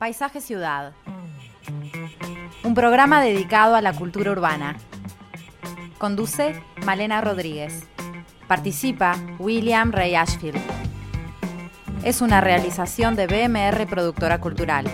Paisaje 0.00 0.40
Ciudad. 0.40 0.94
Un 2.64 2.74
programa 2.74 3.20
dedicado 3.20 3.74
a 3.74 3.82
la 3.82 3.92
cultura 3.92 4.32
urbana. 4.32 4.78
Conduce 5.98 6.58
Malena 6.86 7.20
Rodríguez. 7.20 7.86
Participa 8.48 9.14
William 9.38 9.92
Ray 9.92 10.14
Ashfield. 10.14 10.58
Es 12.02 12.22
una 12.22 12.40
realización 12.40 13.14
de 13.14 13.26
BMR 13.26 13.86
Productora 13.90 14.40
Cultural. 14.40 14.86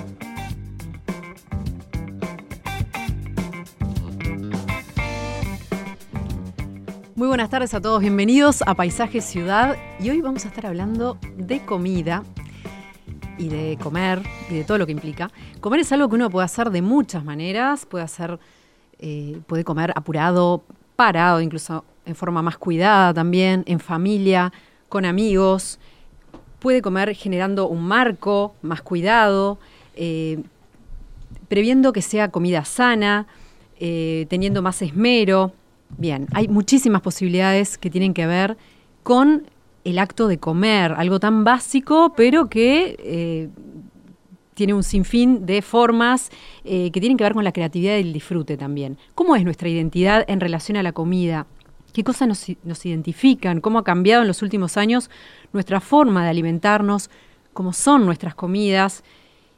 Muy 7.15 7.29
buenas 7.29 7.49
tardes 7.49 7.75
a 7.75 7.81
todos, 7.81 8.01
bienvenidos 8.01 8.63
a 8.67 8.75
Paisaje 8.75 9.21
Ciudad 9.21 9.77
y 10.01 10.11
hoy 10.11 10.21
vamos 10.21 10.45
a 10.47 10.49
estar 10.49 10.67
hablando 10.67 11.17
de 11.37 11.65
comida 11.65 12.25
y 13.39 13.49
de 13.49 13.79
comer 13.83 14.23
y 14.51 14.55
de 14.55 14.65
todo 14.65 14.79
lo 14.79 14.87
que 14.87 14.93
implica. 14.93 15.31
Comer 15.61 15.81
es 15.81 15.93
algo 15.93 16.09
que 16.09 16.17
uno 16.17 16.31
puede 16.31 16.45
hacer 16.45 16.71
de 16.71 16.83
muchas 16.83 17.25
maneras, 17.25 17.87
puede 17.87 18.05
hacer, 18.05 18.39
eh, 18.99 19.39
puede 19.47 19.65
comer 19.65 19.93
apurado, 19.95 20.65
parado, 20.97 21.41
incluso 21.41 21.85
en 22.05 22.15
forma 22.15 22.43
más 22.43 22.57
cuidada 22.57 23.13
también, 23.13 23.63
en 23.67 23.81
familia, 23.81 24.53
con 24.89 25.05
amigos, 25.05 25.79
puede 26.59 26.83
comer 26.83 27.15
generando 27.15 27.69
un 27.69 27.83
marco 27.83 28.55
más 28.63 28.83
cuidado, 28.83 29.59
eh, 29.95 30.43
previendo 31.49 31.93
que 31.93 32.03
sea 32.03 32.31
comida 32.31 32.65
sana, 32.65 33.27
eh, 33.79 34.27
teniendo 34.29 34.63
más 34.63 34.83
esmero. 34.83 35.53
Bien, 35.99 36.27
hay 36.33 36.49
muchísimas 36.49 37.03
posibilidades 37.03 37.79
que 37.79 37.91
tienen 37.91 38.15
que 38.15 38.27
ver 38.27 38.57
con 39.03 39.47
el 39.87 40.01
acto 40.01 40.27
de 40.27 40.39
comer, 40.39 40.93
algo 40.97 41.21
tan 41.21 41.45
básico, 41.45 42.13
pero 42.17 42.49
que 42.49 42.97
eh, 42.99 43.49
tiene 44.55 44.75
un 44.75 44.83
sinfín 44.83 45.47
de 45.47 45.63
formas 45.63 46.31
eh, 46.65 46.91
que 46.91 46.99
tienen 46.99 47.17
que 47.17 47.23
ver 47.23 47.35
con 47.35 47.45
la 47.45 47.53
creatividad 47.53 47.97
y 47.97 48.01
el 48.01 48.13
disfrute 48.13 48.57
también. 48.57 48.99
¿Cómo 49.15 49.37
es 49.37 49.45
nuestra 49.45 49.69
identidad 49.69 50.25
en 50.27 50.41
relación 50.41 50.77
a 50.77 50.83
la 50.83 50.91
comida? 50.91 51.47
¿Qué 51.93 52.03
cosas 52.03 52.27
nos, 52.27 52.85
identifican? 52.85 53.61
¿Cómo 53.61 53.79
ha 53.79 53.85
cambiado 53.85 54.23
en 54.23 54.29
los 54.29 54.43
últimos 54.43 54.77
años 54.77 55.09
nuestra 55.53 55.81
forma 55.81 56.25
de 56.25 56.31
alimentarnos? 56.31 57.09
¿Cómo 57.53 57.73
son 57.73 58.07
nuestras 58.07 58.35
comidas? 58.35 59.05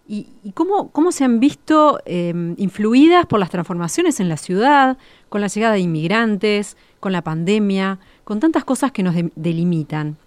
¿Y, 0.07 0.27
cómo, 0.53 0.91
cómo, 0.91 1.11
se 1.11 1.25
han 1.25 1.41
visto 1.41 2.01
em, 2.05 2.55
influidas 2.59 3.25
por 3.25 3.41
las 3.41 3.48
transformaciones 3.48 4.20
en 4.20 4.29
la 4.29 4.37
ciudad, 4.37 4.98
con 5.31 5.41
la 5.41 5.47
llegada 5.47 5.75
de 5.75 5.81
inmigrantes, 5.81 6.77
con 7.01 7.13
la 7.13 7.23
pandemia, 7.23 7.98
con 8.29 8.41
tantas 8.41 8.62
cosas 8.62 8.93
que 8.93 9.03
nos 9.03 9.15
delimitan. 9.37 10.19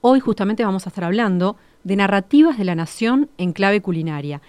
Hoy 0.00 0.20
justamente 0.20 0.64
vamos 0.64 0.86
a 0.86 0.88
estar 0.88 1.04
hablando 1.04 1.54
de 1.84 1.96
narrativas 1.96 2.56
de 2.56 2.64
la 2.64 2.74
nación 2.74 3.28
en 3.36 3.52
clave 3.52 3.82
culinaria. 3.82 4.40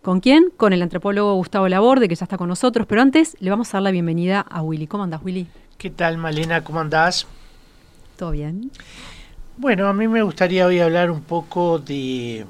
¿Con 0.00 0.20
quién? 0.20 0.46
Con 0.56 0.72
el 0.72 0.80
antropólogo 0.80 1.34
Gustavo 1.34 1.68
Laborde, 1.68 2.08
que 2.08 2.14
ya 2.14 2.24
está 2.24 2.38
con 2.38 2.48
nosotros, 2.48 2.86
pero 2.86 3.02
antes 3.02 3.36
le 3.40 3.50
vamos 3.50 3.68
a 3.68 3.76
dar 3.76 3.82
la 3.82 3.90
bienvenida 3.90 4.40
a 4.40 4.62
Willy. 4.62 4.86
¿Cómo 4.86 5.04
andás, 5.04 5.20
Willy? 5.22 5.46
¿Qué 5.76 5.90
tal, 5.90 6.16
Malena? 6.16 6.64
¿Cómo 6.64 6.80
andás? 6.80 7.26
¿Todo 8.16 8.30
bien? 8.30 8.70
Bueno, 9.58 9.86
a 9.86 9.92
mí 9.92 10.08
me 10.08 10.22
gustaría 10.22 10.64
hoy 10.64 10.80
hablar 10.80 11.10
un 11.10 11.20
poco 11.20 11.78
de, 11.78 12.46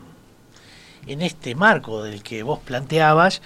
en 1.08 1.20
este 1.20 1.56
marco 1.56 2.04
del 2.04 2.22
que 2.22 2.44
vos 2.44 2.60
planteabas, 2.60 3.42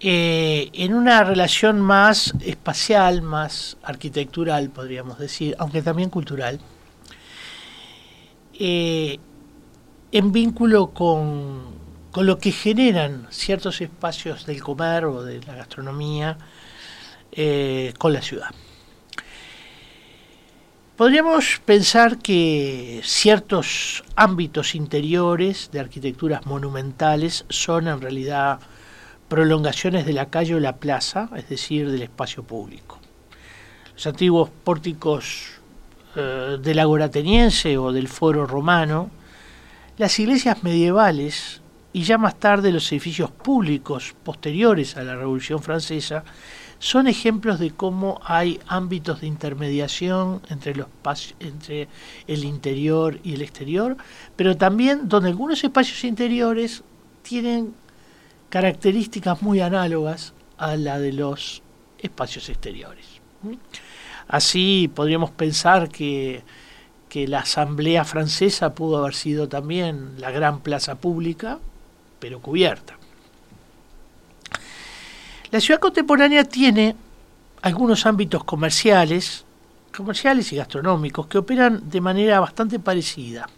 eh, 0.00 0.70
en 0.74 0.94
una 0.94 1.24
relación 1.24 1.80
más 1.80 2.32
espacial, 2.40 3.20
más 3.20 3.76
arquitectural, 3.82 4.70
podríamos 4.70 5.18
decir, 5.18 5.56
aunque 5.58 5.82
también 5.82 6.08
cultural, 6.08 6.60
eh, 8.60 9.18
en 10.12 10.30
vínculo 10.30 10.90
con, 10.90 11.62
con, 12.12 12.26
lo 12.26 12.38
que 12.38 12.52
generan 12.52 13.26
ciertos 13.30 13.80
espacios 13.80 14.46
del 14.46 14.62
comer 14.62 15.04
o 15.04 15.24
de 15.24 15.40
la 15.42 15.56
gastronomía 15.56 16.38
eh, 17.32 17.92
con 17.98 18.12
la 18.12 18.22
ciudad. 18.22 18.50
Podríamos 20.96 21.60
pensar 21.64 22.18
que 22.18 23.00
ciertos 23.02 24.04
ámbitos 24.14 24.76
interiores 24.76 25.70
de 25.72 25.80
arquitecturas 25.80 26.46
monumentales 26.46 27.44
son 27.48 27.88
en 27.88 28.00
realidad 28.00 28.60
prolongaciones 29.28 30.06
de 30.06 30.12
la 30.12 30.26
calle 30.26 30.54
o 30.54 30.60
la 30.60 30.76
plaza, 30.76 31.28
es 31.36 31.48
decir, 31.48 31.90
del 31.90 32.02
espacio 32.02 32.42
público. 32.42 32.98
Los 33.94 34.06
antiguos 34.06 34.50
pórticos 34.64 35.58
eh, 36.16 36.58
del 36.60 36.78
agora 36.78 37.06
ateniense 37.06 37.76
o 37.78 37.92
del 37.92 38.08
foro 38.08 38.46
romano, 38.46 39.10
las 39.98 40.18
iglesias 40.18 40.62
medievales 40.62 41.60
y 41.92 42.02
ya 42.02 42.18
más 42.18 42.38
tarde 42.38 42.70
los 42.70 42.90
edificios 42.92 43.30
públicos 43.30 44.14
posteriores 44.22 44.96
a 44.96 45.02
la 45.02 45.16
Revolución 45.16 45.62
Francesa 45.62 46.24
son 46.78 47.08
ejemplos 47.08 47.58
de 47.58 47.72
cómo 47.72 48.20
hay 48.24 48.60
ámbitos 48.68 49.20
de 49.20 49.26
intermediación 49.26 50.40
entre, 50.48 50.76
los 50.76 50.86
entre 51.40 51.88
el 52.26 52.44
interior 52.44 53.18
y 53.24 53.34
el 53.34 53.42
exterior, 53.42 53.96
pero 54.36 54.56
también 54.56 55.08
donde 55.08 55.30
algunos 55.30 55.64
espacios 55.64 56.04
interiores 56.04 56.84
tienen 57.22 57.74
características 58.48 59.42
muy 59.42 59.60
análogas 59.60 60.32
a 60.56 60.76
la 60.76 60.98
de 60.98 61.12
los 61.12 61.62
espacios 61.98 62.48
exteriores. 62.48 63.06
Así 64.26 64.90
podríamos 64.94 65.30
pensar 65.30 65.88
que, 65.88 66.42
que 67.08 67.28
la 67.28 67.40
Asamblea 67.40 68.04
Francesa 68.04 68.74
pudo 68.74 68.98
haber 68.98 69.14
sido 69.14 69.48
también 69.48 70.14
la 70.18 70.30
gran 70.30 70.60
plaza 70.60 70.96
pública, 70.96 71.58
pero 72.18 72.40
cubierta. 72.40 72.98
La 75.50 75.60
ciudad 75.60 75.80
contemporánea 75.80 76.44
tiene 76.44 76.94
algunos 77.62 78.04
ámbitos 78.04 78.44
comerciales, 78.44 79.44
comerciales 79.96 80.52
y 80.52 80.56
gastronómicos 80.56 81.26
que 81.26 81.38
operan 81.38 81.88
de 81.88 82.00
manera 82.00 82.40
bastante 82.40 82.78
parecida, 82.78 83.48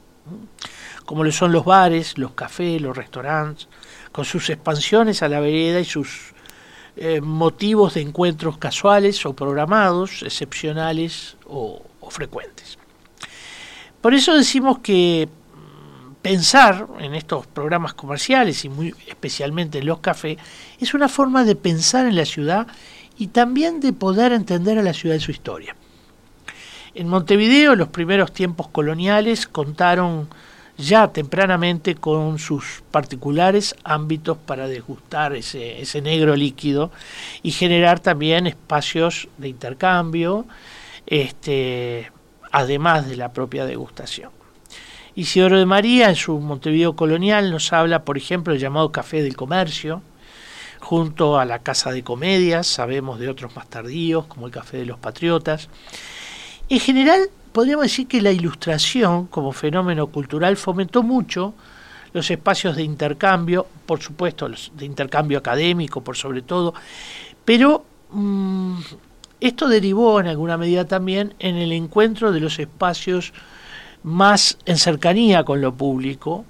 como 1.05 1.25
lo 1.25 1.33
son 1.33 1.51
los 1.51 1.65
bares, 1.65 2.17
los 2.17 2.33
cafés, 2.33 2.81
los 2.81 2.97
restaurantes, 2.97 3.67
con 4.13 4.25
sus 4.25 4.51
expansiones 4.51 5.23
a 5.23 5.29
la 5.29 5.41
vereda 5.41 5.81
y 5.81 5.85
sus 5.85 6.35
eh, 6.97 7.21
motivos 7.21 7.95
de 7.95 8.01
encuentros 8.01 8.59
casuales 8.59 9.25
o 9.25 9.33
programados, 9.33 10.23
excepcionales 10.23 11.37
o, 11.47 11.83
frecuentes. 12.11 12.77
Por 14.01 14.15
eso 14.15 14.35
decimos 14.35 14.81
que 14.81 15.29
mm, 15.29 16.15
pensar 16.23 16.89
en 16.99 17.15
estos 17.15 17.47
programas 17.47 17.95
comerciales 17.95 18.65
y 18.65 18.69
muy 18.69 18.93
especialmente 19.07 19.79
en 19.79 19.87
los 19.87 20.01
cafés 20.01 20.39
es 20.81 20.93
una 20.93 21.09
forma 21.09 21.45
de 21.45 21.55
pensar 21.55 22.07
en 22.07 22.17
la 22.17 22.25
ciudad 22.25 22.67
y 23.17 23.29
también 23.29 23.81
de 23.81 23.93
poder 23.93 24.33
entender 24.33 24.77
a 24.77 24.83
la 24.83 24.93
ciudad 24.93 25.15
y 25.15 25.21
su 25.21 25.31
historia. 25.31 25.77
En 26.95 27.07
Montevideo 27.07 27.77
los 27.77 27.89
primeros 27.89 28.33
tiempos 28.33 28.67
coloniales 28.69 29.47
contaron 29.47 30.29
ya 30.79 31.09
tempranamente 31.09 31.95
con 31.95 32.39
sus 32.39 32.83
particulares 32.91 33.75
ámbitos 33.85 34.39
para 34.39 34.67
degustar 34.67 35.35
ese, 35.35 35.81
ese 35.81 36.01
negro 36.01 36.37
líquido 36.37 36.91
y 37.43 37.51
generar 37.51 38.01
también 38.01 38.47
espacios 38.47 39.29
de 39.39 39.49
intercambio, 39.49 40.47
este, 41.07 42.11
además 42.51 43.09
de 43.09 43.17
la 43.17 43.33
propia 43.33 43.67
degustación. 43.67 44.31
Isidoro 45.15 45.59
de 45.59 45.67
María, 45.67 46.09
en 46.09 46.17
su 46.17 46.39
Montevideo 46.39 46.95
colonial, 46.95 47.51
nos 47.51 47.73
habla, 47.73 48.05
por 48.05 48.17
ejemplo, 48.17 48.53
del 48.53 48.63
llamado 48.63 48.93
Café 48.93 49.23
del 49.23 49.37
Comercio, 49.37 50.03
junto 50.79 51.39
a 51.39 51.45
la 51.45 51.59
Casa 51.59 51.93
de 51.93 52.03
Comedias, 52.03 52.67
sabemos 52.67 53.19
de 53.19 53.29
otros 53.29 53.55
más 53.55 53.69
tardíos, 53.69 54.27
como 54.27 54.47
el 54.47 54.53
Café 54.53 54.79
de 54.79 54.87
los 54.87 54.99
Patriotas. 54.99 55.69
En 56.69 56.81
general, 56.81 57.29
podríamos 57.53 57.85
decir 57.85 58.07
que 58.07 58.21
la 58.21 58.31
ilustración 58.31 59.27
como 59.27 59.53
fenómeno 59.53 60.07
cultural 60.09 60.57
fomentó 60.57 61.03
mucho 61.03 61.55
los 62.13 62.31
espacios 62.31 62.77
de 62.77 62.83
intercambio, 62.83 63.67
por 63.87 64.01
supuesto, 64.01 64.49
de 64.49 64.85
intercambio 64.85 65.39
académico, 65.39 66.01
por 66.01 66.17
sobre 66.17 66.43
todo, 66.43 66.75
pero 67.45 67.85
mm, 68.11 68.79
esto 69.41 69.69
derivó 69.69 70.21
en 70.21 70.27
alguna 70.27 70.57
medida 70.57 70.85
también 70.87 71.35
en 71.39 71.57
el 71.57 71.73
encuentro 71.73 72.33
de 72.33 72.41
los 72.41 72.59
espacios 72.59 73.33
más 74.03 74.59
en 74.65 74.77
cercanía 74.77 75.45
con 75.45 75.61
lo 75.61 75.75
público, 75.75 76.45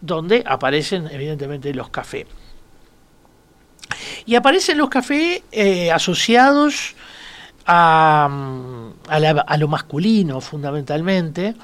donde 0.00 0.44
aparecen 0.46 1.08
evidentemente 1.10 1.72
los 1.74 1.90
cafés. 1.90 2.26
Y 4.26 4.34
aparecen 4.34 4.78
los 4.78 4.88
cafés 4.88 5.42
eh, 5.50 5.90
asociados 5.90 6.94
a, 7.68 9.56
lo 9.58 9.68
masculino 9.68 10.40
fundamentalmente, 10.40 11.54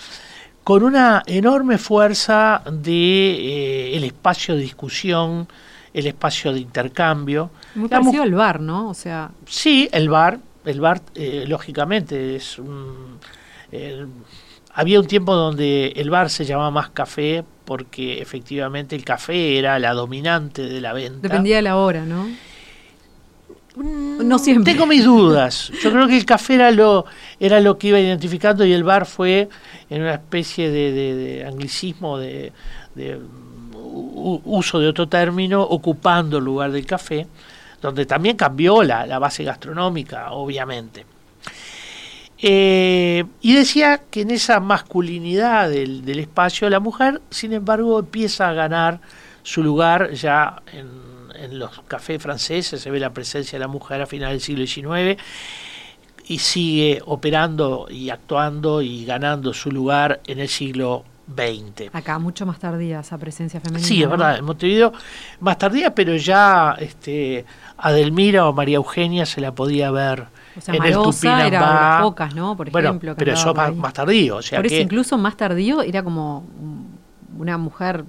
con 0.62 0.82
una 0.82 1.22
enorme 1.26 1.78
fuerza 1.78 2.62
de 2.70 2.92
eh, 2.92 3.96
el 3.96 4.04
espacio 4.04 4.54
de 4.54 4.60
discusión, 4.60 5.48
el 5.92 6.06
espacio 6.06 6.52
de 6.52 6.60
intercambio. 6.60 7.50
Muy 7.74 7.88
parecido 7.88 8.22
al 8.22 8.34
bar, 8.34 8.60
¿no? 8.60 8.90
O 8.90 8.94
sea. 8.94 9.30
Sí, 9.46 9.88
el 9.92 10.08
bar, 10.08 10.38
el 10.64 10.80
bar, 10.80 11.00
eh, 11.14 11.44
lógicamente, 11.46 12.36
es 12.36 12.60
había 14.74 14.98
un 15.00 15.06
tiempo 15.06 15.34
donde 15.34 15.92
el 15.96 16.10
bar 16.10 16.30
se 16.30 16.44
llamaba 16.44 16.70
más 16.70 16.90
café 16.90 17.44
porque 17.64 18.20
efectivamente 18.20 18.96
el 18.96 19.04
café 19.04 19.58
era 19.58 19.78
la 19.78 19.94
dominante 19.94 20.62
de 20.62 20.80
la 20.80 20.92
venta. 20.92 21.20
Dependía 21.22 21.56
de 21.56 21.62
la 21.62 21.76
hora, 21.76 22.04
¿no? 22.04 22.26
Mm, 23.76 24.26
no 24.26 24.38
siempre. 24.38 24.72
Tengo 24.72 24.86
mis 24.86 25.04
dudas. 25.04 25.72
Yo 25.82 25.90
creo 25.90 26.06
que 26.06 26.16
el 26.16 26.24
café 26.24 26.54
era 26.54 26.70
lo, 26.70 27.06
era 27.40 27.60
lo 27.60 27.76
que 27.76 27.88
iba 27.88 27.98
identificando 28.00 28.64
y 28.64 28.72
el 28.72 28.84
bar 28.84 29.06
fue 29.06 29.48
en 29.90 30.02
una 30.02 30.14
especie 30.14 30.70
de, 30.70 31.44
anglicismo, 31.46 32.18
de, 32.18 32.52
uso 33.82 34.78
de 34.78 34.88
otro 34.88 35.08
término, 35.08 35.62
ocupando 35.62 36.38
el 36.38 36.44
lugar 36.44 36.70
del 36.70 36.86
café, 36.86 37.26
donde 37.82 38.06
también 38.06 38.36
cambió 38.36 38.82
la, 38.82 39.06
la 39.06 39.18
base 39.18 39.42
gastronómica, 39.44 40.32
obviamente. 40.32 41.04
Eh, 42.38 43.24
y 43.40 43.54
decía 43.54 44.02
que 44.10 44.22
en 44.22 44.30
esa 44.30 44.60
masculinidad 44.60 45.70
del, 45.70 46.04
del, 46.04 46.18
espacio, 46.18 46.68
la 46.68 46.80
mujer, 46.80 47.22
sin 47.30 47.52
embargo, 47.52 48.00
empieza 48.00 48.48
a 48.48 48.52
ganar 48.52 49.00
su 49.42 49.62
lugar 49.62 50.12
ya 50.12 50.62
en 50.72 51.13
en 51.36 51.58
los 51.58 51.80
cafés 51.88 52.22
franceses 52.22 52.80
se 52.80 52.90
ve 52.90 53.00
la 53.00 53.10
presencia 53.10 53.58
de 53.58 53.60
la 53.60 53.68
mujer 53.68 54.00
a 54.00 54.06
finales 54.06 54.46
del 54.46 54.66
siglo 54.66 54.66
XIX 54.66 55.20
y 56.26 56.38
sigue 56.38 57.02
operando 57.04 57.86
y 57.90 58.10
actuando 58.10 58.82
y 58.82 59.04
ganando 59.04 59.52
su 59.52 59.70
lugar 59.70 60.20
en 60.26 60.40
el 60.40 60.48
siglo 60.48 61.04
XX. 61.28 61.94
Acá 61.94 62.18
mucho 62.18 62.46
más 62.46 62.58
tardía 62.58 63.00
esa 63.00 63.18
presencia 63.18 63.60
femenina. 63.60 63.86
Sí, 63.86 64.02
es 64.02 64.08
verdad, 64.08 64.38
en 64.38 64.44
Montevideo 64.44 64.92
más 65.40 65.58
tardía, 65.58 65.94
pero 65.94 66.16
ya 66.16 66.76
este, 66.78 67.44
Adelmira 67.78 68.46
o 68.46 68.52
María 68.52 68.76
Eugenia 68.76 69.26
se 69.26 69.40
la 69.40 69.52
podía 69.52 69.90
ver 69.90 70.26
en 70.66 70.82
el 70.82 70.94
Tupinambá. 70.94 71.46
era 71.46 71.98
pocas, 72.02 72.34
¿no? 72.34 72.56
Por 72.56 72.68
ejemplo. 72.68 73.14
pero 73.16 73.32
eso 73.32 73.54
más, 73.54 73.74
más, 73.74 73.92
tardío. 73.92 74.36
O 74.36 74.42
sea 74.42 74.58
por 74.58 74.66
eso 74.66 74.76
incluso 74.76 75.18
más 75.18 75.36
tardío 75.36 75.82
era 75.82 76.02
como 76.02 76.44
una 77.36 77.58
mujer 77.58 78.04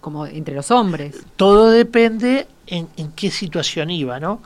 como 0.00 0.26
entre 0.26 0.54
los 0.54 0.70
hombres. 0.70 1.24
Todo 1.36 1.70
depende 1.70 2.46
en, 2.66 2.88
qué 3.12 3.30
situación 3.30 3.90
iba, 3.90 4.20
¿no? 4.20 4.40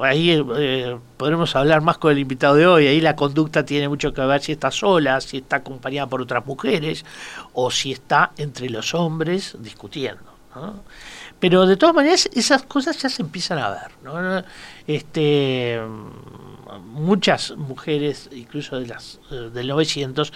Ahí 0.00 0.30
eh, 0.30 0.96
podremos 1.18 1.54
hablar 1.54 1.82
más 1.82 1.98
con 1.98 2.12
el 2.12 2.18
invitado 2.18 2.54
de 2.54 2.66
hoy, 2.66 2.86
ahí 2.86 3.00
la 3.00 3.14
conducta 3.14 3.64
tiene 3.64 3.88
mucho 3.88 4.14
que 4.14 4.22
ver 4.22 4.40
si 4.40 4.52
está 4.52 4.70
sola, 4.70 5.20
si 5.20 5.38
está 5.38 5.56
acompañada 5.56 6.08
por 6.08 6.22
otras 6.22 6.46
mujeres 6.46 7.04
o 7.52 7.70
si 7.70 7.92
está 7.92 8.32
entre 8.38 8.70
los 8.70 8.94
hombres 8.94 9.56
discutiendo. 9.60 10.32
Pero 11.38 11.66
de 11.66 11.76
todas 11.76 11.94
maneras 11.94 12.28
esas 12.32 12.62
cosas 12.62 12.96
ya 13.02 13.08
se 13.08 13.22
empiezan 13.22 13.58
a 13.58 13.70
ver. 13.70 13.90
¿no? 14.02 14.42
Este, 14.86 15.80
muchas 16.80 17.56
mujeres, 17.56 18.30
incluso 18.32 18.78
de 18.78 18.86
las 18.86 19.18
eh, 19.30 19.50
del 19.52 19.68
900, 19.68 20.32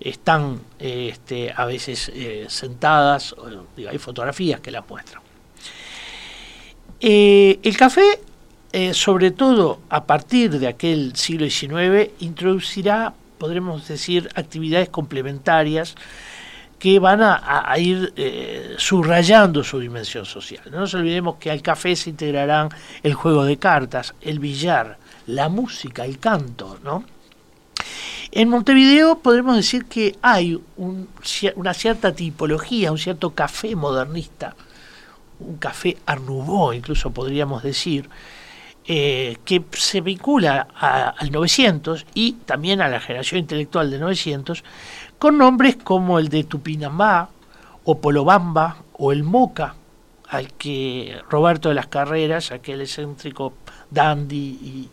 están 0.00 0.60
este, 0.78 1.52
a 1.54 1.64
veces 1.64 2.10
eh, 2.14 2.46
sentadas, 2.48 3.34
hay 3.76 3.98
fotografías 3.98 4.60
que 4.60 4.70
la 4.70 4.82
muestran. 4.82 5.22
Eh, 7.00 7.58
el 7.62 7.76
café, 7.76 8.20
eh, 8.72 8.94
sobre 8.94 9.30
todo 9.30 9.80
a 9.88 10.04
partir 10.04 10.58
de 10.58 10.66
aquel 10.66 11.14
siglo 11.16 11.48
XIX, 11.48 12.10
introducirá, 12.20 13.14
podremos 13.38 13.86
decir, 13.88 14.28
actividades 14.34 14.88
complementarias 14.88 15.94
que 16.78 17.00
van 17.00 17.20
a, 17.22 17.76
ir 17.76 18.12
subrayando 18.78 19.64
su 19.64 19.80
dimensión 19.80 20.24
social. 20.24 20.62
No 20.70 20.78
nos 20.78 20.94
olvidemos 20.94 21.34
que 21.38 21.50
al 21.50 21.60
café 21.60 21.96
se 21.96 22.10
integrarán 22.10 22.68
el 23.02 23.14
juego 23.14 23.44
de 23.44 23.56
cartas, 23.56 24.14
el 24.20 24.38
billar, 24.38 24.96
la 25.26 25.48
música, 25.48 26.04
el 26.04 26.20
canto, 26.20 26.78
¿no? 26.84 27.04
En 28.38 28.50
Montevideo 28.50 29.18
podemos 29.18 29.56
decir 29.56 29.86
que 29.86 30.16
hay 30.22 30.62
una 30.76 31.74
cierta 31.74 32.12
tipología, 32.12 32.92
un 32.92 32.98
cierto 32.98 33.34
café 33.34 33.74
modernista, 33.74 34.54
un 35.40 35.56
café 35.56 35.96
Arnubó, 36.06 36.72
incluso 36.72 37.10
podríamos 37.10 37.64
decir, 37.64 38.08
eh, 38.86 39.38
que 39.44 39.64
se 39.72 40.02
vincula 40.02 40.68
al 40.78 41.32
900 41.32 42.06
y 42.14 42.34
también 42.46 42.80
a 42.80 42.86
la 42.86 43.00
generación 43.00 43.40
intelectual 43.40 43.90
de 43.90 43.98
900, 43.98 44.62
con 45.18 45.36
nombres 45.36 45.74
como 45.74 46.20
el 46.20 46.28
de 46.28 46.44
Tupinambá 46.44 47.30
o 47.82 47.98
Polobamba 47.98 48.76
o 48.92 49.10
el 49.10 49.24
Moca, 49.24 49.74
al 50.28 50.52
que 50.52 51.20
Roberto 51.28 51.70
de 51.70 51.74
las 51.74 51.88
Carreras, 51.88 52.52
aquel 52.52 52.82
excéntrico 52.82 53.54
dandy 53.90 54.88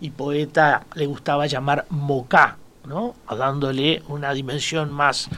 y 0.00 0.10
poeta, 0.10 0.84
le 0.94 1.06
gustaba 1.06 1.48
llamar 1.48 1.86
Moca 1.90 2.58
¿no? 2.86 3.14
dándole 3.28 4.02
una 4.08 4.32
dimensión 4.32 4.92
más 4.92 5.28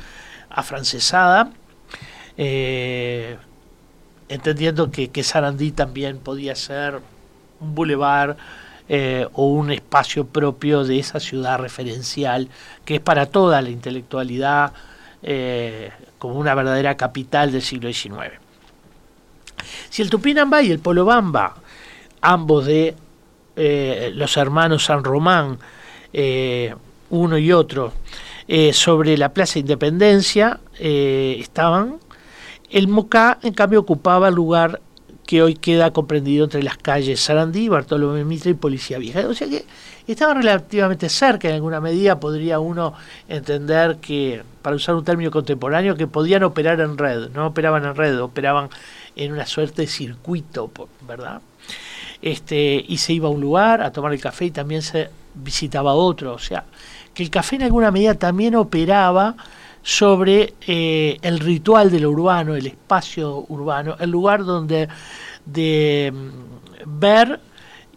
afrancesada, 0.51 1.51
eh, 2.37 3.37
entendiendo 4.29 4.91
que, 4.91 5.09
que, 5.09 5.23
Sarandí 5.23 5.73
también 5.73 6.19
podía 6.19 6.55
ser 6.55 7.01
un 7.61 7.75
bulevar 7.75 8.37
eh, 8.89 9.27
o 9.33 9.47
un 9.47 9.71
espacio 9.71 10.27
propio 10.27 10.85
de 10.85 10.99
esa 10.99 11.21
ciudad 11.21 11.59
referencial 11.59 12.49
que 12.85 12.97
es 12.97 13.01
para 13.01 13.27
toda 13.27 13.63
la 13.63 13.71
intelectualidad 13.71 14.73
eh, 15.23 15.91
como 16.19 16.35
una 16.35 16.55
verdadera 16.55 16.97
capital 16.97 17.53
del 17.53 17.63
siglo 17.63 17.93
XIX. 17.93 18.35
Si 19.91 20.03
el 20.03 20.11
Tupinambá 20.11 20.63
y 20.63 20.71
el 20.71 20.79
Polobamba, 20.79 21.57
ambos 22.21 22.67
de 22.67 22.95
los 24.13 24.37
hermanos 24.37 24.85
San 24.85 25.03
Román, 25.03 25.59
uno 27.11 27.39
y 27.39 27.53
otro, 27.53 27.93
eh, 28.49 28.73
sobre 28.73 29.17
la 29.17 29.33
Plaza 29.33 29.59
Independencia 29.59 30.61
eh, 30.79 31.37
estaban. 31.41 31.99
El 32.71 32.89
Mocá, 32.89 33.39
en 33.43 33.55
cambio, 33.55 33.81
ocupaba 33.81 34.29
el 34.29 34.35
lugar 34.35 34.81
que 35.27 35.43
hoy 35.43 35.55
queda 35.55 35.93
comprendido 35.93 36.45
entre 36.45 36.63
las 36.63 36.77
calles 36.77 37.21
Sarandí, 37.21 37.69
Bartolomé 37.69 38.25
Mitre 38.25 38.53
y 38.53 38.55
Policía 38.55 38.99
Vieja. 38.99 39.27
O 39.27 39.35
sea 39.35 39.49
que 39.49 39.65
estaban 40.07 40.37
relativamente 40.37 41.09
cerca, 41.09 41.49
en 41.49 41.55
alguna 41.57 41.81
medida 41.81 42.21
podría 42.21 42.61
uno 42.61 42.95
entender 43.29 43.97
que, 43.97 44.43
para 44.63 44.77
usar 44.77 44.95
un 44.95 45.05
término 45.05 45.31
contemporáneo, 45.31 45.97
que 45.97 46.07
podían 46.07 46.45
operar 46.45 46.81
en 46.81 46.97
red, 46.97 47.31
no 47.31 47.49
operaban 47.49 47.85
en 47.85 47.97
red, 47.97 48.21
operaban 48.23 48.71
en 49.17 49.33
una 49.33 49.47
suerte 49.47 49.83
de 49.83 49.89
circuito, 49.89 50.71
¿verdad? 51.07 51.41
Este, 52.23 52.85
y 52.87 52.99
se 52.99 53.13
iba 53.13 53.27
a 53.29 53.31
un 53.31 53.41
lugar 53.41 53.83
a 53.83 53.93
tomar 53.93 54.13
el 54.13 54.21
café 54.21 54.47
y 54.47 54.51
también 54.51 54.83
se 54.83 55.11
visitaba 55.37 55.95
otro, 55.95 56.35
o 56.35 56.39
sea, 56.39 56.65
que 57.15 57.23
el 57.23 57.31
café 57.31 57.57
en 57.57 57.63
alguna 57.63 57.91
medida 57.91 58.15
también 58.15 58.55
operaba 58.55 59.37
sobre 59.83 60.55
eh, 60.67 61.19
el 61.23 61.39
ritual 61.39 61.91
de 61.91 62.01
lo 62.01 62.11
urbano, 62.11 62.57
el 62.57 62.67
espacio 62.67 63.45
urbano, 63.49 63.97
el 64.01 64.11
lugar 64.11 64.45
donde 64.45 64.89
de 65.45 66.13
mm, 66.13 66.99
ver 66.99 67.41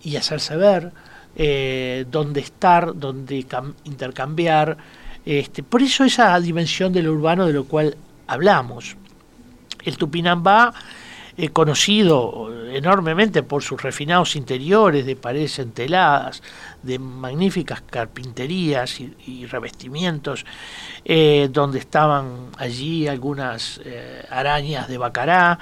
y 0.03 0.15
hacerse 0.15 0.55
ver, 0.55 0.91
eh, 1.35 2.05
donde 2.09 2.41
estar, 2.41 2.95
donde 2.95 3.45
intercambiar. 3.85 4.77
Este, 5.25 5.63
por 5.63 5.81
eso 5.81 6.03
esa 6.03 6.39
dimensión 6.39 6.93
de 6.93 7.01
lo 7.01 7.11
urbano 7.11 7.47
de 7.47 7.53
lo 7.53 7.65
cual 7.65 7.97
hablamos. 8.27 8.95
El 9.83 9.97
Tupinambá 9.97 10.73
conocido 11.47 12.49
enormemente 12.71 13.43
por 13.43 13.63
sus 13.63 13.81
refinados 13.81 14.35
interiores 14.35 15.05
de 15.05 15.15
paredes 15.15 15.59
enteladas, 15.59 16.43
de 16.83 16.99
magníficas 16.99 17.81
carpinterías 17.81 18.99
y, 18.99 19.45
revestimientos, 19.45 20.45
eh, 21.05 21.49
donde 21.51 21.79
estaban 21.79 22.49
allí 22.57 23.07
algunas 23.07 23.81
eh, 23.83 24.23
arañas 24.29 24.87
de 24.87 24.97
bacará 24.97 25.59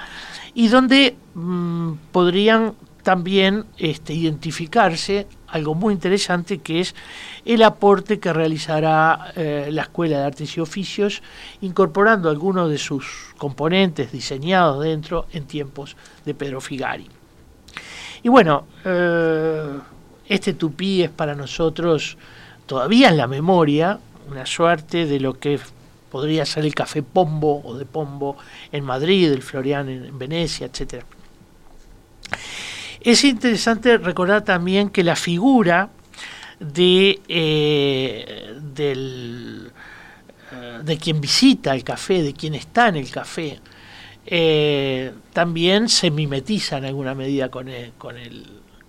y 0.54 0.68
donde 0.68 1.16
mm, 1.34 1.92
podrían 2.12 2.74
también 3.08 3.64
este, 3.78 4.12
identificarse 4.12 5.26
algo 5.46 5.74
muy 5.74 5.94
interesante 5.94 6.58
que 6.58 6.80
es 6.80 6.94
el 7.46 7.62
aporte 7.62 8.20
que 8.20 8.34
realizará 8.34 9.32
eh, 9.34 9.70
la 9.72 9.80
Escuela 9.80 10.18
de 10.18 10.24
Artes 10.26 10.54
y 10.58 10.60
Oficios, 10.60 11.22
incorporando 11.62 12.28
algunos 12.28 12.68
de 12.68 12.76
sus 12.76 13.32
componentes 13.38 14.12
diseñados 14.12 14.84
dentro 14.84 15.24
en 15.32 15.46
tiempos 15.46 15.96
de 16.26 16.34
Pedro 16.34 16.60
Figari. 16.60 17.06
Y 18.24 18.28
bueno, 18.28 18.66
eh, 18.84 19.78
este 20.26 20.52
tupí 20.52 21.02
es 21.02 21.10
para 21.10 21.34
nosotros 21.34 22.18
todavía 22.66 23.08
en 23.08 23.16
la 23.16 23.26
memoria 23.26 23.98
una 24.30 24.44
suerte 24.44 25.06
de 25.06 25.18
lo 25.18 25.38
que 25.38 25.58
podría 26.10 26.44
ser 26.44 26.66
el 26.66 26.74
café 26.74 27.02
Pombo 27.02 27.62
o 27.64 27.74
de 27.74 27.86
Pombo 27.86 28.36
en 28.70 28.84
Madrid, 28.84 29.32
el 29.32 29.40
Florian 29.40 29.88
en 29.88 30.18
Venecia, 30.18 30.66
etcétera. 30.66 31.06
Es 33.00 33.24
interesante 33.24 33.98
recordar 33.98 34.42
también 34.44 34.90
que 34.90 35.04
la 35.04 35.16
figura 35.16 35.90
de, 36.58 37.20
eh, 37.28 38.54
del, 38.60 39.70
eh, 40.52 40.78
de 40.82 40.98
quien 40.98 41.20
visita 41.20 41.74
el 41.74 41.84
café, 41.84 42.22
de 42.22 42.34
quien 42.34 42.54
está 42.54 42.88
en 42.88 42.96
el 42.96 43.10
café, 43.10 43.60
eh, 44.26 45.12
también 45.32 45.88
se 45.88 46.10
mimetiza 46.10 46.78
en 46.78 46.86
alguna 46.86 47.14
medida 47.14 47.50
con, 47.50 47.68
con, 47.98 48.16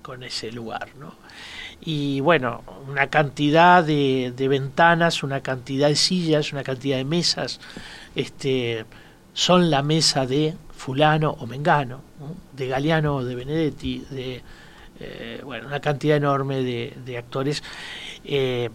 con 0.02 0.24
ese 0.24 0.52
lugar. 0.52 0.90
¿no? 1.00 1.14
y 1.82 2.20
bueno, 2.20 2.64
una 2.88 3.08
cantidad 3.08 3.84
de, 3.84 4.48
ventanas, 4.50 5.24
una 5.24 5.42
cantidad 5.42 5.88
de 5.88 5.96
sillas, 5.96 6.52
una 6.52 6.64
cantidad 6.64 6.98
de 6.98 7.06
mesas, 7.06 7.60
este, 8.16 8.86
son 9.34 9.70
la 9.70 9.82
mesa 9.82 10.26
de 10.26 10.56
fulano 10.80 11.36
o 11.40 11.46
mengano, 11.46 12.02
de 12.54 12.68
Galeano 12.68 13.18
o 13.18 13.24
de 13.24 13.36
Benedetti, 13.36 14.06
de 14.10 14.42
eh, 15.02 15.42
bueno, 15.44 15.68
una 15.68 15.80
cantidad 15.80 16.16
enorme 16.18 16.64
de, 16.64 17.18
actores. 17.18 17.62
Eh, 18.24 18.70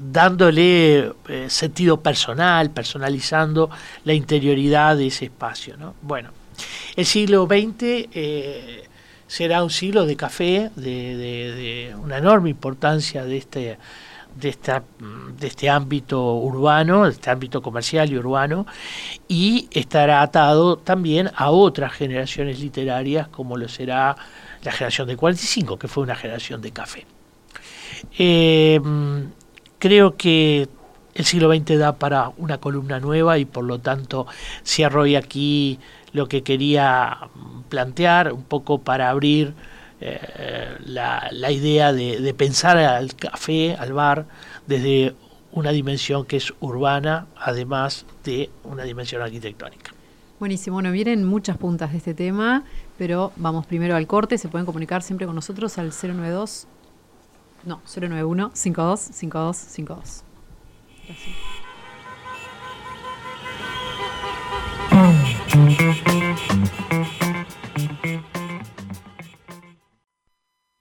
dándole 0.00 1.12
eh, 1.28 1.46
sentido 1.48 2.00
personal, 2.00 2.70
personalizando 2.70 3.68
la 4.04 4.14
interioridad 4.14 4.96
de 4.96 5.08
ese 5.08 5.24
espacio. 5.26 5.76
¿no? 5.76 5.94
Bueno, 6.02 6.30
el 6.94 7.04
siglo 7.04 7.46
XX 7.46 8.08
será 9.26 9.64
un 9.64 9.70
siglo 9.70 10.06
de 10.06 10.16
café, 10.16 10.70
de, 10.76 11.94
una 12.00 12.18
enorme 12.18 12.50
importancia 12.50 13.24
de 13.24 13.36
este, 13.36 13.78
de, 14.38 14.48
este 15.46 15.70
ámbito 15.70 16.34
urbano, 16.34 17.04
de 17.04 17.10
este 17.12 17.30
ámbito 17.30 17.62
comercial 17.62 18.10
y 18.10 18.16
urbano, 18.16 18.66
y 19.26 19.68
estará 19.72 20.22
atado 20.22 20.76
también 20.76 21.30
a 21.34 21.50
otras 21.50 21.92
generaciones 21.92 22.60
literarias, 22.60 23.28
como 23.28 23.56
lo 23.56 23.68
será 23.68 24.16
la 24.62 24.72
generación 24.72 25.08
del 25.08 25.16
45, 25.16 25.78
que 25.78 25.88
fue 25.88 26.02
una 26.02 26.14
generación 26.14 26.60
de 26.60 26.70
café. 26.72 27.06
Eh, 28.18 28.80
creo 29.78 30.16
que 30.16 30.68
el 31.14 31.24
siglo 31.24 31.52
XX 31.52 31.78
da 31.78 31.92
para 31.94 32.30
una 32.36 32.58
columna 32.58 33.00
nueva 33.00 33.38
y 33.38 33.44
por 33.44 33.64
lo 33.64 33.80
tanto 33.80 34.26
cierro 34.64 35.02
aquí 35.16 35.78
lo 36.12 36.28
que 36.28 36.42
quería 36.42 37.18
plantear, 37.68 38.32
un 38.32 38.44
poco 38.44 38.78
para 38.78 39.10
abrir 39.10 39.54
eh, 40.00 40.76
la, 40.84 41.50
idea 41.50 41.92
de, 41.92 42.34
pensar 42.34 42.78
al 42.78 43.14
café, 43.14 43.74
al 43.74 43.92
bar, 43.92 44.26
desde 44.66 45.14
una 45.52 45.70
dimensión 45.70 46.24
que 46.24 46.36
es 46.36 46.52
urbana, 46.60 47.26
además 47.36 48.06
de 48.24 48.50
una 48.64 48.84
dimensión 48.84 49.22
arquitectónica. 49.22 49.92
Buenísimo, 50.38 50.74
bueno, 50.74 50.92
vienen 50.92 51.24
muchas 51.24 51.56
puntas 51.56 51.90
de 51.90 51.98
este 51.98 52.14
tema, 52.14 52.62
pero 52.96 53.32
vamos 53.36 53.66
primero 53.66 53.96
al 53.96 54.06
corte, 54.06 54.38
se 54.38 54.48
pueden 54.48 54.66
comunicar 54.66 55.02
siempre 55.02 55.26
con 55.26 55.34
nosotros 55.34 55.78
al 55.78 55.90
092, 55.90 56.68
no, 57.64 57.80
091 57.92 58.52
52 58.54 59.00
52 59.00 59.56
52. 59.56 60.24
Gracias. 61.06 61.58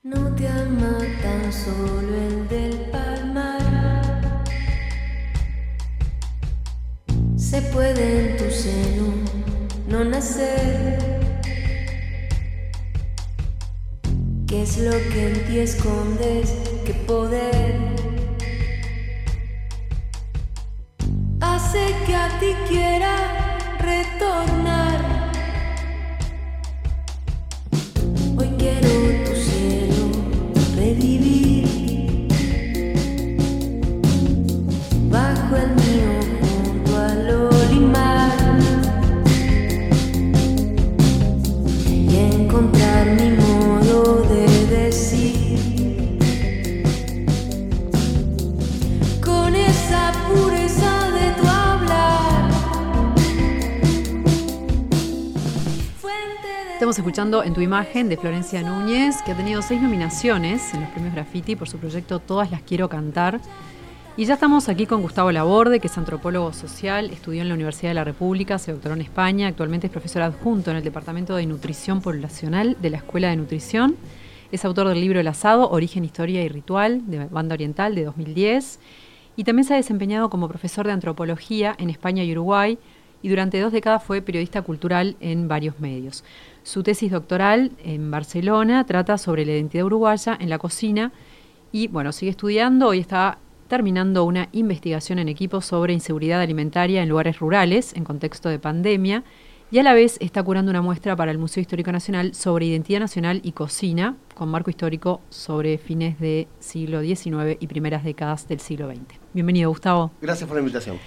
No 0.07 0.33
te 0.35 0.47
ama 0.47 0.99
tan 1.21 1.51
solo 1.51 2.15
el 2.15 2.47
del 2.47 2.75
palmar. 2.91 4.41
Se 7.35 7.61
puede 7.73 8.03
en 8.21 8.37
tu 8.37 8.49
seno 8.49 9.07
no 9.89 10.05
nacer. 10.05 10.97
¿Qué 14.47 14.61
es 14.61 14.77
lo 14.77 14.91
que 15.11 15.27
en 15.27 15.45
ti 15.45 15.59
escondes? 15.59 16.53
¿Qué 16.85 16.93
poder 17.05 17.75
hace 21.41 21.83
que 22.05 22.15
a 22.15 22.39
ti 22.39 22.53
quiera? 22.69 23.47
retornar. 23.79 24.76
Estamos 56.87 56.99
escuchando 56.99 57.43
En 57.43 57.53
tu 57.53 57.59
imagen 57.59 58.07
de 58.07 58.15
Florencia 58.15 58.61
Núñez, 58.61 59.21
que 59.23 59.33
ha 59.33 59.35
tenido 59.35 59.61
seis 59.61 59.81
nominaciones 59.81 60.73
en 60.73 60.79
los 60.79 60.89
premios 60.91 61.13
Graffiti 61.13 61.57
por 61.57 61.67
su 61.67 61.77
proyecto 61.79 62.19
Todas 62.19 62.49
las 62.49 62.61
quiero 62.61 62.87
cantar. 62.87 63.41
Y 64.15 64.23
ya 64.23 64.35
estamos 64.35 64.69
aquí 64.69 64.85
con 64.85 65.01
Gustavo 65.01 65.33
Laborde, 65.33 65.81
que 65.81 65.87
es 65.87 65.97
antropólogo 65.97 66.53
social, 66.53 67.09
estudió 67.09 67.41
en 67.41 67.49
la 67.49 67.55
Universidad 67.55 67.89
de 67.89 67.95
la 67.95 68.05
República, 68.05 68.57
se 68.57 68.71
doctoró 68.71 68.95
en 68.95 69.01
España, 69.01 69.49
actualmente 69.49 69.87
es 69.87 69.91
profesor 69.91 70.21
adjunto 70.21 70.71
en 70.71 70.77
el 70.77 70.83
Departamento 70.85 71.35
de 71.35 71.45
Nutrición 71.45 72.01
Poblacional 72.01 72.77
de 72.81 72.89
la 72.89 72.97
Escuela 72.99 73.31
de 73.31 73.35
Nutrición. 73.35 73.97
Es 74.53 74.63
autor 74.63 74.87
del 74.87 75.01
libro 75.01 75.19
El 75.19 75.27
asado, 75.27 75.69
Origen, 75.69 76.05
Historia 76.05 76.41
y 76.41 76.47
Ritual, 76.47 77.01
de 77.05 77.25
Banda 77.25 77.55
Oriental, 77.55 77.95
de 77.95 78.05
2010. 78.05 78.79
Y 79.35 79.43
también 79.43 79.65
se 79.65 79.73
ha 79.73 79.75
desempeñado 79.75 80.29
como 80.29 80.47
profesor 80.47 80.87
de 80.87 80.93
antropología 80.93 81.75
en 81.79 81.89
España 81.89 82.23
y 82.23 82.31
Uruguay, 82.31 82.79
y 83.21 83.29
durante 83.29 83.59
dos 83.59 83.71
décadas 83.71 84.03
fue 84.03 84.21
periodista 84.21 84.61
cultural 84.61 85.15
en 85.19 85.47
varios 85.47 85.79
medios. 85.79 86.23
Su 86.67 86.83
tesis 86.83 87.13
doctoral 87.13 87.71
en 87.81 88.11
Barcelona 88.11 88.85
trata 88.85 89.17
sobre 89.17 89.45
la 89.45 89.53
identidad 89.53 89.85
uruguaya 89.85 90.37
en 90.37 90.49
la 90.49 90.57
cocina 90.57 91.13
y 91.71 91.87
bueno, 91.87 92.11
sigue 92.11 92.31
estudiando, 92.31 92.87
hoy 92.87 92.99
está 92.99 93.37
terminando 93.69 94.25
una 94.25 94.49
investigación 94.51 95.17
en 95.19 95.29
equipo 95.29 95.61
sobre 95.61 95.93
inseguridad 95.93 96.41
alimentaria 96.41 97.01
en 97.01 97.07
lugares 97.07 97.39
rurales 97.39 97.93
en 97.93 98.03
contexto 98.03 98.49
de 98.49 98.59
pandemia 98.59 99.23
y 99.71 99.79
a 99.79 99.83
la 99.83 99.93
vez 99.93 100.17
está 100.19 100.43
curando 100.43 100.69
una 100.69 100.81
muestra 100.81 101.15
para 101.15 101.31
el 101.31 101.37
Museo 101.37 101.61
Histórico 101.61 101.93
Nacional 101.93 102.33
sobre 102.33 102.65
identidad 102.65 102.99
nacional 102.99 103.39
y 103.45 103.53
cocina 103.53 104.17
con 104.35 104.49
marco 104.49 104.69
histórico 104.69 105.21
sobre 105.29 105.77
fines 105.77 106.19
del 106.19 106.47
siglo 106.59 106.99
XIX 106.99 107.55
y 107.61 107.67
primeras 107.67 108.03
décadas 108.03 108.45
del 108.49 108.59
siglo 108.59 108.89
XX. 108.89 109.21
Bienvenido, 109.31 109.69
Gustavo. 109.69 110.11
Gracias 110.21 110.45
por 110.45 110.57
la 110.57 110.59
invitación. 110.59 110.97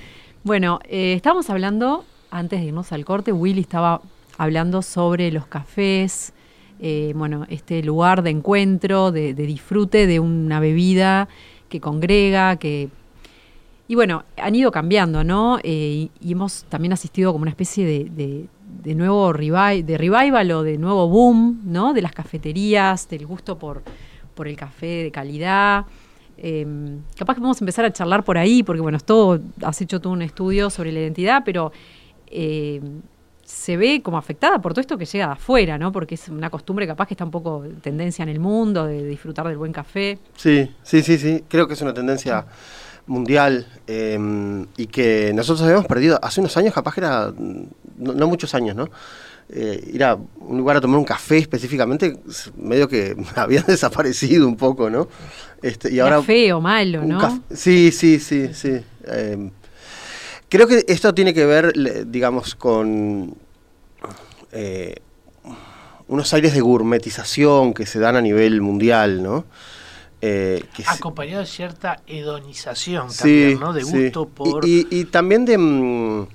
Bueno, 0.42 0.80
eh, 0.88 1.12
estábamos 1.12 1.50
hablando, 1.50 2.06
antes 2.30 2.60
de 2.60 2.68
irnos 2.68 2.92
al 2.92 3.04
corte, 3.04 3.30
Willy 3.30 3.60
estaba 3.60 4.00
hablando 4.40 4.80
sobre 4.80 5.30
los 5.30 5.46
cafés, 5.46 6.32
eh, 6.80 7.12
bueno, 7.14 7.44
este 7.50 7.82
lugar 7.82 8.22
de 8.22 8.30
encuentro, 8.30 9.12
de, 9.12 9.34
disfrute 9.34 10.06
de 10.06 10.18
una 10.18 10.60
bebida 10.60 11.28
que 11.68 11.78
congrega, 11.78 12.56
que... 12.56 12.88
Y 13.86 13.96
bueno, 13.96 14.24
han 14.38 14.54
ido 14.54 14.70
cambiando, 14.70 15.24
¿no? 15.24 15.58
Eh, 15.62 16.08
y, 16.18 16.32
hemos 16.32 16.64
también 16.70 16.94
asistido 16.94 17.32
como 17.32 17.42
una 17.42 17.50
especie 17.50 17.84
de, 17.84 18.48
de, 18.82 18.94
nuevo 18.94 19.30
revival, 19.34 19.84
de 19.84 19.98
revival 19.98 20.50
o 20.52 20.62
de 20.62 20.78
nuevo 20.78 21.06
boom, 21.06 21.60
¿no? 21.66 21.92
De 21.92 22.00
las 22.00 22.12
cafeterías, 22.12 23.10
del 23.10 23.26
gusto 23.26 23.58
por, 23.58 23.82
por 24.34 24.48
el 24.48 24.56
café 24.56 25.02
de 25.02 25.10
calidad. 25.10 25.84
Em, 26.38 27.02
capaz 27.14 27.34
que 27.34 27.42
vamos 27.42 27.60
a 27.60 27.64
empezar 27.64 27.84
a 27.84 27.92
charlar 27.92 28.24
por 28.24 28.38
ahí, 28.38 28.62
porque 28.62 28.80
bueno, 28.80 28.98
todo, 29.00 29.38
has 29.62 29.82
hecho 29.82 30.00
tú 30.00 30.08
un 30.08 30.22
estudio 30.22 30.70
sobre 30.70 30.92
la 30.92 31.00
identidad, 31.00 31.42
pero 31.44 31.72
em, 32.28 33.02
se 33.50 33.76
ve 33.76 34.00
como 34.02 34.16
afectada 34.16 34.60
por 34.60 34.72
todo 34.72 34.80
esto 34.80 34.96
que 34.96 35.04
llega 35.04 35.26
de 35.26 35.32
afuera, 35.32 35.76
¿no? 35.76 35.90
Porque 35.90 36.14
es 36.14 36.28
una 36.28 36.50
costumbre 36.50 36.86
capaz 36.86 37.06
que 37.06 37.14
está 37.14 37.24
un 37.24 37.32
poco 37.32 37.64
tendencia 37.82 38.22
en 38.22 38.28
el 38.28 38.38
mundo 38.38 38.86
de 38.86 39.04
disfrutar 39.04 39.46
del 39.48 39.58
buen 39.58 39.72
café. 39.72 40.18
Sí, 40.36 40.70
sí, 40.82 41.02
sí, 41.02 41.18
sí. 41.18 41.44
Creo 41.48 41.66
que 41.66 41.74
es 41.74 41.82
una 41.82 41.92
tendencia 41.92 42.46
mundial 43.06 43.66
em, 43.88 44.66
y 44.76 44.86
que 44.86 45.32
nosotros 45.34 45.62
habíamos 45.62 45.86
perdido 45.86 46.18
hace 46.22 46.40
unos 46.40 46.56
años, 46.56 46.72
capaz 46.72 46.94
que 46.94 47.00
era, 47.00 47.32
no, 47.98 48.26
muchos 48.28 48.54
años, 48.54 48.76
¿no? 48.76 48.88
Eh, 49.48 49.90
ir 49.94 50.04
a 50.04 50.14
un 50.14 50.56
lugar 50.56 50.76
a 50.76 50.80
tomar 50.80 50.98
un 50.98 51.04
café 51.04 51.38
específicamente, 51.38 52.20
medio 52.56 52.88
que 52.88 53.16
habían 53.34 53.66
desaparecido 53.66 54.46
un 54.46 54.56
poco, 54.56 54.88
¿no? 54.88 55.08
Este, 55.60 55.92
y 55.92 55.98
ahora, 55.98 56.22
feo, 56.22 56.60
malo, 56.60 57.04
¿no? 57.04 57.42
Sí, 57.52 57.90
sí, 57.90 58.20
sí, 58.20 58.54
sí. 58.54 58.80
Em, 59.06 59.50
Creo 60.50 60.66
que 60.66 60.84
esto 60.88 61.14
tiene 61.14 61.32
que 61.32 61.46
ver, 61.46 61.72
digamos, 62.10 62.56
con 62.56 63.36
eh, 64.50 64.96
unos 66.08 66.34
aires 66.34 66.54
de 66.54 66.60
gourmetización 66.60 67.72
que 67.72 67.86
se 67.86 68.00
dan 68.00 68.16
a 68.16 68.20
nivel 68.20 68.60
mundial, 68.60 69.22
¿no? 69.22 69.44
Eh, 70.20 70.64
Acompañado 70.86 71.42
de 71.42 71.46
cierta 71.46 72.00
hedonización 72.04 73.14
también, 73.16 73.60
¿no? 73.60 73.72
De 73.72 73.84
gusto 73.84 74.26
por... 74.26 74.66
Y, 74.66 75.04
también 75.04 75.44
de, 75.44 75.56
mm, 75.56 76.26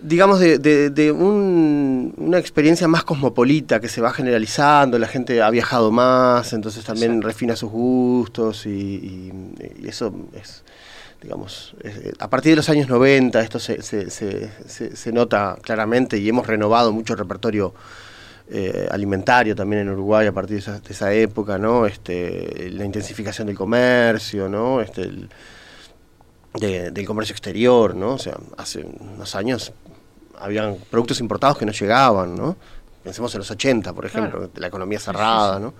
digamos, 0.00 0.40
de, 0.40 1.12
una 1.12 2.38
experiencia 2.38 2.88
más 2.88 3.04
cosmopolita 3.04 3.80
que 3.80 3.88
se 3.88 4.00
va 4.00 4.14
generalizando, 4.14 4.98
la 4.98 5.08
gente 5.08 5.42
ha 5.42 5.50
viajado 5.50 5.92
más, 5.92 6.54
entonces 6.54 6.86
también 6.86 7.20
refina 7.20 7.54
sus 7.54 7.70
gustos 7.70 8.64
y 8.64 9.30
eso 9.84 10.10
es 10.32 10.64
digamos, 11.22 11.74
eh, 11.82 12.12
a 12.18 12.30
partir 12.30 12.52
de 12.52 12.56
los 12.56 12.68
años 12.68 12.88
90 12.88 13.40
esto 13.40 13.58
se, 13.58 13.82
se, 13.82 14.10
se, 14.10 15.12
nota 15.12 15.58
claramente 15.62 16.18
y 16.18 16.28
hemos 16.28 16.46
renovado 16.46 16.92
mucho 16.92 17.14
el 17.14 17.18
repertorio 17.18 17.74
eh, 18.50 18.88
alimentario 18.90 19.54
también 19.54 19.82
en 19.82 19.90
Uruguay 19.90 20.26
a 20.26 20.32
partir 20.32 20.62
de 20.62 20.80
esa, 20.90 21.12
época, 21.12 21.58
¿no? 21.58 21.86
Este, 21.86 22.70
la 22.70 22.84
intensificación 22.84 23.46
del 23.48 23.56
comercio, 23.56 24.48
¿no? 24.48 24.80
Este, 24.80 25.10
del 26.54 27.06
comercio 27.06 27.32
exterior, 27.32 27.94
¿no? 27.94 28.14
O 28.14 28.18
sea, 28.18 28.36
hace 28.56 28.84
unos 28.84 29.34
años 29.34 29.72
habían 30.40 30.76
productos 30.90 31.20
importados 31.20 31.58
que 31.58 31.66
no 31.66 31.72
llegaban, 31.72 32.36
¿no? 32.36 32.56
Pensemos 33.02 33.34
en 33.34 33.38
los 33.40 33.50
80, 33.50 33.92
por 33.92 34.06
ejemplo, 34.06 34.50
la 34.54 34.66
economía 34.66 34.98
cerrada, 34.98 35.58
¿no? 35.58 35.74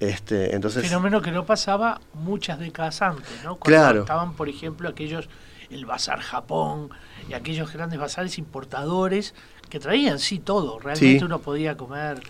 Este, 0.00 0.54
entonces, 0.54 0.82
Fenómeno 0.82 1.22
que 1.22 1.30
no 1.30 1.46
pasaba 1.46 2.00
muchas 2.12 2.58
décadas 2.58 3.00
antes, 3.00 3.42
¿no? 3.42 3.56
Cuando 3.56 3.78
claro. 3.78 4.00
estaban, 4.00 4.34
por 4.34 4.48
ejemplo, 4.48 4.88
aquellos, 4.88 5.28
el 5.70 5.86
Bazar 5.86 6.20
Japón 6.20 6.90
y 7.28 7.34
aquellos 7.34 7.72
grandes 7.72 7.98
bazares 7.98 8.36
importadores 8.38 9.34
que 9.70 9.80
traían, 9.80 10.18
sí, 10.18 10.38
todo. 10.38 10.78
Realmente 10.78 11.24
uno 11.24 11.40
podía 11.40 11.76
comer, 11.76 12.20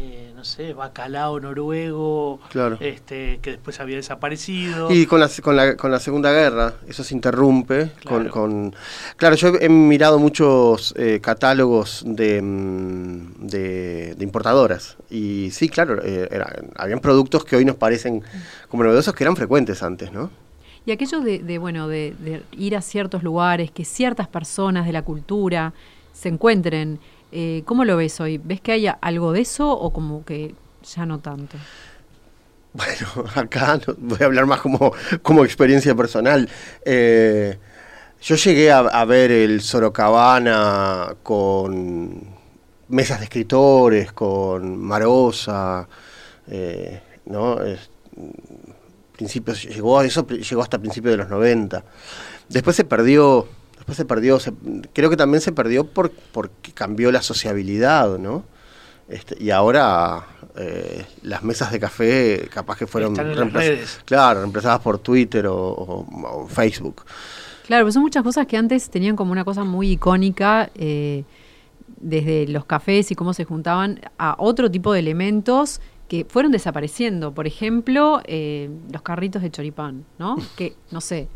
eh, 0.00 0.32
no 0.32 0.44
sé, 0.44 0.74
bacalao 0.74 1.40
noruego, 1.40 2.38
este, 2.78 3.40
que 3.42 3.50
después 3.50 3.80
había 3.80 3.96
desaparecido. 3.96 4.92
Y 4.92 5.06
con 5.06 5.18
la, 5.18 5.28
con 5.42 5.56
la, 5.56 5.76
con 5.76 5.90
la 5.90 5.98
Segunda 5.98 6.30
Guerra, 6.30 6.74
eso 6.86 7.02
se 7.02 7.14
interrumpe. 7.16 7.90
Claro, 8.04 8.30
con, 8.30 8.76
claro 9.16 9.34
yo 9.34 9.48
he 9.60 9.68
mirado 9.68 10.20
muchos 10.20 10.94
eh, 10.96 11.18
catálogos 11.20 12.04
de, 12.06 12.40
mm, 12.40 13.48
de, 13.48 14.16
importadoras. 14.20 14.96
Y 15.10 15.50
sí, 15.50 15.68
claro, 15.68 16.00
eh, 16.04 16.28
habían 16.76 17.00
productos 17.00 17.44
que 17.44 17.56
hoy 17.56 17.64
nos 17.64 17.74
parecen 17.74 18.22
como 18.68 18.84
novedosos 18.84 19.12
que 19.14 19.24
eran 19.24 19.34
frecuentes 19.34 19.82
antes, 19.82 20.12
¿no? 20.12 20.30
Y 20.86 20.92
aquello 20.92 21.18
de, 21.20 21.40
de 21.40 21.58
bueno, 21.58 21.88
de, 21.88 22.14
de, 22.20 22.44
ir 22.52 22.76
a 22.76 22.82
ciertos 22.82 23.24
lugares, 23.24 23.72
que 23.72 23.84
ciertas 23.84 24.28
personas 24.28 24.86
de 24.86 24.92
la 24.92 25.02
cultura 25.02 25.72
se 26.12 26.28
encuentren. 26.28 27.00
Eh, 27.32 27.62
¿Cómo 27.66 27.84
lo 27.84 27.96
ves 27.96 28.20
hoy? 28.20 28.38
¿Ves 28.38 28.60
que 28.60 28.72
haya 28.72 28.98
algo 29.00 29.32
de 29.32 29.40
eso 29.40 29.70
o 29.70 29.92
como 29.92 30.24
que 30.24 30.54
ya 30.82 31.06
no 31.06 31.18
tanto? 31.18 31.56
Bueno, 32.72 33.30
acá 33.34 33.80
voy 33.98 34.18
a 34.20 34.24
hablar 34.24 34.46
más 34.46 34.60
como, 34.60 34.92
como 35.22 35.44
experiencia 35.44 35.94
personal. 35.94 36.48
Eh, 36.84 37.58
yo 38.20 38.34
llegué 38.34 38.72
a, 38.72 39.04
ver 39.04 39.30
el 39.30 39.60
Sorocabana 39.60 41.14
con 41.22 42.36
mesas 42.88 43.18
de 43.18 43.24
escritores, 43.24 44.12
con 44.12 44.76
Marosa, 44.76 45.86
eh, 46.48 47.00
¿no? 47.26 47.58
principios, 49.18 49.64
llegó, 49.64 50.00
eso 50.02 50.26
llegó 50.26 50.62
hasta 50.62 50.78
principios 50.78 51.12
de 51.12 51.18
los 51.18 51.28
90. 51.28 51.84
Después 52.48 52.74
se 52.74 52.84
perdió 52.84 53.46
después 53.88 53.96
se 53.96 54.04
perdió, 54.04 54.38
creo 54.92 55.08
que 55.08 55.16
también 55.16 55.40
se 55.40 55.52
perdió 55.52 55.86
por, 55.86 56.10
porque 56.10 56.72
cambió 56.72 57.10
la 57.10 57.22
sociabilidad, 57.22 58.18
¿no? 58.18 58.44
Este, 59.08 59.42
y 59.42 59.48
ahora 59.50 60.26
eh, 60.56 61.06
las 61.22 61.42
mesas 61.42 61.72
de 61.72 61.80
café 61.80 62.50
capaz 62.52 62.76
que 62.76 62.86
fueron 62.86 63.16
reemplazadas, 63.16 64.02
claro, 64.04 64.40
reemplazadas 64.40 64.80
por 64.80 64.98
Twitter 64.98 65.46
o, 65.48 66.46
Facebook. 66.50 67.04
Claro, 67.66 67.86
pues 67.86 67.94
son 67.94 68.02
muchas 68.02 68.22
cosas 68.22 68.46
que 68.46 68.58
antes 68.58 68.90
tenían 68.90 69.16
como 69.16 69.32
una 69.32 69.44
cosa 69.44 69.64
muy 69.64 69.92
icónica, 69.92 70.70
eh, 70.74 71.24
desde 72.00 72.46
los 72.46 72.66
cafés 72.66 73.10
y 73.10 73.14
cómo 73.14 73.32
se 73.32 73.44
juntaban, 73.44 74.00
a 74.18 74.36
otro 74.38 74.70
tipo 74.70 74.92
de 74.92 75.00
elementos 75.00 75.80
que 76.08 76.26
fueron 76.26 76.52
desapareciendo. 76.52 77.32
Por 77.32 77.46
ejemplo, 77.46 78.20
eh, 78.24 78.68
los 78.92 79.00
carritos 79.00 79.40
de 79.40 79.50
choripán, 79.50 80.04
¿no? 80.18 80.36
Que, 80.56 80.76
no 80.90 81.00
sé, 81.00 81.28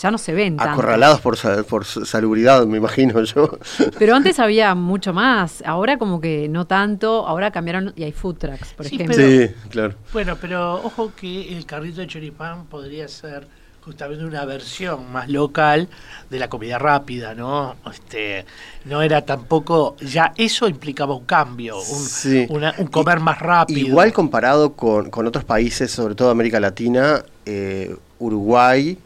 ya 0.00 0.10
no 0.10 0.18
se 0.18 0.32
ven. 0.32 0.56
Acorralados 0.60 1.20
por, 1.20 1.36
por 1.64 1.84
salubridad, 1.84 2.66
me 2.66 2.78
imagino 2.78 3.22
yo. 3.22 3.58
Pero 3.98 4.14
antes 4.14 4.38
había 4.38 4.74
mucho 4.74 5.12
más, 5.12 5.62
ahora 5.66 5.98
como 5.98 6.20
que 6.20 6.48
no 6.48 6.66
tanto, 6.66 7.26
ahora 7.26 7.50
cambiaron 7.50 7.92
y 7.96 8.04
hay 8.04 8.12
food 8.12 8.36
trucks, 8.36 8.74
por 8.74 8.86
ejemplo. 8.86 9.14
sí, 9.14 9.50
claro. 9.70 9.94
Bueno, 10.12 10.36
pero 10.40 10.74
ojo 10.74 11.12
que 11.14 11.56
el 11.56 11.64
carrito 11.66 12.00
de 12.00 12.06
choripán 12.06 12.66
podría 12.66 13.08
ser 13.08 13.48
justamente 13.80 14.24
una 14.24 14.44
versión 14.44 15.12
más 15.12 15.28
local 15.28 15.88
de 16.28 16.38
la 16.40 16.48
comida 16.48 16.76
rápida, 16.76 17.36
¿no? 17.36 17.76
Este, 17.88 18.44
no 18.84 19.00
era 19.00 19.24
tampoco, 19.24 19.96
ya 20.00 20.32
eso 20.36 20.68
implicaba 20.68 21.14
un 21.14 21.24
cambio, 21.24 21.76
un, 21.78 22.64
un 22.78 22.86
comer 22.88 23.20
más 23.20 23.38
rápido. 23.38 23.86
Igual 23.86 24.12
comparado 24.12 24.72
con, 24.72 25.08
con, 25.10 25.24
otros 25.28 25.44
países, 25.44 25.92
sobre 25.92 26.16
todo 26.16 26.30
América 26.30 26.58
Latina, 26.58 27.24
eh, 27.44 27.94
Uruguay 28.18 28.98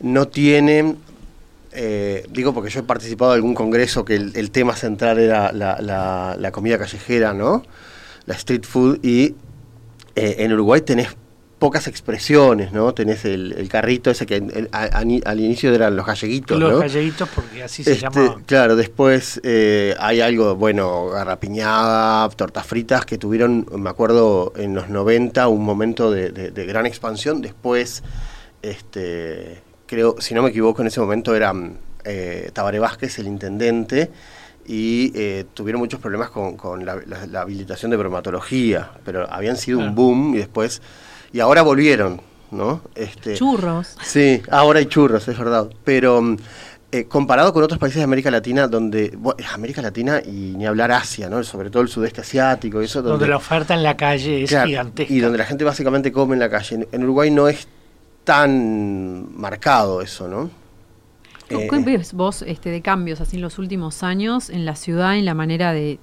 no 0.00 0.28
tienen, 0.28 0.98
eh, 1.72 2.26
digo 2.30 2.52
porque 2.54 2.70
yo 2.70 2.80
he 2.80 2.82
participado 2.82 3.32
de 3.32 3.36
algún 3.36 3.54
congreso 3.54 4.04
que 4.04 4.14
el, 4.16 4.50
tema 4.50 4.76
central 4.76 5.18
era 5.18 5.52
la, 5.52 6.50
comida 6.52 6.78
callejera, 6.78 7.32
¿no? 7.34 7.62
La 8.26 8.34
street 8.34 8.64
food, 8.64 9.04
y 9.04 9.34
eh, 10.14 10.36
en 10.38 10.52
Uruguay 10.52 10.80
tenés 10.80 11.08
pocas 11.58 11.86
expresiones, 11.86 12.72
¿no? 12.72 12.92
Tenés 12.92 13.24
el, 13.24 13.68
carrito 13.70 14.10
ese 14.10 14.26
que 14.26 14.68
al 14.72 15.40
inicio 15.40 15.74
eran 15.74 15.96
los 15.96 16.06
galleguitos, 16.06 16.58
Los 16.58 16.80
galleguitos 16.80 17.28
porque 17.34 17.62
así 17.62 17.82
se 17.82 17.92
este, 17.92 18.02
llamaban. 18.02 18.42
Claro, 18.44 18.76
después 18.76 19.40
eh, 19.42 19.94
hay 19.98 20.20
algo, 20.20 20.54
bueno, 20.56 21.08
garrapiñada, 21.08 22.28
tortas 22.30 22.66
fritas 22.66 23.06
que 23.06 23.16
tuvieron, 23.16 23.66
me 23.76 23.88
acuerdo, 23.88 24.52
en 24.56 24.74
los 24.74 24.90
90 24.90 25.48
un 25.48 25.64
momento 25.64 26.10
de, 26.10 26.30
de 26.30 26.66
gran 26.66 26.84
expansión, 26.84 27.40
después 27.40 28.02
este 28.62 29.65
creo, 29.86 30.16
si 30.18 30.34
no 30.34 30.42
me 30.42 30.50
equivoco, 30.50 30.82
en 30.82 30.88
ese 30.88 31.00
momento 31.00 31.34
era 31.34 31.52
eh, 32.04 32.50
Tabaré 32.52 32.78
Vázquez 32.78 33.18
el 33.18 33.26
intendente 33.26 34.10
y 34.66 35.12
eh, 35.14 35.44
tuvieron 35.54 35.80
muchos 35.80 36.00
problemas 36.00 36.30
con, 36.30 36.84
la, 36.84 37.40
habilitación 37.40 37.90
de 37.90 37.96
bromatología, 37.96 38.90
pero 39.04 39.30
habían 39.30 39.56
sido 39.56 39.78
un 39.78 39.94
boom 39.94 40.34
y 40.34 40.38
después, 40.38 40.82
y 41.32 41.40
ahora 41.40 41.62
volvieron, 41.62 42.20
¿no? 42.50 42.82
Este, 42.94 43.34
churros. 43.34 43.96
Sí, 44.02 44.42
ahora 44.50 44.80
hay 44.80 44.86
churros, 44.86 45.28
es 45.28 45.38
verdad, 45.38 45.68
pero 45.84 46.20
mm, 46.20 46.36
eh, 46.92 47.04
comparado 47.04 47.52
con 47.52 47.62
otros 47.62 47.78
países 47.78 47.98
de 47.98 48.04
América 48.04 48.30
Latina, 48.30 48.66
donde, 48.66 49.16
América 49.52 49.82
Latina 49.82 50.20
y 50.24 50.54
ni 50.56 50.66
hablar 50.66 50.90
Asia, 50.90 51.28
¿no? 51.28 51.44
Sobre 51.44 51.70
todo 51.70 51.82
el 51.82 51.88
sudeste 51.88 52.22
asiático, 52.22 52.80
eso 52.80 53.02
donde, 53.02 53.28
la 53.28 53.36
oferta 53.36 53.74
en 53.74 53.82
la 53.82 53.96
calle 53.96 54.44
es 54.44 54.50
gigantesca. 54.50 55.12
Y 55.12 55.20
donde 55.20 55.38
la 55.38 55.44
gente 55.44 55.64
básicamente 55.64 56.10
come 56.10 56.34
en 56.34 56.40
la 56.40 56.50
calle. 56.50 56.88
En 56.90 57.02
Uruguay 57.04 57.30
no 57.30 57.48
es 57.48 57.68
tan 58.26 59.40
marcado 59.40 60.02
eso, 60.02 60.26
¿no? 60.26 60.50
¿Qué 61.48 61.66
eh, 61.66 61.82
ves 61.84 62.12
vos 62.12 62.42
este, 62.42 62.70
de 62.70 62.82
cambios 62.82 63.20
así 63.20 63.36
en 63.36 63.42
los 63.42 63.60
últimos 63.60 64.02
años 64.02 64.50
en 64.50 64.66
la 64.66 64.74
ciudad, 64.74 65.16
en 65.16 65.24
la 65.24 65.32
manera 65.32 65.72
de, 65.72 66.00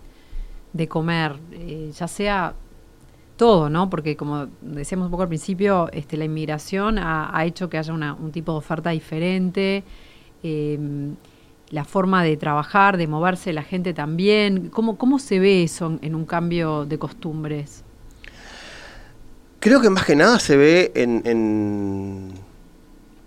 comer? 0.88 1.36
Eh, 1.51 1.91
ya 1.93 2.07
sea 2.07 2.53
todo, 3.36 3.69
¿no? 3.69 3.89
Porque 3.89 4.15
como 4.15 4.47
decíamos 4.62 5.07
un 5.07 5.12
poco 5.12 5.23
al 5.23 5.27
principio, 5.27 5.91
este, 5.91 6.15
la 6.15 6.23
inmigración 6.23 6.97
ha, 6.97 7.43
hecho 7.45 7.69
que 7.69 7.77
haya 7.77 7.93
un 7.93 8.31
tipo 8.31 8.53
de 8.53 8.57
oferta 8.57 8.91
diferente, 8.91 9.83
em, 10.43 11.15
la 11.71 11.83
forma 11.83 12.23
de 12.23 12.38
trabajar, 12.38 12.95
de 12.95 13.07
moverse 13.07 13.51
la 13.51 13.63
gente 13.63 13.93
también. 13.93 14.69
¿Cómo, 14.69 14.97
cómo 14.97 15.19
se 15.19 15.39
ve 15.39 15.63
eso 15.63 15.99
en 16.01 16.15
un 16.15 16.25
cambio 16.25 16.86
de 16.86 16.97
costumbres? 16.97 17.83
Creo 19.63 19.80
que 19.80 19.89
más 19.89 20.04
que 20.04 20.13
nada 20.17 20.39
se 20.39 20.58
ve 20.58 20.91
en, 20.93 21.21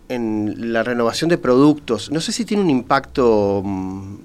en, 0.07 0.71
la 0.71 0.83
renovación 0.83 1.31
de 1.31 1.39
productos. 1.39 2.11
No 2.13 2.21
sé 2.21 2.31
si 2.31 2.45
tiene 2.45 2.63
un 2.63 2.69
impacto, 2.69 3.63
mm, 3.65 4.17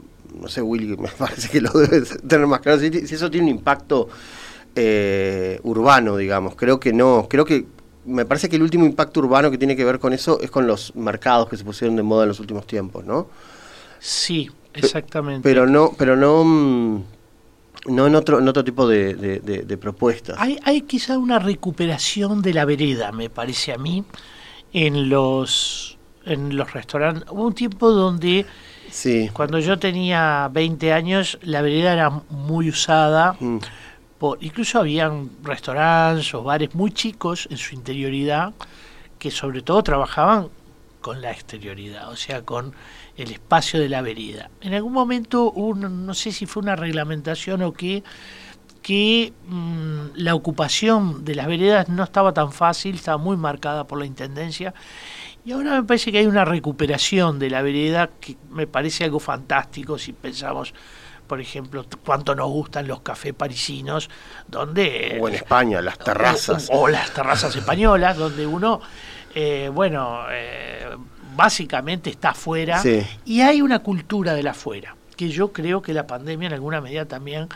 no 0.42 0.50
sé, 0.50 0.62
Willy, 0.62 0.98
me 0.98 1.08
parece 1.18 1.48
que 1.48 1.62
lo 1.62 1.70
debe 1.70 2.02
tener 2.28 2.48
más 2.48 2.60
claro, 2.60 2.82
si, 2.82 2.88
eso 2.88 3.32
tiene 3.32 3.50
un 3.50 3.56
impacto 3.56 4.10
eh, 4.76 5.62
urbano, 5.64 6.18
digamos. 6.18 6.56
Creo 6.56 6.82
que 6.82 6.92
no, 6.92 7.28
creo 7.30 7.46
que 7.46 7.66
me 8.04 8.26
parece 8.26 8.50
que 8.50 8.58
el 8.58 8.64
último 8.64 8.86
impacto 8.86 9.22
urbano 9.22 9.50
que 9.50 9.58
tiene 9.58 9.78
que 9.78 9.86
ver 9.86 10.00
con 10.00 10.12
eso 10.12 10.42
es 10.42 10.52
con 10.52 10.68
los 10.68 10.94
mercados 10.98 11.48
que 11.48 11.56
se 11.56 11.64
pusieron 11.64 11.96
de 11.96 12.04
moda 12.04 12.24
en 12.24 12.28
los 12.28 12.42
últimos 12.42 12.68
tiempos, 12.68 13.06
¿no? 13.06 13.30
Sí, 14.00 14.52
exactamente. 14.74 15.48
Pero 15.48 15.66
no, 15.66 15.94
pero 15.98 16.18
no 16.18 16.44
mm, 16.44 17.04
no 17.86 18.08
en 18.08 18.16
otro, 18.16 18.40
en 18.40 18.48
otro 18.48 18.64
tipo 18.64 18.88
de, 18.88 19.78
propuestas. 19.80 20.38
Hay, 20.40 20.60
hay 20.64 20.82
quizá 20.82 21.18
una 21.18 21.40
recuperación 21.40 22.42
de 22.42 22.54
la 22.54 22.66
vereda, 22.66 23.12
me 23.12 23.30
parece 23.30 23.74
a 23.74 23.78
mí, 23.78 24.04
en 24.74 25.10
los, 25.10 25.98
en 26.26 26.56
los 26.56 26.74
restaurantes. 26.74 27.30
Hubo 27.30 27.48
un 27.48 27.54
tiempo 27.54 27.92
donde, 27.92 28.46
sí. 28.90 29.30
cuando 29.34 29.60
yo 29.60 29.80
tenía 29.80 30.50
20 30.52 30.94
años, 30.94 31.40
la 31.42 31.62
vereda 31.62 31.94
era 31.94 32.10
muy 32.30 32.70
usada. 32.70 33.36
Mm. 33.40 33.58
Por, 34.18 34.38
incluso 34.44 34.80
habían 34.80 35.32
restaurantes 35.42 36.32
o 36.36 36.44
bares 36.44 36.76
muy 36.76 36.92
chicos 36.92 37.48
en 37.50 37.58
su 37.58 37.74
interioridad 37.74 38.54
que 39.18 39.32
sobre 39.32 39.64
todo 39.64 39.82
trabajaban 39.82 40.50
con 41.02 41.22
la 41.22 41.32
exterioridad, 41.32 42.10
o 42.10 42.16
sea, 42.16 42.44
con 42.44 42.74
el 43.18 43.32
espacio 43.32 43.80
de 43.80 43.90
la 43.90 44.02
vereda. 44.02 44.50
En 44.62 44.74
algún 44.74 44.94
momento, 44.94 45.54
no 45.56 46.14
sé 46.14 46.32
si 46.32 46.46
fue 46.46 46.64
una 46.64 46.76
reglamentación 46.76 47.62
o 47.62 47.74
qué, 47.74 48.04
que 48.82 49.34
mm, 49.48 50.16
la 50.16 50.36
ocupación 50.36 51.24
de 51.24 51.36
las 51.36 51.48
veredas 51.48 51.90
no 51.90 52.04
estaba 52.04 52.34
tan 52.34 52.52
fácil, 52.52 52.96
estaba 52.96 53.18
muy 53.18 53.38
marcada 53.38 53.86
por 53.86 54.00
la 54.00 54.06
Intendencia. 54.06 54.74
Y 55.46 55.52
ahora 55.52 55.82
me 55.82 55.84
parece 55.84 56.12
que 56.12 56.20
hay 56.20 56.28
una 56.28 56.46
recuperación 56.46 57.40
de 57.40 57.50
la 57.50 57.62
vereda 57.62 58.10
que 58.20 58.38
me 58.50 58.68
parece 58.68 59.04
algo 59.04 59.20
fantástico 59.20 59.98
si 59.98 60.14
pensamos, 60.14 60.74
por 61.26 61.42
ejemplo, 61.42 61.86
cuánto 62.06 62.36
nos 62.36 62.50
gustan 62.50 62.88
los 62.88 63.02
cafés 63.02 63.34
parisinos, 63.34 64.10
donde... 64.48 65.18
O 65.22 65.28
en 65.28 65.36
España, 65.36 65.82
las 65.82 65.98
terrazas. 65.98 66.70
O, 66.72 66.82
o 66.82 66.88
las 66.88 67.12
terrazas 67.14 67.56
españolas, 67.56 68.18
donde 68.18 68.46
uno, 68.46 68.82
eh, 69.34 69.70
bueno, 69.74 70.26
eh, 70.30 70.81
básicamente 71.36 72.10
está 72.10 72.30
afuera. 72.30 72.80
Sí. 72.82 73.02
Y 73.26 73.42
hay 73.42 73.62
una 73.62 73.80
cultura 73.80 74.34
del 74.34 74.48
afuera, 74.48 74.96
que 75.16 75.30
yo 75.30 75.52
creo 75.52 75.82
que 75.82 75.94
la 75.94 76.08
pandemia 76.08 76.48
en 76.48 76.54
alguna 76.54 76.82
medida 76.82 77.06
también 77.06 77.48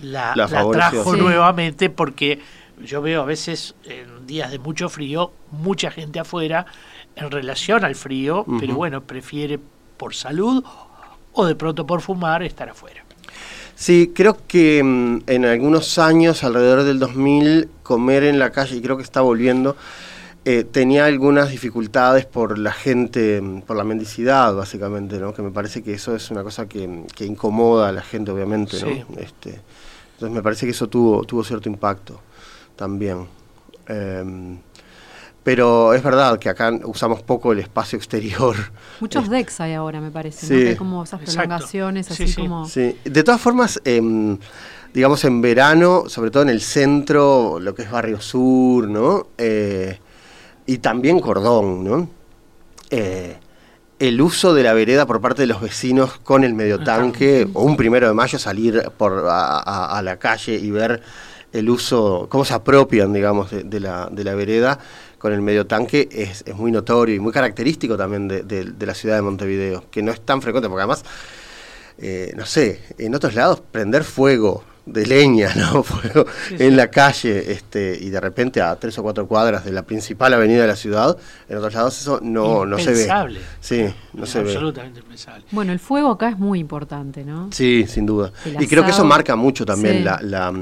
la, 0.00 0.30
La 0.30 0.36
la 0.36 0.48
favoreció. 0.48 0.90
trajo 0.90 1.14
Sí. 1.14 1.20
nuevamente, 1.20 1.90
porque 1.90 2.40
yo 2.84 3.02
veo 3.02 3.22
a 3.22 3.24
veces 3.24 3.74
en 3.84 4.26
días 4.26 4.50
de 4.50 4.58
mucho 4.58 4.88
frío, 4.88 5.32
mucha 5.50 5.90
gente 5.90 6.18
afuera 6.18 6.66
en 7.16 7.30
relación 7.30 7.84
al 7.84 7.94
frío, 7.94 8.44
pero 8.58 8.74
bueno, 8.74 9.02
prefiere 9.02 9.58
por 9.98 10.14
salud 10.14 10.64
o 11.34 11.44
de 11.44 11.54
pronto 11.54 11.86
por 11.86 12.00
fumar 12.00 12.42
estar 12.42 12.68
afuera. 12.70 13.04
Sí, 13.74 14.12
creo 14.14 14.38
que 14.46 14.82
mm, 14.82 15.22
en 15.26 15.44
algunos 15.44 15.98
años, 15.98 16.44
alrededor 16.44 16.84
del 16.84 16.98
2000, 16.98 17.68
comer 17.82 18.24
en 18.24 18.38
la 18.38 18.50
calle, 18.50 18.76
y 18.76 18.80
creo 18.82 18.96
que 18.96 19.02
está 19.02 19.20
volviendo, 19.20 19.76
eh, 20.44 20.64
tenía 20.64 21.06
algunas 21.06 21.50
dificultades 21.50 22.26
por 22.26 22.58
la 22.58 22.72
gente, 22.72 23.42
por 23.66 23.76
la 23.76 23.84
mendicidad, 23.84 24.54
básicamente, 24.54 25.18
¿no? 25.18 25.32
Que 25.32 25.42
me 25.42 25.50
parece 25.50 25.82
que 25.82 25.94
eso 25.94 26.16
es 26.16 26.30
una 26.30 26.42
cosa 26.42 26.66
que, 26.66 27.04
que 27.14 27.24
incomoda 27.24 27.88
a 27.88 27.92
la 27.92 28.02
gente, 28.02 28.30
obviamente, 28.32 28.80
¿no? 28.80 28.88
Sí. 28.88 29.04
Este, 29.18 29.60
entonces 30.14 30.34
me 30.34 30.42
parece 30.42 30.66
que 30.66 30.72
eso 30.72 30.88
tuvo, 30.88 31.24
tuvo 31.24 31.44
cierto 31.44 31.68
impacto 31.68 32.20
también. 32.76 33.26
Em, 33.86 34.58
pero 35.44 35.92
es 35.92 36.02
verdad 36.02 36.38
que 36.38 36.48
acá 36.48 36.70
usamos 36.84 37.22
poco 37.22 37.52
el 37.52 37.58
espacio 37.58 37.96
exterior. 37.96 38.54
Muchos 39.00 39.24
Este, 39.24 39.36
decks 39.36 39.60
hay 39.60 39.74
ahora, 39.74 40.00
me 40.00 40.10
parece, 40.10 40.46
Sí. 40.46 40.52
¿no? 40.54 40.60
Que 40.60 40.68
hay 40.70 40.76
como 40.76 41.02
esas 41.04 41.20
prolongaciones, 41.20 42.06
Sí, 42.06 42.12
así 42.24 42.28
sí. 42.32 42.40
como... 42.40 42.66
Sí, 42.68 42.96
de 43.04 43.22
todas 43.24 43.40
formas, 43.40 43.80
em, 43.84 44.38
digamos 44.94 45.24
en 45.24 45.40
verano, 45.40 46.04
sobre 46.08 46.30
todo 46.30 46.44
en 46.44 46.48
el 46.50 46.60
centro, 46.60 47.58
lo 47.60 47.74
que 47.74 47.82
es 47.82 47.90
Barrio 47.90 48.20
Sur, 48.20 48.88
¿no? 48.88 49.26
Eh, 49.38 49.98
y 50.66 50.78
también 50.78 51.20
Cordón, 51.20 51.84
¿no? 51.84 52.08
Eh, 52.90 53.36
el 53.98 54.20
uso 54.20 54.52
de 54.54 54.62
la 54.64 54.72
vereda 54.72 55.06
por 55.06 55.20
parte 55.20 55.42
de 55.42 55.46
los 55.46 55.60
vecinos 55.60 56.18
con 56.24 56.42
el 56.44 56.54
medio 56.54 56.82
tanque, 56.82 57.46
o 57.54 57.62
un 57.62 57.76
primero 57.76 58.08
de 58.08 58.14
mayo 58.14 58.38
salir 58.38 58.82
por, 58.96 59.26
a, 59.28 59.58
a- 59.58 59.98
a 59.98 60.02
la 60.02 60.18
calle 60.18 60.54
y 60.56 60.70
ver 60.70 61.00
el 61.52 61.70
uso, 61.70 62.26
cómo 62.28 62.44
se 62.44 62.54
apropian, 62.54 63.12
digamos, 63.12 63.50
de, 63.50 63.62
de 63.62 63.78
la, 63.80 64.08
de 64.10 64.24
la 64.24 64.34
vereda 64.34 64.78
con 65.18 65.32
el 65.32 65.40
medio 65.40 65.66
tanque 65.66 66.08
es, 66.10 66.42
es 66.46 66.56
muy 66.56 66.72
notorio 66.72 67.14
y 67.14 67.20
muy 67.20 67.30
característico 67.32 67.96
también 67.96 68.26
de, 68.26 68.42
de- 68.42 68.64
de 68.72 68.86
la 68.86 68.94
ciudad 68.94 69.14
de 69.16 69.22
Montevideo, 69.22 69.84
que 69.90 70.02
no 70.02 70.10
es 70.10 70.20
tan 70.20 70.42
frecuente, 70.42 70.68
porque 70.68 70.80
además 70.82 71.04
eh, 71.98 72.32
no 72.36 72.46
sé, 72.46 72.80
en 72.98 73.14
otros 73.14 73.34
lados 73.34 73.62
prender 73.70 74.02
fuego 74.02 74.64
de 74.84 75.06
leña, 75.06 75.54
¿no? 75.56 75.82
Fuego 75.82 76.26
Sí, 76.48 76.56
en 76.58 76.76
la 76.76 76.88
calle, 76.90 77.52
este, 77.52 77.96
y 78.00 78.10
de 78.10 78.20
repente 78.20 78.60
a 78.60 78.74
tres 78.76 78.98
o 78.98 79.02
cuatro 79.02 79.26
cuadras 79.28 79.64
de 79.64 79.72
la 79.72 79.82
principal 79.82 80.34
avenida 80.34 80.62
de 80.62 80.66
la 80.68 80.76
ciudad, 80.76 81.16
en 81.48 81.56
otros 81.56 81.74
lados 81.74 82.00
eso 82.00 82.18
no, 82.22 82.66
no 82.66 82.78
se 82.78 82.86
ve. 82.90 83.02
Impensable. 83.02 83.40
Sí, 83.60 83.94
no 84.12 84.26
se 84.26 84.42
ve. 84.42 84.50
Absolutamente 84.50 85.00
impensable. 85.00 85.44
Bueno, 85.52 85.72
el 85.72 85.78
fuego 85.78 86.10
acá 86.10 86.28
es 86.30 86.38
muy 86.38 86.58
importante, 86.58 87.24
¿no? 87.24 87.48
Sí, 87.52 87.86
sin 87.88 88.06
duda. 88.06 88.32
El 88.44 88.60
Y 88.62 88.66
creo 88.66 88.84
que 88.84 88.90
eso 88.90 89.04
marca 89.04 89.36
mucho 89.36 89.64
también 89.64 89.98
Sí. 89.98 90.02
la... 90.04 90.18
la, 90.22 90.52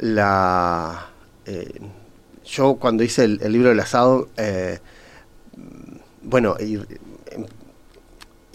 la, 0.00 1.06
eh, 1.46 1.80
yo 2.44 2.76
cuando 2.76 3.02
hice 3.02 3.24
el, 3.24 3.40
el 3.42 3.52
libro 3.52 3.70
del 3.70 3.80
asado, 3.80 4.28
eh, 4.36 4.78
bueno, 6.22 6.56
y, 6.60 6.78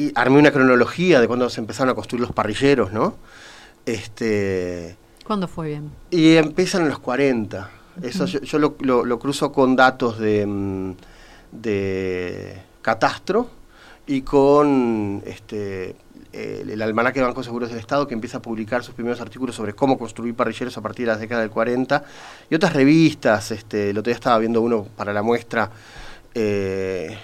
y 0.02 0.12
armé 0.16 0.40
una 0.40 0.52
cronología 0.52 1.20
de 1.20 1.28
cuando 1.28 1.50
se 1.50 1.60
empezaron 1.60 1.90
a 1.92 1.96
construir 1.96 2.22
los 2.22 2.32
parrilleros, 2.32 2.94
¿no? 2.94 3.16
Este, 3.94 4.96
¿Cuándo 5.26 5.48
fue 5.48 5.68
bien? 5.70 5.92
y 6.10 6.36
empiezan 6.36 6.84
en 6.84 6.90
los 6.90 7.00
40. 7.00 7.70
Eso 8.02 8.26
yo, 8.26 8.40
yo 8.42 8.58
lo, 8.60 8.76
lo- 8.80 9.06
lo 9.06 9.20
cruzo 9.20 9.52
con 9.52 9.76
datos 9.76 10.18
de, 10.18 10.46
mm, 10.46 10.94
de 11.52 12.62
catastro 12.82 13.50
y 14.08 14.22
con 14.22 15.22
este, 15.26 15.96
el, 16.34 16.70
el 16.72 16.82
almanaque 16.82 17.20
de 17.20 17.26
Banco 17.26 17.44
Seguros 17.44 17.70
del 17.70 17.80
Estado 17.80 18.08
que 18.08 18.14
empieza 18.14 18.38
a 18.38 18.42
publicar 18.42 18.84
sus 18.84 18.96
primeros 18.96 19.20
artículos 19.22 19.56
sobre 19.56 19.74
cómo 19.74 19.98
construir 20.00 20.34
parrilleros 20.36 20.78
a 20.78 20.82
partir 20.82 21.06
de 21.08 21.14
la 21.14 21.18
década 21.20 21.42
del 21.42 21.52
40 21.52 22.04
y 22.50 22.56
otras 22.56 22.74
revistas. 22.74 23.52
Este, 23.52 23.90
el 23.92 23.98
otro 23.98 24.10
día 24.10 24.16
estaba 24.16 24.40
viendo 24.40 24.62
uno 24.62 24.86
para 24.96 25.14
la 25.14 25.22
muestra. 25.22 25.70
eh, 26.34 27.18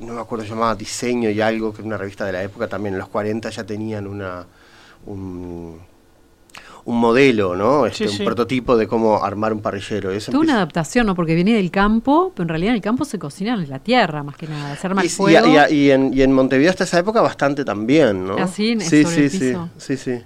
no 0.00 0.14
me 0.14 0.20
acuerdo, 0.20 0.44
llamaba 0.46 0.74
Diseño 0.74 1.28
y 1.30 1.40
algo, 1.42 1.72
que 1.72 1.80
era 1.82 1.86
una 1.86 1.96
revista 1.98 2.24
de 2.24 2.32
la 2.32 2.42
época 2.42 2.66
también, 2.68 2.94
en 2.94 3.00
los 3.00 3.08
40 3.10 3.50
ya 3.50 3.64
tenían 3.64 4.06
una, 4.06 4.46
un, 5.04 5.78
un 6.84 6.98
modelo, 6.98 7.54
¿no? 7.56 7.86
Este, 7.86 8.04
Sí, 8.06 8.10
un 8.12 8.16
sí. 8.18 8.24
prototipo 8.24 8.76
de 8.76 8.86
cómo 8.86 9.22
armar 9.24 9.52
un 9.52 9.60
parrillero. 9.60 10.10
Eso 10.10 10.32
Tuvo 10.32 10.40
una 10.40 10.52
empieza- 10.52 10.56
adaptación, 10.58 11.06
¿no? 11.06 11.14
Porque 11.14 11.34
viene 11.34 11.54
del 11.54 11.70
campo, 11.70 12.32
pero 12.34 12.44
en 12.44 12.48
realidad 12.48 12.70
en 12.70 12.76
el 12.76 12.82
campo 12.82 13.04
se 13.04 13.18
cocina 13.18 13.54
en 13.54 13.68
la 13.68 13.78
tierra, 13.78 14.22
más 14.22 14.36
que 14.36 14.46
nada. 14.46 14.76
Se 14.76 14.86
arma 14.86 15.02
y, 15.02 15.06
el 15.06 15.10
fuego. 15.12 15.46
y- 15.48 15.74
y- 15.74 15.76
y 15.86 15.90
en, 15.90 16.12
y 16.14 16.22
en 16.22 16.32
Montevideo 16.32 16.70
hasta 16.70 16.84
esa 16.84 16.98
época 16.98 17.20
bastante 17.20 17.64
también, 17.64 18.26
¿no? 18.26 18.36
¿Ah, 18.38 18.46
sí? 18.48 18.76
¿Es 18.80 18.88
sí, 18.88 19.02
sobre 19.04 19.14
sí, 19.16 19.20
el 19.22 19.30
sí, 19.30 19.38
piso? 19.38 19.68
sí, 19.78 19.96
sí. 19.96 20.18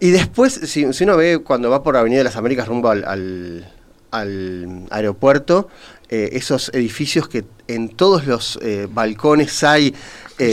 Y 0.00 0.10
después, 0.10 0.52
si, 0.64 0.92
si 0.92 1.04
uno 1.04 1.16
ve 1.16 1.38
cuando 1.38 1.70
va 1.70 1.82
por 1.82 1.96
Avenida 1.96 2.18
de 2.18 2.24
las 2.24 2.36
Américas 2.36 2.68
rumbo 2.68 2.88
al, 2.90 3.04
al- 3.04 3.66
al 4.10 4.86
aeropuerto, 4.90 5.68
eh, 6.08 6.30
esos 6.32 6.70
edificios 6.72 7.28
que 7.28 7.44
en 7.68 7.88
todos 7.88 8.26
los 8.26 8.58
eh, 8.62 8.86
balcones 8.90 9.64
hay 9.64 9.94
eh, 10.38 10.52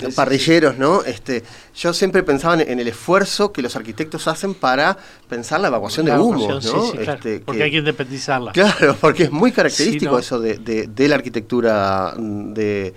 sí, 0.00 0.06
parrilleros, 0.16 0.78
¿no? 0.78 1.04
Este, 1.04 1.44
yo 1.78 1.92
siempre 1.92 2.22
pensaba 2.22 2.60
en, 2.60 2.80
el 2.80 2.88
esfuerzo 2.88 3.52
que 3.52 3.62
los 3.62 3.76
arquitectos 3.76 4.26
hacen 4.26 4.54
para 4.54 4.96
pensar 5.28 5.60
la 5.60 5.68
evacuación 5.68 6.06
de 6.06 6.12
humos, 6.18 6.48
¿no? 6.48 6.60
sí, 6.60 6.68
sí, 6.92 6.98
claro, 6.98 7.12
Este, 7.14 7.40
porque 7.40 7.58
que- 7.58 7.64
hay 7.64 7.70
que 7.70 7.76
independizarla. 7.78 8.52
Claro, 8.52 8.96
porque 9.00 9.24
es 9.24 9.30
muy 9.30 9.52
característico 9.58 10.10
Sí, 10.10 10.12
¿no? 10.12 10.18
eso 10.18 10.40
de, 10.40 10.58
de- 10.58 10.86
de 10.88 11.08
la 11.08 11.14
arquitectura 11.16 12.14
mm, 12.16 12.52
de 12.52 12.94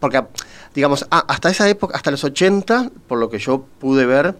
porque 0.00 0.22
digamos 0.74 1.06
ah, 1.10 1.24
hasta 1.28 1.50
esa 1.50 1.68
época, 1.68 1.96
hasta 1.96 2.10
los 2.10 2.24
80, 2.24 2.90
por 3.06 3.18
lo 3.18 3.30
que 3.30 3.38
yo 3.38 3.64
pude 3.78 4.06
ver, 4.06 4.34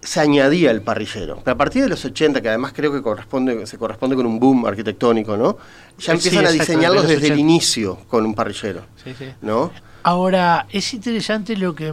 se 0.00 0.20
añadía 0.20 0.70
el 0.70 0.80
parrillero. 0.82 1.40
Pero 1.44 1.54
a 1.54 1.58
partir 1.58 1.82
de 1.82 1.88
los 1.88 2.04
80, 2.04 2.40
que 2.40 2.48
además 2.48 2.72
creo 2.74 2.92
que 2.92 3.02
corresponde, 3.02 3.66
se 3.66 3.76
corresponde 3.78 4.16
con 4.16 4.26
un 4.26 4.38
boom 4.38 4.64
arquitectónico, 4.66 5.36
¿no? 5.36 5.58
Ya 5.98 6.16
Sí, 6.16 6.28
empiezan 6.28 6.46
a 6.46 6.50
diseñarlos 6.50 7.02
de 7.02 7.14
los 7.14 7.20
desde 7.22 7.26
el 7.28 7.32
80. 7.34 7.40
inicio 7.40 7.98
con 8.08 8.24
un 8.24 8.34
parrillero, 8.34 8.82
Sí, 9.02 9.14
sí. 9.18 9.26
¿no? 9.42 9.72
Ahora, 10.10 10.66
es 10.70 10.94
interesante 10.94 11.54
lo 11.54 11.74
que, 11.74 11.92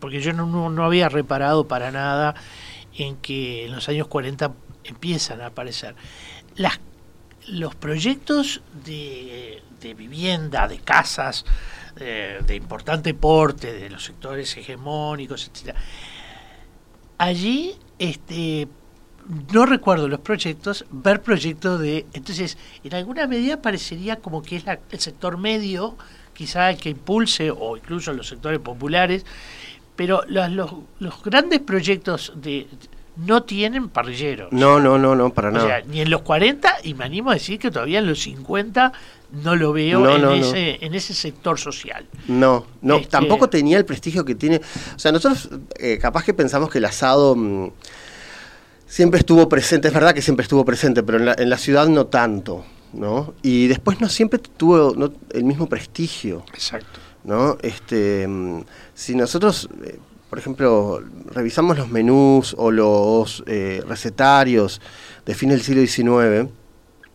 porque 0.00 0.20
yo 0.20 0.34
no, 0.34 0.68
no- 0.68 0.84
había 0.84 1.08
reparado 1.08 1.66
para 1.66 1.90
nada 1.90 2.34
en 2.94 3.16
que 3.16 3.64
en 3.64 3.72
los 3.72 3.88
años 3.88 4.06
40 4.08 4.52
empiezan 4.84 5.40
a 5.40 5.46
aparecer 5.46 5.94
los 7.48 7.74
proyectos 7.74 8.62
de, 8.84 9.62
de 9.80 9.94
vivienda, 9.94 10.68
de 10.68 10.78
casas, 10.78 11.44
de 11.96 12.54
importante 12.56 13.14
porte, 13.14 13.72
de 13.72 13.90
los 13.90 14.04
sectores 14.04 14.56
hegemónicos, 14.56 15.48
etcétera. 15.52 15.78
Allí, 17.18 17.74
este, 17.98 18.68
no 19.52 19.66
recuerdo 19.66 20.08
los 20.08 20.20
proyectos, 20.20 20.84
ver 20.90 21.22
proyectos 21.22 21.78
de... 21.80 22.06
Entonces, 22.12 22.58
en 22.82 22.94
alguna 22.94 23.26
medida 23.26 23.62
parecería 23.62 24.16
como 24.16 24.42
que 24.42 24.56
es 24.56 24.64
el 24.90 25.00
sector 25.00 25.38
medio, 25.38 25.96
quizá 26.34 26.70
el 26.70 26.76
que 26.78 26.90
impulse, 26.90 27.50
o 27.50 27.76
incluso 27.76 28.12
los 28.12 28.28
sectores 28.28 28.58
populares, 28.60 29.24
pero 29.96 30.22
los, 30.28 30.50
los, 30.50 30.72
los 30.98 31.22
grandes 31.22 31.60
proyectos 31.60 32.32
de 32.36 32.66
no 33.14 33.42
tienen 33.42 33.90
parrilleros. 33.90 34.50
No, 34.52 34.80
no, 34.80 34.96
no, 34.98 35.14
no, 35.14 35.34
para 35.34 35.50
O 35.50 35.52
nada. 35.52 35.66
sea, 35.66 35.80
ni 35.86 36.00
en 36.00 36.08
los 36.08 36.22
40, 36.22 36.76
y 36.84 36.94
me 36.94 37.04
animo 37.04 37.30
a 37.30 37.34
decir 37.34 37.58
que 37.58 37.70
todavía 37.70 37.98
en 37.98 38.06
los 38.06 38.20
50 38.22 38.90
no 39.44 39.54
lo 39.54 39.72
veo 39.74 40.00
No, 40.00 40.14
en, 40.16 40.22
no, 40.22 40.28
no. 40.30 40.34
ese, 40.34 40.78
en 40.84 40.94
ese 40.94 41.12
sector 41.12 41.58
social. 41.58 42.06
No, 42.26 42.66
no, 42.80 42.96
Este- 42.96 43.08
tampoco 43.10 43.50
tenía 43.50 43.76
el 43.76 43.84
prestigio 43.84 44.24
que 44.24 44.34
tiene. 44.34 44.62
O 44.96 44.98
sea, 44.98 45.12
nosotros 45.12 45.50
eh, 45.78 45.98
capaz 46.00 46.24
que 46.24 46.32
pensamos 46.32 46.70
que 46.70 46.78
el 46.78 46.86
asado 46.86 47.36
mm, 47.36 47.68
siempre 48.86 49.20
estuvo 49.20 49.46
presente, 49.48 49.88
es 49.88 49.94
verdad 49.94 50.14
que 50.14 50.22
siempre 50.22 50.42
estuvo 50.44 50.64
presente, 50.64 51.02
pero 51.02 51.18
en 51.18 51.26
la, 51.26 51.34
en 51.36 51.50
la 51.50 51.58
ciudad 51.58 51.86
no 51.88 52.06
tanto, 52.06 52.64
¿no? 52.92 53.34
Y 53.42 53.68
después 53.68 54.00
no 54.00 54.08
siempre 54.08 54.38
tuvo 54.38 54.94
no, 54.96 55.12
el 55.30 55.44
mismo 55.44 55.68
prestigio, 55.68 56.44
Exacto. 56.52 57.00
¿no? 57.24 57.56
Este, 57.62 58.26
mm, 58.26 58.62
si 58.94 59.14
nosotros, 59.14 59.68
eh, 59.84 59.98
por 60.28 60.38
ejemplo, 60.38 61.02
revisamos 61.26 61.76
los 61.76 61.88
menús 61.88 62.54
o 62.58 62.70
los 62.70 63.42
eh, 63.46 63.82
recetarios 63.86 64.80
de 65.24 65.34
fin 65.34 65.50
del 65.50 65.62
siglo 65.62 65.86
XIX, 65.86 66.50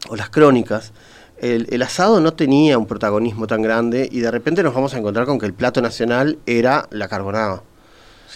o 0.09 0.15
las 0.15 0.29
crónicas, 0.29 0.93
el, 1.37 1.67
el 1.69 1.81
asado 1.81 2.19
no 2.19 2.33
tenía 2.33 2.77
un 2.77 2.87
protagonismo 2.87 3.45
tan 3.45 3.61
grande 3.61 4.07
y 4.11 4.19
de 4.19 4.31
repente 4.31 4.63
nos 4.63 4.73
vamos 4.73 4.93
a 4.93 4.97
encontrar 4.97 5.25
con 5.25 5.37
que 5.37 5.45
el 5.45 5.53
plato 5.53 5.81
nacional 5.81 6.39
era 6.45 6.87
la 6.91 7.07
carbonada. 7.07 7.63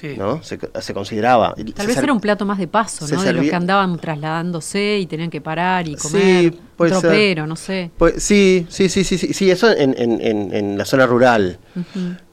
Sí. 0.01 0.15
¿no? 0.17 0.41
Se, 0.41 0.57
se 0.81 0.93
consideraba. 0.95 1.53
Tal 1.75 1.85
vez 1.85 1.95
era 1.97 2.11
un 2.11 2.19
plato 2.19 2.43
más 2.43 2.57
de 2.57 2.67
paso, 2.67 3.07
¿no? 3.07 3.21
De 3.21 3.33
los 3.33 3.45
que 3.45 3.53
andaban 3.55 3.99
trasladándose 3.99 4.97
y 4.97 5.05
tenían 5.05 5.29
que 5.29 5.41
parar 5.41 5.87
y 5.87 5.95
Sí, 5.95 6.01
comer. 6.01 6.53
puede 6.75 6.91
ser. 6.91 7.01
tropero, 7.01 7.45
no 7.45 7.55
sé. 7.55 7.91
Pues, 7.97 8.23
sí, 8.23 8.65
sí, 8.69 8.89
sí, 8.89 9.03
sí, 9.03 9.19
sí, 9.19 9.31
sí, 9.33 9.51
eso 9.51 9.69
en, 9.71 9.93
en- 9.97 10.19
en- 10.19 10.53
en 10.55 10.77
la 10.77 10.85
zona 10.85 11.05
rural. 11.05 11.59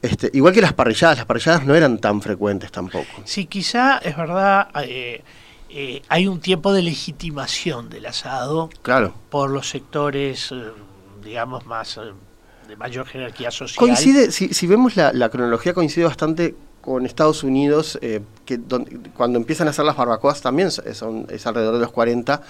Este, 0.00 0.30
igual 0.32 0.54
que 0.54 0.62
las 0.62 0.72
parrilladas, 0.72 1.18
las 1.18 1.26
parrilladas 1.26 1.66
no 1.66 1.74
eran 1.74 1.98
tan 1.98 2.22
frecuentes 2.22 2.72
tampoco. 2.72 3.04
Sí, 3.24 3.44
quizá 3.44 3.98
es 3.98 4.16
verdad, 4.16 4.68
eh, 4.84 5.22
eh, 5.68 6.00
hay 6.08 6.26
un 6.26 6.40
tiempo 6.40 6.72
de 6.72 6.80
legitimación 6.80 7.90
del 7.90 8.06
asado 8.06 8.70
Claro. 8.80 9.12
por 9.28 9.50
los 9.50 9.68
sectores, 9.68 10.50
eh, 10.52 10.56
digamos, 11.22 11.66
más 11.66 12.00
de 12.66 12.76
mayor 12.76 13.06
jerarquía 13.06 13.50
social. 13.50 13.76
Coincide, 13.78 14.30
si, 14.30 14.54
si 14.54 14.66
vemos 14.66 14.96
la, 14.96 15.12
la 15.12 15.28
cronología, 15.28 15.74
coincide 15.74 16.04
bastante 16.04 16.54
con 16.80 17.04
Estados 17.06 17.42
Unidos, 17.44 17.98
eh, 18.02 18.20
que 18.46 18.58
cuando 19.16 19.38
empiezan 19.38 19.66
a 19.66 19.70
hacer 19.70 19.84
las 19.84 19.96
barbacoas 19.96 20.40
también 20.40 20.70
son, 20.70 21.26
es 21.30 21.46
alrededor 21.46 21.74
de 21.74 21.80
los 21.80 21.92
40, 21.92 22.40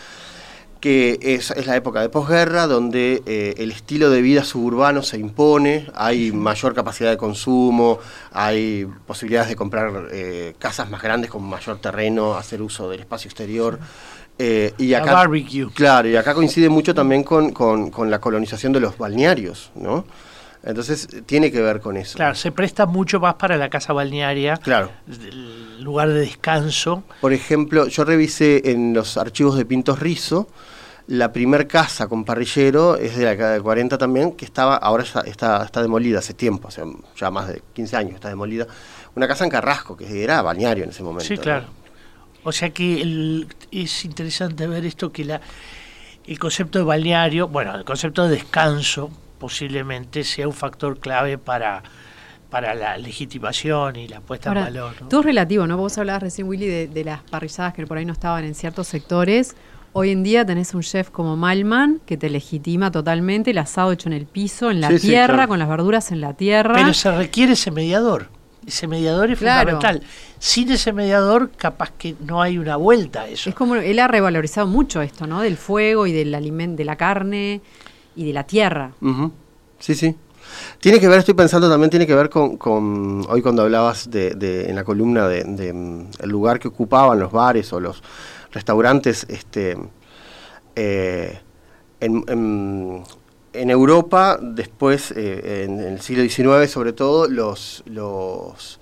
que 0.80 1.18
es, 1.22 1.50
es 1.50 1.66
la 1.66 1.74
época 1.74 2.00
de 2.00 2.08
posguerra, 2.08 2.68
donde 2.68 3.20
eh, 3.26 3.54
el 3.58 3.72
estilo 3.72 4.10
de 4.10 4.22
vida 4.22 4.44
suburbano 4.44 5.02
se 5.02 5.18
impone, 5.18 5.88
hay 5.96 6.30
mayor 6.30 6.72
capacidad 6.72 7.10
de 7.10 7.16
consumo, 7.16 7.98
hay 8.30 8.86
posibilidades 9.04 9.48
de 9.48 9.56
comprar 9.56 10.06
eh, 10.12 10.54
casas 10.60 10.88
más 10.88 11.02
grandes 11.02 11.30
con 11.32 11.42
mayor 11.42 11.78
terreno, 11.80 12.34
hacer 12.34 12.62
uso 12.62 12.88
del 12.88 13.00
espacio 13.00 13.28
exterior. 13.28 13.80
eh, 14.38 14.72
y 14.78 14.94
acá, 14.94 15.14
barbecue. 15.14 15.68
Claro, 15.74 16.08
y 16.08 16.14
acá 16.14 16.32
coincide 16.32 16.68
mucho 16.68 16.94
también 16.94 17.24
con, 17.24 17.50
con- 17.50 17.90
con 17.90 18.08
la 18.08 18.20
colonización 18.20 18.72
de 18.72 18.78
los 18.78 18.96
balnearios, 18.96 19.72
¿no? 19.74 20.04
Entonces 20.68 21.08
tiene 21.26 21.50
que 21.50 21.62
ver 21.62 21.80
con 21.80 21.96
eso. 21.96 22.16
Claro, 22.16 22.34
se 22.34 22.52
presta 22.52 22.84
mucho 22.86 23.18
más 23.20 23.34
para 23.34 23.56
la 23.56 23.70
casa 23.70 23.92
balnearia, 23.94 24.58
Claro. 24.58 24.90
el 25.08 25.82
lugar 25.82 26.08
de 26.10 26.20
descanso. 26.20 27.04
Por 27.22 27.32
ejemplo, 27.32 27.86
yo 27.88 28.04
revisé 28.04 28.70
en 28.70 28.92
los 28.92 29.16
archivos 29.16 29.56
de 29.56 29.64
Pintos 29.64 29.98
Rizo, 29.98 30.46
la 31.06 31.32
primer 31.32 31.66
casa 31.66 32.06
con 32.06 32.22
parrillero 32.22 32.96
es 32.98 33.16
de 33.16 33.24
la 33.24 33.30
década 33.30 33.52
del 33.54 33.62
40 33.62 33.96
también, 33.96 34.32
que 34.32 34.44
estaba, 34.44 34.76
ahora 34.76 35.04
ya 35.04 35.20
está, 35.20 35.64
está 35.64 35.80
demolida 35.80 36.18
hace 36.18 36.34
tiempo, 36.34 36.68
o 36.68 36.70
sea, 36.70 36.84
ya 37.16 37.30
más 37.30 37.48
de 37.48 37.62
15 37.72 37.96
años 37.96 38.14
está 38.16 38.28
demolida. 38.28 38.66
Una 39.14 39.26
casa 39.26 39.44
en 39.44 39.50
Carrasco, 39.50 39.96
que 39.96 40.22
era 40.22 40.42
balneario 40.42 40.84
en 40.84 40.90
ese 40.90 41.02
momento. 41.02 41.24
Sí, 41.24 41.36
¿no? 41.36 41.40
claro. 41.42 41.64
O 42.44 42.52
sea 42.52 42.68
que 42.70 43.00
el- 43.00 43.48
es 43.72 44.04
interesante 44.04 44.66
ver 44.66 44.84
esto 44.84 45.10
que 45.10 45.24
la, 45.24 45.40
el 46.26 46.38
concepto 46.38 46.78
de 46.78 46.84
balneario, 46.84 47.48
bueno, 47.48 47.74
el 47.74 47.86
concepto 47.86 48.24
de 48.24 48.36
descanso 48.36 49.10
posiblemente 49.38 50.24
sea 50.24 50.46
un 50.46 50.54
factor 50.54 50.98
clave 50.98 51.38
para, 51.38 51.82
para 52.50 52.74
la 52.74 52.96
legitimación 52.98 53.96
y 53.96 54.08
la 54.08 54.20
puesta 54.20 54.48
Ahora, 54.50 54.60
en 54.68 54.74
valor. 54.74 54.94
¿no? 55.02 55.08
todo 55.08 55.20
es 55.20 55.26
relativo, 55.26 55.66
¿no? 55.66 55.76
Vos 55.76 55.96
hablabas 55.98 56.22
recién, 56.22 56.48
Willy, 56.48 56.66
de, 56.66 56.86
de 56.88 57.04
las 57.04 57.22
parrilladas 57.22 57.74
que 57.74 57.86
por 57.86 57.98
ahí 57.98 58.04
no 58.04 58.12
estaban 58.12 58.44
en 58.44 58.54
ciertos 58.54 58.86
sectores. 58.88 59.54
Hoy 59.94 60.10
en 60.10 60.22
día 60.22 60.44
tenés 60.44 60.74
un 60.74 60.82
chef 60.82 61.10
como 61.10 61.36
Malman 61.36 62.00
que 62.04 62.16
te 62.16 62.28
legitima 62.28 62.90
totalmente 62.90 63.50
el 63.52 63.58
asado 63.58 63.90
hecho 63.92 64.08
en 64.08 64.12
el 64.12 64.26
piso, 64.26 64.70
en 64.70 64.80
la 64.80 64.88
Sí, 64.88 64.98
sí, 64.98 65.08
tierra, 65.08 65.34
claro. 65.34 65.48
con 65.48 65.58
las 65.58 65.68
verduras 65.68 66.12
en 66.12 66.20
la 66.20 66.34
tierra. 66.34 66.74
Pero 66.74 66.92
se 66.92 67.10
requiere 67.10 67.54
ese 67.54 67.70
mediador. 67.70 68.28
Ese 68.66 68.86
mediador 68.86 69.30
es 69.30 69.38
Claro. 69.38 69.70
fundamental. 69.78 70.06
Sin 70.38 70.70
ese 70.70 70.92
mediador, 70.92 71.50
capaz 71.56 71.90
que 71.96 72.14
no 72.20 72.42
hay 72.42 72.58
una 72.58 72.76
vuelta 72.76 73.22
a 73.22 73.28
eso. 73.28 73.48
Es 73.48 73.56
como 73.56 73.76
él 73.76 73.98
ha 73.98 74.08
revalorizado 74.08 74.66
mucho 74.66 75.00
esto, 75.00 75.26
¿no? 75.26 75.40
Del 75.40 75.56
fuego 75.56 76.06
y 76.06 76.12
del 76.12 76.34
alimento, 76.34 76.76
de 76.76 76.84
la 76.84 76.96
carne 76.96 77.62
y 78.18 78.24
de 78.26 78.32
la 78.32 78.44
tierra. 78.44 78.92
Sí, 79.78 79.94
sí. 79.94 80.14
Tiene 80.80 80.98
que 80.98 81.06
ver, 81.08 81.20
estoy 81.20 81.34
pensando 81.34 81.68
también, 81.70 81.90
tiene 81.90 82.06
que 82.06 82.14
ver 82.14 82.28
con, 82.30 82.56
con 82.56 83.24
hoy 83.28 83.42
cuando 83.42 83.62
hablabas 83.62 84.10
de, 84.10 84.30
de- 84.34 84.68
en 84.68 84.74
la 84.76 84.82
columna 84.84 85.28
de, 85.28 85.44
de, 85.44 85.72
mm, 85.72 86.10
el 86.20 86.30
lugar 86.30 86.58
que 86.58 86.68
ocupaban 86.68 87.18
los 87.20 87.30
bares 87.30 87.72
o 87.72 87.78
los 87.80 88.02
restaurantes, 88.52 89.24
este, 89.28 89.76
eh, 90.74 91.38
en, 92.00 92.24
en- 92.28 93.02
en 93.52 93.70
Europa, 93.70 94.38
después, 94.40 95.12
eh, 95.16 95.64
en, 95.64 95.80
el 95.80 96.00
siglo 96.00 96.22
XIX 96.22 96.68
sobre 96.70 96.92
todo, 96.92 97.28
los, 97.28 97.82
los, 97.86 98.78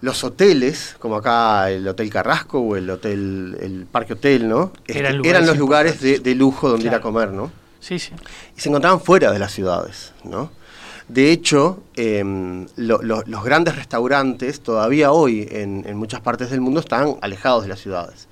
los 0.00 0.24
hoteles, 0.24 0.96
como 0.98 1.16
acá 1.16 1.70
el 1.70 1.86
Hotel 1.86 2.10
Carrasco 2.10 2.58
o 2.60 2.76
el 2.76 2.88
Hotel, 2.90 3.56
el 3.60 3.86
Parque 3.90 4.14
Hotel, 4.14 4.48
¿no? 4.48 4.72
Este, 4.86 4.98
Eran 4.98 5.12
eran, 5.12 5.18
lugares 5.18 5.46
los 5.46 5.58
lugares 5.58 6.00
de, 6.00 6.34
lujo 6.34 6.68
donde 6.68 6.86
ir 6.86 6.94
a 6.94 7.00
comer, 7.00 7.30
¿no? 7.32 7.50
Sí, 7.82 7.98
sí. 7.98 8.12
y 8.56 8.60
se 8.60 8.68
encontraban 8.68 9.00
fuera 9.00 9.32
de 9.32 9.38
las 9.40 9.52
ciudades, 9.52 10.12
¿no? 10.24 10.50
De 11.08 11.32
hecho, 11.32 11.82
em, 11.96 12.66
lo- 12.76 13.02
lo- 13.02 13.22
los 13.26 13.42
grandes 13.44 13.74
restaurantes 13.76 14.60
todavía 14.62 15.10
hoy 15.10 15.48
en, 15.50 15.84
en 15.86 15.96
muchas 15.96 16.20
partes 16.20 16.50
del 16.50 16.60
mundo 16.60 16.78
están 16.80 17.16
alejados 17.20 17.64
de 17.64 17.68
las 17.70 17.80
ciudades. 17.80 18.28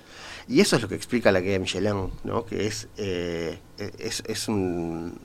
Y 0.48 0.60
eso 0.60 0.76
es 0.76 0.82
lo 0.82 0.88
que 0.88 0.94
explica 0.94 1.30
la 1.32 1.40
guía 1.40 1.52
de 1.52 1.58
Michelin, 1.58 2.10
¿no? 2.24 2.46
Que 2.46 2.66
es, 2.68 2.88
eh, 2.96 3.58
es, 3.98 4.22
es 4.26 4.48
un... 4.48 5.18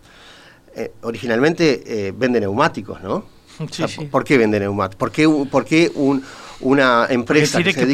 eh, 0.76 0.92
originalmente 1.04 2.08
eh, 2.08 2.14
vende 2.18 2.40
neumáticos, 2.40 3.02
¿no? 3.02 3.16
O 3.60 3.68
Sí, 3.70 3.76
sea, 3.76 3.88
sí. 3.88 4.06
¿Por 4.06 4.24
qué 4.26 4.38
vende 4.38 4.60
neumáticos? 4.60 5.00
¿Por 5.00 5.12
qué, 5.12 5.30
por 5.50 5.66
qué 5.66 5.92
un- 5.96 6.24
una 6.62 7.06
empresa 7.10 7.58
que 7.64 7.74
se 7.74 7.86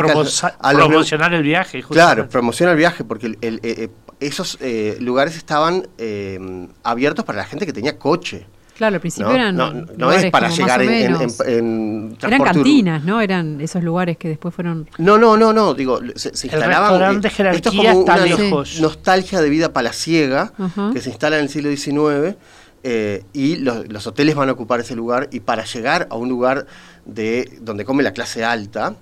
a 0.59 0.71
promocionar 0.87 1.33
el 1.33 1.43
viaje. 1.43 1.83
Claro, 1.83 2.29
promociona 2.29 2.71
el 2.71 2.77
viaje 2.77 3.03
porque 3.03 3.25
el- 3.27 3.37
el- 3.41 3.59
esos 4.21 4.57
eh, 4.61 4.95
lugares 5.01 5.35
estaban 5.35 5.87
eh, 5.97 6.67
abiertos 6.83 7.25
para 7.25 7.39
la 7.39 7.45
gente 7.45 7.65
que 7.65 7.73
tenía 7.73 7.97
coche. 7.99 8.45
Claro, 8.77 8.95
al 8.95 9.01
principio 9.01 9.27
¿no? 9.29 9.35
eran 9.35 9.55
No, 9.55 9.71
no 9.73 10.11
es 10.11 10.31
para 10.31 10.47
como 10.47 10.57
llegar 10.59 10.81
en, 10.81 10.89
en- 10.89 11.11
menos. 11.13 11.39
en- 11.41 11.49
en 11.49 12.17
Eran 12.33 12.41
cantinas, 12.43 13.03
¿no? 13.03 13.21
Eran 13.21 13.61
esos 13.61 13.83
lugares 13.83 14.17
que 14.17 14.27
después 14.29 14.55
fueron... 14.55 14.89
No, 14.97 15.17
no, 15.19 15.37
no, 15.37 15.53
no, 15.53 15.73
digo, 15.75 15.99
se, 16.15 16.29
instalaban. 16.29 17.17
eh, 17.17 17.19
de 17.19 17.29
jerarquía 17.29 17.57
esto 17.57 17.69
es 17.69 17.75
como 17.75 17.99
está 17.99 18.13
una 18.15 18.25
lejos. 18.25 18.79
nostalgia 18.81 19.39
de 19.41 19.49
vida 19.49 19.71
palaciega 19.73 20.53
que 20.93 21.01
se 21.01 21.09
instala 21.11 21.37
en 21.37 21.43
el 21.43 21.49
siglo 21.49 21.69
XIX 21.75 22.37
eh, 22.83 23.23
y 23.33 23.57
los, 23.57 23.87
los 23.91 24.07
hoteles 24.07 24.33
van 24.33 24.49
a 24.49 24.53
ocupar 24.53 24.79
ese 24.79 24.95
lugar 24.95 25.27
y 25.31 25.41
para 25.41 25.63
llegar 25.65 26.07
a 26.09 26.15
un 26.15 26.29
lugar 26.29 26.65
de 27.05 27.59
donde 27.61 27.85
come 27.85 28.01
la 28.01 28.13
clase 28.13 28.43
alta 28.43 28.95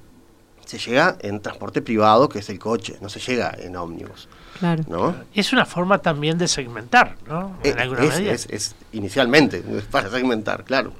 se 0.65 0.77
llega 0.77 1.15
en 1.21 1.39
transporte 1.39 1.82
privado 1.82 2.27
que 2.27 2.39
es 2.39 2.49
el 2.49 2.60
coche, 2.60 2.97
no 3.01 3.08
se 3.08 3.19
llega 3.21 3.55
en 3.58 3.77
ómnibus, 3.77 4.27
Claro. 4.59 4.83
¿no? 4.87 5.15
Es 5.33 5.53
una 5.53 5.65
forma 5.65 5.97
también 5.99 6.37
de 6.37 6.47
segmentar, 6.47 7.15
¿no? 7.27 7.57
Eh, 7.63 7.69
En 7.71 7.79
alguna 7.79 8.03
es, 8.03 8.15
medida. 8.17 8.33
es- 8.33 8.47
es 8.49 8.75
inicialmente, 8.91 9.63
es 9.77 9.83
para 9.85 10.09
segmentar, 10.09 10.63
claro. 10.65 10.93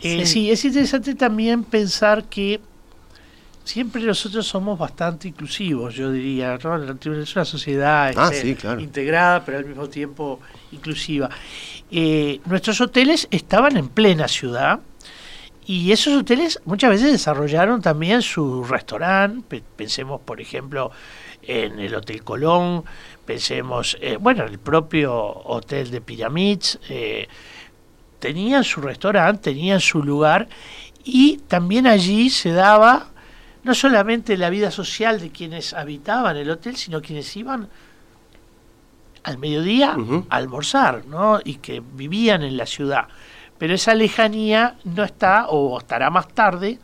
Eh, 0.00 0.26
Sí. 0.26 0.32
sí. 0.32 0.50
es 0.50 0.64
interesante 0.64 1.14
también 1.14 1.64
pensar 1.64 2.24
que 2.24 2.60
siempre 3.64 4.02
nosotros 4.02 4.46
somos 4.46 4.78
bastante 4.78 5.28
inclusivos, 5.28 5.94
yo 5.94 6.12
diría. 6.12 6.58
¿no? 6.62 6.76
Es 6.92 7.34
una 7.34 7.44
sociedad 7.44 8.12
Ah, 8.16 8.28
este, 8.30 8.42
sí, 8.42 8.54
claro. 8.54 8.80
integrada, 8.80 9.44
pero 9.44 9.58
al 9.58 9.64
mismo 9.64 9.88
tiempo 9.88 10.38
inclusiva. 10.72 11.30
Eh, 11.90 12.40
nuestros 12.44 12.80
hoteles 12.80 13.26
estaban 13.30 13.76
en 13.76 13.88
plena 13.88 14.28
ciudad 14.28 14.80
y 15.66 15.90
esos 15.92 16.14
hoteles 16.14 16.60
muchas 16.64 16.90
veces 16.90 17.12
desarrollaron 17.12 17.82
también 17.82 18.22
su 18.22 18.64
restaurante. 18.64 19.42
Pe- 19.48 19.62
Pensemos, 19.76 20.20
por 20.20 20.40
ejemplo, 20.40 20.90
en 21.42 21.78
el 21.80 21.94
Hotel 21.94 22.22
Colón, 22.22 22.84
pensemos, 23.24 23.96
eh, 24.00 24.16
bueno, 24.20 24.44
el 24.44 24.58
propio 24.58 25.14
Hotel 25.14 25.90
de 25.90 26.00
Pyramids. 26.00 26.78
eh, 26.88 27.28
tenían 28.18 28.64
su 28.64 28.80
restaurante, 28.80 29.50
tenían 29.52 29.78
su 29.80 30.02
lugar 30.02 30.48
y 31.04 31.36
también 31.48 31.86
allí 31.86 32.30
se 32.30 32.50
daba 32.50 33.08
no 33.62 33.74
solamente 33.74 34.36
la 34.36 34.48
vida 34.48 34.70
social 34.70 35.20
de 35.20 35.30
quienes 35.30 35.74
habitaban 35.74 36.36
el 36.36 36.50
hotel, 36.50 36.76
sino 36.76 37.02
quienes 37.02 37.36
iban 37.36 37.68
al 39.22 39.38
mediodía 39.38 39.96
a 40.30 40.36
almorzar, 40.36 41.04
¿no? 41.06 41.40
Y 41.44 41.56
que 41.56 41.82
vivían 41.94 42.42
en 42.42 42.56
la 42.56 42.64
ciudad. 42.66 43.08
Pero 43.58 43.74
esa 43.74 43.94
lejanía 43.94 44.76
no 44.84 45.04
está, 45.04 45.46
o 45.48 45.78
estará 45.78 46.10
más 46.10 46.28
tarde, 46.28 46.78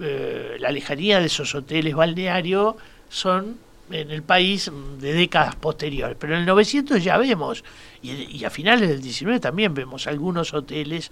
eh, 0.00 0.56
la 0.58 0.70
lejanía 0.70 1.20
de 1.20 1.26
esos 1.26 1.54
hoteles 1.54 1.94
balnearios 1.94 2.74
son 3.08 3.56
en 3.90 4.10
el 4.10 4.22
país 4.22 4.70
de 5.00 5.12
décadas 5.14 5.54
posteriores. 5.56 6.16
Pero 6.18 6.34
en 6.34 6.40
el 6.40 6.46
900 6.46 7.02
ya 7.02 7.16
vemos, 7.18 7.64
y, 8.02 8.10
y 8.12 8.44
a 8.44 8.50
finales 8.50 8.88
del 8.88 9.00
19 9.00 9.40
también 9.40 9.72
vemos 9.74 10.06
algunos 10.06 10.52
hoteles 10.54 11.10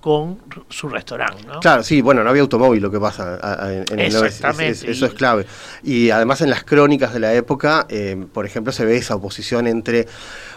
con 0.00 0.38
su 0.68 0.88
restaurante, 0.88 1.44
¿no? 1.46 1.60
Claro, 1.60 1.82
sí, 1.82 2.00
bueno, 2.02 2.22
no 2.22 2.30
había 2.30 2.42
automóvil 2.42 2.82
lo 2.82 2.90
que 2.90 3.00
pasa 3.00 3.38
a- 3.42 3.64
a- 3.66 3.72
en, 3.72 3.84
el 3.98 4.12
900, 4.12 4.12
es- 4.12 4.20
es- 4.20 4.24
Exactamente, 4.36 4.90
eso 4.90 5.06
es 5.06 5.14
clave. 5.14 5.46
Y 5.82 6.10
además 6.10 6.42
en 6.42 6.50
las 6.50 6.62
crónicas 6.64 7.12
de 7.14 7.20
la 7.20 7.32
época, 7.32 7.86
eh, 7.88 8.26
por 8.32 8.44
ejemplo, 8.44 8.72
se 8.72 8.84
ve 8.84 8.96
esa 8.98 9.14
oposición 9.16 9.66
entre 9.66 10.06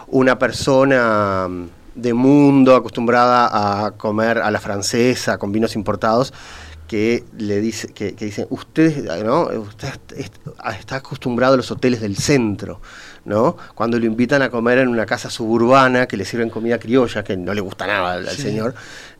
una 0.08 0.38
persona 0.38 1.48
de 1.94 2.14
mundo 2.14 2.74
acostumbrada 2.74 3.86
a 3.86 3.92
comer 3.92 4.38
a 4.38 4.50
la 4.50 4.60
francesa 4.60 5.38
con 5.38 5.52
vinos 5.52 5.74
importados 5.74 6.32
que 6.90 7.22
le 7.38 7.60
dice, 7.60 7.86
que, 7.92 8.16
que 8.16 8.24
dicen, 8.24 8.48
usted, 8.50 9.04
¿no? 9.22 9.44
usted 9.44 9.90
está 10.10 10.96
acostumbrado 10.96 11.54
a 11.54 11.56
los 11.56 11.70
hoteles 11.70 12.00
del 12.00 12.16
centro, 12.16 12.80
¿no? 13.24 13.56
Cuando 13.76 13.96
lo 13.96 14.06
invitan 14.06 14.42
a 14.42 14.50
comer 14.50 14.78
en 14.78 14.88
una 14.88 15.06
casa 15.06 15.30
suburbana 15.30 16.08
que 16.08 16.16
le 16.16 16.24
sirven 16.24 16.50
comida 16.50 16.78
criolla, 16.78 17.22
que 17.22 17.36
no 17.36 17.54
le 17.54 17.60
gusta 17.60 17.86
nada 17.86 18.14
al, 18.14 18.28
señor, 18.30 18.74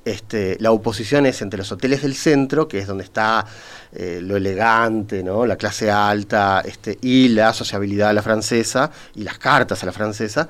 este, 0.05 0.57
la 0.59 0.73
oposición 0.73 1.27
es 1.27 1.43
entre 1.43 1.59
los 1.59 1.71
hoteles 1.71 2.03
del 2.03 2.17
centro, 2.17 2.67
que 2.67 2.81
es 2.81 2.89
donde 2.89 3.05
está 3.05 3.47
eh, 3.93 4.19
lo 4.21 4.37
elegante, 4.37 5.23
¿no? 5.23 5.47
la 5.47 5.55
clase 5.55 5.93
alta, 5.93 6.63
este, 6.65 6.99
y 7.03 7.29
la 7.29 7.53
sociabilidad 7.53 8.09
a 8.09 8.13
la 8.13 8.23
francesa, 8.23 8.91
y 9.15 9.23
las 9.23 9.39
cartas 9.39 9.81
a 9.85 9.87
la 9.87 9.93
francesa, 9.93 10.49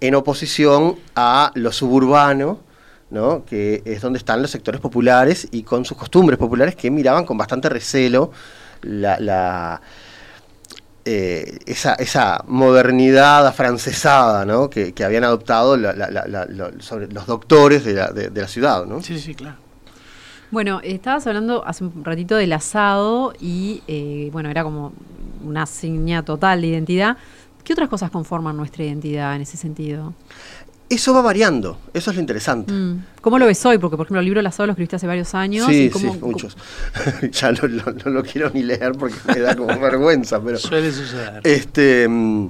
en 0.00 0.14
oposición 0.14 0.96
a 1.14 1.50
lo 1.54 1.72
suburbano, 1.72 2.60
¿no? 3.10 3.44
que 3.44 3.82
es 3.84 4.00
donde 4.00 4.18
están 4.18 4.42
los 4.42 4.50
sectores 4.50 4.80
populares 4.80 5.48
y 5.50 5.62
con 5.62 5.84
sus 5.84 5.96
costumbres 5.96 6.38
populares 6.38 6.76
que 6.76 6.90
miraban 6.90 7.24
con 7.24 7.36
bastante 7.36 7.68
recelo 7.68 8.30
la, 8.82 9.80
eh, 11.04 11.58
esa, 11.66 11.94
esa, 11.94 12.44
modernidad 12.46 13.46
afrancesada 13.46 14.44
¿no? 14.44 14.70
que, 14.70 14.92
habían 15.04 15.24
adoptado 15.24 15.76
los 15.76 17.26
doctores 17.26 17.84
de 17.84 17.94
la, 17.94 18.48
ciudad. 18.48 18.84
¿no? 18.84 19.02
Sí, 19.02 19.18
sí, 19.18 19.34
claro. 19.34 19.56
Bueno, 20.50 20.80
estabas 20.82 21.26
hablando 21.26 21.66
hace 21.66 21.84
un 21.84 22.04
ratito 22.04 22.34
del 22.36 22.52
asado 22.54 23.34
y, 23.38 23.82
eh, 23.86 24.30
bueno, 24.32 24.48
era 24.48 24.62
como 24.62 24.94
una 25.44 25.66
seña 25.66 26.24
total 26.24 26.62
de 26.62 26.68
identidad. 26.68 27.18
¿Qué 27.64 27.72
otras 27.72 27.88
cosas 27.88 28.10
conforman 28.10 28.56
nuestra 28.56 28.84
identidad 28.84 29.36
en 29.36 29.42
ese 29.42 29.56
sentido? 29.56 30.14
Eso 30.90 31.12
va 31.12 31.20
variando, 31.20 31.78
eso 31.92 32.10
es 32.10 32.16
lo 32.16 32.20
interesante. 32.20 32.72
Mm. 32.72 33.04
¿Cómo 33.20 33.38
lo 33.38 33.44
ves 33.44 33.64
hoy? 33.66 33.76
Porque, 33.76 33.98
por 33.98 34.06
ejemplo, 34.06 34.20
el 34.20 34.24
libro 34.24 34.40
Las 34.40 34.58
lo 34.58 34.64
escribiste 34.66 34.96
hace 34.96 35.06
varios 35.06 35.34
años. 35.34 35.66
Sí, 35.66 35.90
sí, 35.94 36.06
muchos. 36.22 36.56
ya 37.30 37.52
no, 37.52 38.10
lo 38.10 38.22
quiero 38.22 38.50
ni 38.50 38.62
leer 38.62 38.92
porque 38.92 39.16
me 39.26 39.40
da 39.40 39.54
como 39.54 39.78
vergüenza, 39.80 40.40
pero... 40.40 40.56
Suele 40.56 40.90
suceder. 40.90 41.42
Este, 41.44 42.08
mm, 42.08 42.48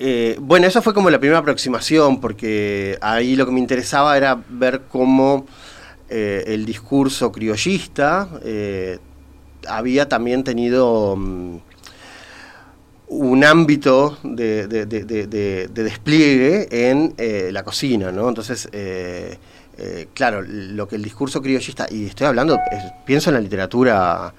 eh, 0.00 0.36
bueno, 0.38 0.66
esa 0.66 0.82
fue 0.82 0.92
como 0.92 1.08
la 1.08 1.18
primera 1.18 1.38
aproximación, 1.38 2.20
porque 2.20 2.98
ahí 3.00 3.36
lo 3.36 3.46
que 3.46 3.52
me 3.52 3.60
interesaba 3.60 4.14
era 4.16 4.38
ver 4.50 4.82
cómo 4.90 5.46
eh, 6.10 6.44
el 6.48 6.66
discurso 6.66 7.32
criollista 7.32 8.28
eh, 8.42 8.98
había 9.66 10.08
también 10.08 10.44
tenido... 10.44 11.16
Mm, 11.16 11.56
un 13.08 13.44
ámbito 13.44 14.18
de, 14.22 14.66
despliegue 15.72 16.90
en 16.90 17.14
eh, 17.16 17.50
la 17.52 17.62
cocina, 17.62 18.12
¿no? 18.12 18.28
Entonces, 18.28 18.68
eh, 18.72 19.38
eh, 19.78 20.08
claro, 20.12 20.42
lo 20.42 20.86
que 20.86 20.96
el 20.96 21.02
discurso 21.02 21.40
criollista, 21.40 21.86
y 21.90 22.06
estoy 22.06 22.26
hablando, 22.26 22.58
pienso 23.06 23.30
en 23.30 23.34
la 23.34 23.40
literatura 23.40 24.32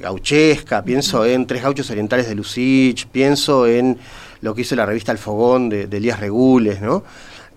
gauchesca, 0.00 0.82
pienso 0.82 1.26
en 1.26 1.46
Tres 1.46 1.62
Gauchos 1.62 1.90
Orientales 1.90 2.26
de 2.26 2.34
Lucich, 2.34 3.06
pienso 3.08 3.66
en 3.66 3.98
lo 4.40 4.54
que 4.54 4.62
hizo 4.62 4.74
la 4.74 4.86
revista 4.86 5.12
El 5.12 5.18
Fogón 5.18 5.68
de, 5.68 5.82
Elías 5.82 6.18
Regules, 6.18 6.80
¿no? 6.80 7.04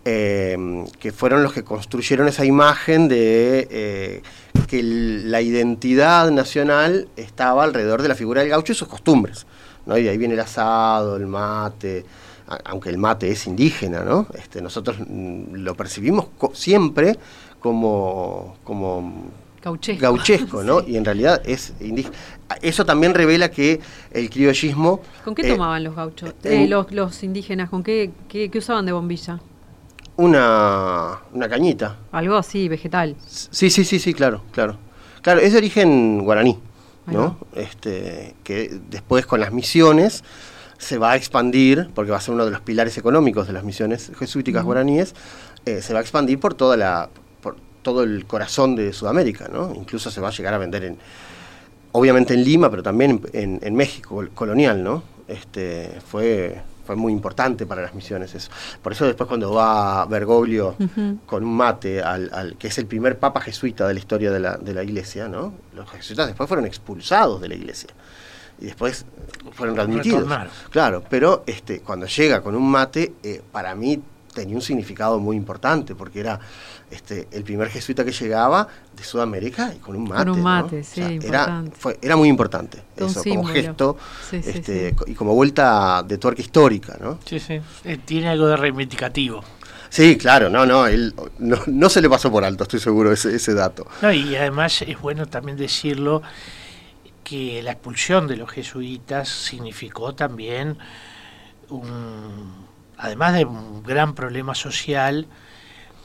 que 0.04 1.14
fueron 1.16 1.44
los 1.44 1.54
que 1.54 1.64
construyeron 1.64 2.28
esa 2.28 2.44
imagen 2.44 3.08
de 3.08 4.22
que 4.68 4.84
la 4.84 5.40
identidad 5.40 6.30
nacional 6.32 7.08
estaba 7.16 7.64
alrededor 7.64 8.02
de 8.02 8.10
la 8.10 8.16
figura 8.16 8.42
del 8.42 8.50
gaucho 8.50 8.74
y 8.74 8.76
sus 8.76 8.90
costumbres. 8.90 9.46
¿No? 9.86 9.98
Y 9.98 10.04
de 10.04 10.10
ahí 10.10 10.18
viene 10.18 10.34
el 10.34 10.40
asado, 10.40 11.16
el 11.16 11.28
mate, 11.28 12.06
aunque 12.66 12.90
el 12.90 12.98
mate 12.98 13.30
es 13.30 13.48
indígena, 13.48 14.04
¿no? 14.04 14.28
Este, 14.34 14.62
nosotros 14.62 14.98
mm, 15.00 15.56
lo 15.56 15.76
percibimos 15.76 16.28
siempre 16.54 17.18
como, 17.60 18.58
como 18.64 19.32
gauchesco, 19.62 20.64
¿no? 20.64 20.82
Y 20.88 20.98
en 20.98 21.06
realidad 21.06 21.42
es 21.46 21.74
indígena. 21.80 22.16
Eso 22.62 22.86
también 22.86 23.14
revela 23.14 23.50
que 23.50 23.80
el 24.12 24.30
criollismo... 24.30 25.02
¿Con 25.24 25.34
qué 25.36 25.48
tomaban 25.48 25.82
eh, 25.82 25.86
los 25.86 25.96
gauchos? 25.96 26.34
Eh, 26.44 26.68
los, 26.68 26.92
los, 26.92 27.24
indígenas, 27.24 27.70
¿con 27.70 27.84
qué, 27.84 28.12
qué, 28.28 28.52
usaban 28.56 28.86
de 28.86 28.92
bombilla? 28.92 29.40
Una, 30.18 31.20
una 31.32 31.50
cañita. 31.50 31.98
Algo 32.12 32.36
así, 32.36 32.68
vegetal. 32.68 33.16
Sí, 33.26 33.70
sí, 33.70 33.84
sí, 33.84 33.98
sí, 33.98 34.14
claro, 34.14 34.44
claro. 34.52 34.78
Claro, 35.22 35.40
es 35.40 35.54
de 35.54 35.58
origen 35.58 36.24
guaraní. 36.24 36.60
¿No? 37.06 37.38
Este, 37.56 38.36
que 38.44 38.80
después 38.90 39.26
con 39.26 39.40
las 39.40 39.52
misiones 39.52 40.24
se 40.78 40.98
va 40.98 41.12
a 41.12 41.16
expandir, 41.16 41.90
porque 41.94 42.12
va 42.12 42.18
a 42.18 42.22
ser 42.22 42.34
uno 42.34 42.46
de 42.46 42.52
los 42.52 42.62
pilares 42.62 42.98
económicos 42.98 43.48
de 43.48 43.54
las 43.54 43.64
misiones 43.64 44.12
jesuíticas 44.18 44.64
guaraníes, 44.64 45.16
eh, 45.66 45.82
se 45.82 45.94
va 45.94 46.00
a 46.00 46.02
expandir 46.02 46.40
por 46.40 46.54
toda 46.54 46.76
la, 46.76 47.10
por 47.42 47.56
todo 47.82 48.04
el 48.04 48.26
corazón 48.26 48.76
de 48.76 48.92
Sudamérica, 48.92 49.48
¿no? 49.48 49.74
Incluso 49.76 50.12
se 50.12 50.20
va 50.20 50.30
a 50.30 50.32
llegar 50.32 50.54
a 50.54 50.58
vender 50.58 50.84
en, 50.84 50.98
obviamente 51.94 52.34
en 52.34 52.44
Lima, 52.44 52.70
pero 52.70 52.84
también 52.84 53.22
en, 53.34 53.60
en 53.62 53.76
México 53.76 54.26
colonial, 54.34 54.84
¿no? 54.84 55.04
Este, 55.28 56.00
fue 56.06 56.62
fue 56.86 56.96
muy 56.96 57.12
importante 57.14 57.66
para 57.66 57.82
las 57.82 57.94
misiones 57.94 58.34
eso. 58.36 58.52
Por 58.82 58.92
eso 58.92 59.06
después 59.06 59.28
cuando 59.28 59.54
va 59.54 60.06
Bergoglio 60.06 60.76
con 61.26 61.44
un 61.44 61.56
mate, 61.56 62.02
al, 62.02 62.56
que 62.58 62.68
es 62.68 62.78
el 62.78 62.86
primer 62.86 63.18
papa 63.20 63.42
jesuita 63.42 63.88
de 63.88 63.94
la 63.94 64.00
historia 64.00 64.32
de 64.32 64.40
la, 64.40 64.58
de 64.58 64.74
la 64.74 64.84
iglesia, 64.84 65.28
¿no? 65.28 65.54
los 65.74 65.90
jesuitas 65.90 66.28
después 66.28 66.48
fueron 66.48 66.66
expulsados 66.66 67.42
de 67.42 67.48
la 67.48 67.56
iglesia 67.56 67.90
y 68.60 68.66
después 68.66 69.06
fueron 69.54 69.76
readmitidos. 69.76 70.28
Claro, 70.70 71.04
pero 71.10 71.44
este, 71.46 71.82
cuando 71.82 72.06
llega 72.06 72.42
con 72.42 72.56
un 72.56 72.70
mate, 72.70 73.14
eh, 73.24 73.42
para 73.52 73.76
mí 73.76 74.02
tenía 74.34 74.56
un 74.56 74.62
significado 74.62 75.20
muy 75.20 75.36
importante, 75.36 75.96
porque 75.96 76.20
era 76.20 76.40
este, 76.90 77.28
el 77.32 77.44
primer 77.44 77.70
jesuita 77.70 78.04
que 78.04 78.12
llegaba 78.12 78.68
de 78.96 79.04
Sudamérica 79.04 79.74
y 79.76 79.80
con 79.80 79.96
un 79.96 80.04
mate. 80.04 80.26
Con 80.26 80.30
un 80.30 80.42
mate, 80.42 80.84
sí, 80.84 81.20
era, 81.22 81.64
era, 82.02 82.16
muy 82.16 82.30
importante 82.30 82.84
eso, 82.96 83.24
como 83.24 83.46
gesto 83.46 83.98
este, 84.32 84.96
y 85.08 85.14
como 85.14 85.34
vuelta 85.34 86.04
de 86.04 86.18
tuerca 86.18 86.42
histórica, 86.42 86.98
¿no? 87.00 87.20
Sí, 87.26 87.40
sí, 87.40 87.60
eh, 87.84 88.00
tiene 88.04 88.30
algo 88.30 88.48
de 88.48 88.58
reivindicativo. 88.58 89.44
Sí, 89.90 90.18
claro, 90.18 90.50
no, 90.50 90.66
no, 90.66 90.88
él 90.88 91.14
no, 91.40 91.90
se 91.90 92.02
le 92.02 92.10
pasó 92.10 92.32
por 92.32 92.44
alto, 92.44 92.64
estoy 92.64 92.80
seguro, 92.80 93.12
ese, 93.12 93.36
ese 93.36 93.54
dato. 93.54 93.86
No, 94.02 94.12
y 94.12 94.36
además 94.36 94.82
es 94.82 95.00
bueno 95.00 95.28
también 95.28 95.56
decirlo 95.58 96.24
que 97.24 97.62
la 97.62 97.74
expulsión 97.74 98.28
de 98.28 98.36
los 98.36 98.50
jesuitas 98.50 99.30
significó 99.30 100.16
también 100.16 100.78
un 101.70 102.64
además 103.04 103.34
de 103.34 103.46
un 103.46 103.84
gran 103.84 104.16
problema 104.16 104.56
social, 104.56 105.28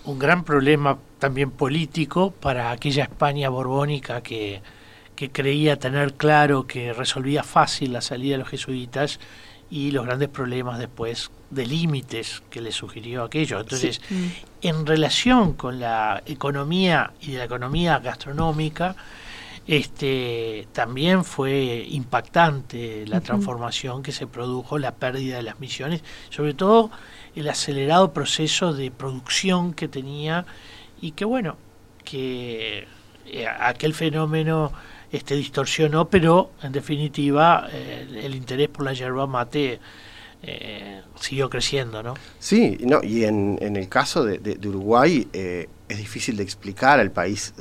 un 0.04 0.18
gran 0.18 0.44
problema 0.44 0.98
también 1.18 1.50
político 1.50 2.30
para 2.30 2.70
aquella 2.70 3.04
España 3.04 3.48
borbónica 3.48 4.22
que, 4.22 4.62
creía 5.32 5.76
tener 5.80 6.14
claro 6.14 6.68
que 6.68 6.92
resolvía 6.92 7.42
fácil 7.42 7.92
la 7.92 8.00
salida 8.00 8.34
de 8.34 8.38
los 8.38 8.48
jesuitas 8.48 9.18
y 9.68 9.90
los 9.90 10.06
grandes 10.06 10.28
problemas 10.28 10.78
después 10.78 11.32
de 11.50 11.66
límites 11.66 12.42
que 12.50 12.60
le 12.60 12.70
sugirió 12.70 13.24
aquello. 13.24 13.58
Entonces, 13.58 14.00
en 14.62 14.86
relación 14.86 15.54
con 15.54 15.80
la 15.80 16.22
economía 16.24 17.12
y 17.20 17.32
de 17.32 17.38
la 17.38 17.44
economía 17.44 17.98
gastronómica, 17.98 18.94
este, 19.68 20.66
también 20.72 21.24
fue 21.24 21.86
impactante 21.90 23.06
la 23.06 23.20
transformación 23.20 24.02
que 24.02 24.12
se 24.12 24.26
produjo, 24.26 24.78
la 24.78 24.94
pérdida 24.94 25.36
de 25.36 25.42
las 25.42 25.60
misiones, 25.60 26.02
sobre 26.30 26.54
todo 26.54 26.90
el 27.36 27.46
acelerado 27.50 28.14
proceso 28.14 28.72
de 28.72 28.90
producción 28.90 29.74
que 29.74 29.86
tenía 29.86 30.46
y 31.02 31.10
que 31.10 31.26
bueno, 31.26 31.56
que 32.02 32.86
eh, 33.26 33.46
aquel 33.46 33.92
fenómeno 33.92 34.72
este, 35.12 35.34
distorsionó, 35.36 36.08
pero 36.08 36.52
en 36.62 36.72
definitiva 36.72 37.68
eh, 37.70 38.22
el 38.22 38.34
interés 38.34 38.70
por 38.70 38.86
la 38.86 38.94
yerba 38.94 39.26
mate 39.26 39.80
eh, 40.42 41.02
siguió 41.20 41.50
creciendo, 41.50 42.02
¿no? 42.02 42.14
Sí, 42.38 42.78
no, 42.80 43.02
y 43.02 43.24
en, 43.24 43.58
en 43.60 43.76
el 43.76 43.90
caso 43.90 44.24
de, 44.24 44.38
de, 44.38 44.68
Uruguay 44.68 45.28
es 45.32 45.98
difícil 45.98 46.38
de 46.38 46.42
explicar 46.44 47.00
al 47.00 47.10
país 47.10 47.52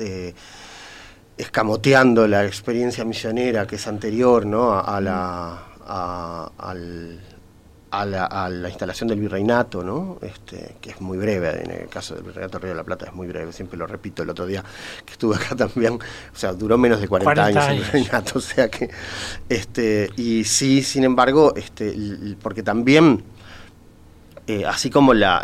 escamoteando 1.38 2.28
la 2.28 2.46
experiencia 2.46 3.06
misionera 3.06 3.68
que 3.68 3.76
es 3.76 3.88
anterior 3.88 4.46
¿no? 4.46 4.80
a, 4.80 5.00
la, 5.00 5.66
a, 5.86 6.50
la, 8.06 8.70
instalación 8.70 9.08
del 9.08 9.20
virreinato, 9.20 9.84
¿no? 9.84 10.18
este, 10.22 10.76
que 10.82 10.92
es 10.92 11.02
muy 11.02 11.18
breve, 11.18 11.64
en 11.64 11.72
el 11.72 11.88
caso 11.90 12.16
del 12.16 12.24
virreinato 12.24 12.60
Río 12.60 12.70
de 12.70 12.76
la 12.76 12.84
Plata 12.84 13.06
es 13.06 13.14
muy 13.14 13.28
breve, 13.28 13.54
siempre 13.54 13.78
lo 13.78 13.86
repito 13.86 14.24
el 14.24 14.30
otro 14.30 14.46
día 14.46 14.64
que 15.06 15.14
estuve 15.14 15.36
acá 15.36 15.56
también, 15.58 15.94
o 15.94 16.38
sea, 16.38 16.54
duró 16.54 16.78
menos 16.78 17.00
de 17.00 17.08
40, 17.08 17.46
años, 17.46 17.68
el 17.68 17.78
virreinato, 17.80 18.32
o 18.40 18.42
sea 18.42 18.70
que, 18.70 18.90
este, 19.48 20.10
y 20.16 20.44
sí, 20.44 20.82
sin 20.82 21.04
embargo, 21.04 21.54
este, 21.56 21.96
porque 22.42 22.64
también 22.64 23.24
eh, 24.48 24.66
así 24.66 24.90
como 24.90 25.14
la, 25.14 25.42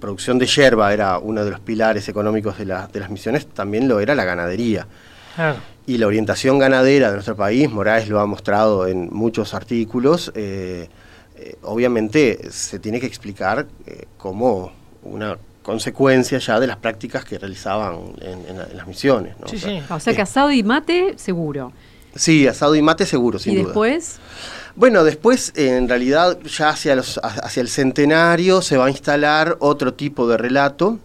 producción 0.00 0.38
de 0.38 0.46
yerba 0.46 0.92
era 0.92 1.18
uno 1.18 1.44
de 1.44 1.50
los 1.50 1.60
pilares 1.60 2.08
económicos 2.08 2.58
de, 2.58 2.64
de 2.64 3.00
las 3.00 3.10
misiones, 3.10 3.46
también 3.46 3.88
lo 3.88 4.00
era 4.00 4.14
la 4.14 4.24
ganadería. 4.24 4.86
Y 5.86 5.98
la 5.98 6.06
orientación 6.06 6.58
ganadera 6.58 7.08
de 7.08 7.14
nuestro 7.14 7.36
país, 7.36 7.68
Moraes 7.70 8.08
lo 8.08 8.20
ha 8.20 8.26
mostrado 8.26 8.86
en 8.86 9.08
muchos 9.12 9.52
artículos, 9.52 10.32
eh, 10.34 10.88
eh, 11.36 11.56
obviamente 11.62 12.50
se 12.50 12.78
tiene 12.78 13.00
que 13.00 13.06
explicar 13.06 13.66
como 14.16 14.72
una 15.02 15.36
consecuencia 15.62 16.38
ya 16.38 16.60
de 16.60 16.66
las 16.66 16.76
prácticas 16.76 17.24
que 17.24 17.38
realizaban 17.38 18.12
en, 18.20 18.46
en 18.48 18.58
la- 18.58 18.64
en 18.64 18.76
las 18.76 18.86
misiones. 18.86 19.34
¿no? 19.40 19.48
Sí, 19.48 19.56
O 19.56 19.58
sea, 19.58 19.70
sí. 19.70 19.82
O 19.90 20.00
sea 20.00 20.14
que 20.14 20.22
asado 20.22 20.50
y 20.52 20.62
mate, 20.62 21.14
seguro. 21.16 21.72
Sí, 22.14 22.46
asado 22.46 22.76
y 22.76 22.82
mate 22.82 23.04
seguro, 23.06 23.38
sin 23.40 23.54
y 23.54 23.56
duda. 23.56 23.66
después, 23.68 24.18
Bueno, 24.76 25.04
después, 25.04 25.52
eh, 25.54 25.76
en 25.76 25.88
realidad, 25.88 26.40
ya 26.40 26.70
hacia, 26.70 26.94
hacia 26.94 27.60
el 27.60 27.68
centenario 27.68 28.60
se 28.60 28.76
va 28.76 28.86
a 28.86 28.90
instalar 28.90 29.56
otro 29.60 29.94
tipo 29.94 30.26
de 30.26 30.36
relato. 30.36 30.98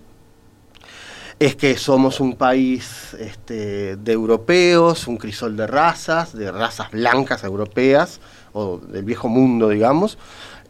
Es 1.38 1.56
que 1.56 1.78
somos 1.78 2.20
un 2.20 2.36
país 2.36 3.14
este, 3.20 3.96
de 3.96 4.12
europeos, 4.12 5.08
un 5.08 5.18
crisol 5.18 5.56
de 5.56 5.68
razas, 5.68 6.34
de 6.36 6.52
razas 6.52 6.90
blancas 6.90 7.44
europeas, 7.44 8.20
o 8.54 8.80
del 8.80 9.06
viejo 9.06 9.30
mundo, 9.30 9.70
digamos. 9.70 10.18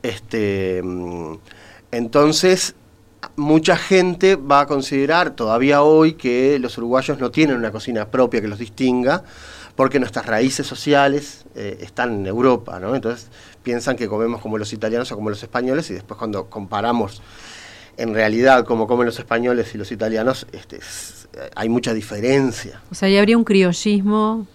Este, 0.04 0.82
mm, 0.84 1.36
entonces, 1.91 2.76
mucha 3.40 3.76
gente 3.78 4.36
va 4.36 4.62
a 4.62 4.66
considerar 4.68 5.32
todavía 5.32 5.82
hoy 5.82 6.14
que 6.14 6.60
los 6.60 6.78
uruguayos 6.78 7.20
no 7.20 7.32
tienen 7.32 7.56
una 7.58 7.72
cocina 7.72 8.06
propia 8.10 8.42
que 8.42 8.48
los 8.48 8.60
distinga, 8.60 9.24
porque 9.76 10.00
nuestras 10.00 10.26
raíces 10.26 10.68
sociales 10.68 11.46
eh, 11.56 11.78
están 11.82 12.14
en 12.14 12.28
Europa, 12.28 12.80
¿no? 12.80 12.96
Entonces 12.96 13.30
piensan 13.64 13.96
que 13.96 14.08
comemos 14.08 14.42
como 14.42 14.58
los 14.58 14.72
italianos 14.74 15.12
o 15.12 15.16
como 15.16 15.30
los 15.30 15.42
españoles 15.42 15.90
y 15.90 15.94
después 15.94 16.18
cuando 16.18 16.46
comparamos 16.50 17.22
en 17.98 18.14
realidad 18.14 18.66
cómo 18.66 18.88
comen 18.88 19.06
los 19.06 19.20
españoles 19.20 19.74
y 19.76 19.78
los 19.78 19.92
italianos, 19.92 20.48
este, 20.54 20.78
es- 20.78 21.28
eh, 21.34 21.50
hay 21.56 21.70
mucha 21.70 21.94
diferencia. 21.94 22.82
o 22.92 22.96
sea, 22.96 23.08
ahí 23.08 23.18
habría 23.18 23.38
un 23.38 23.44
criollismo 23.44 24.48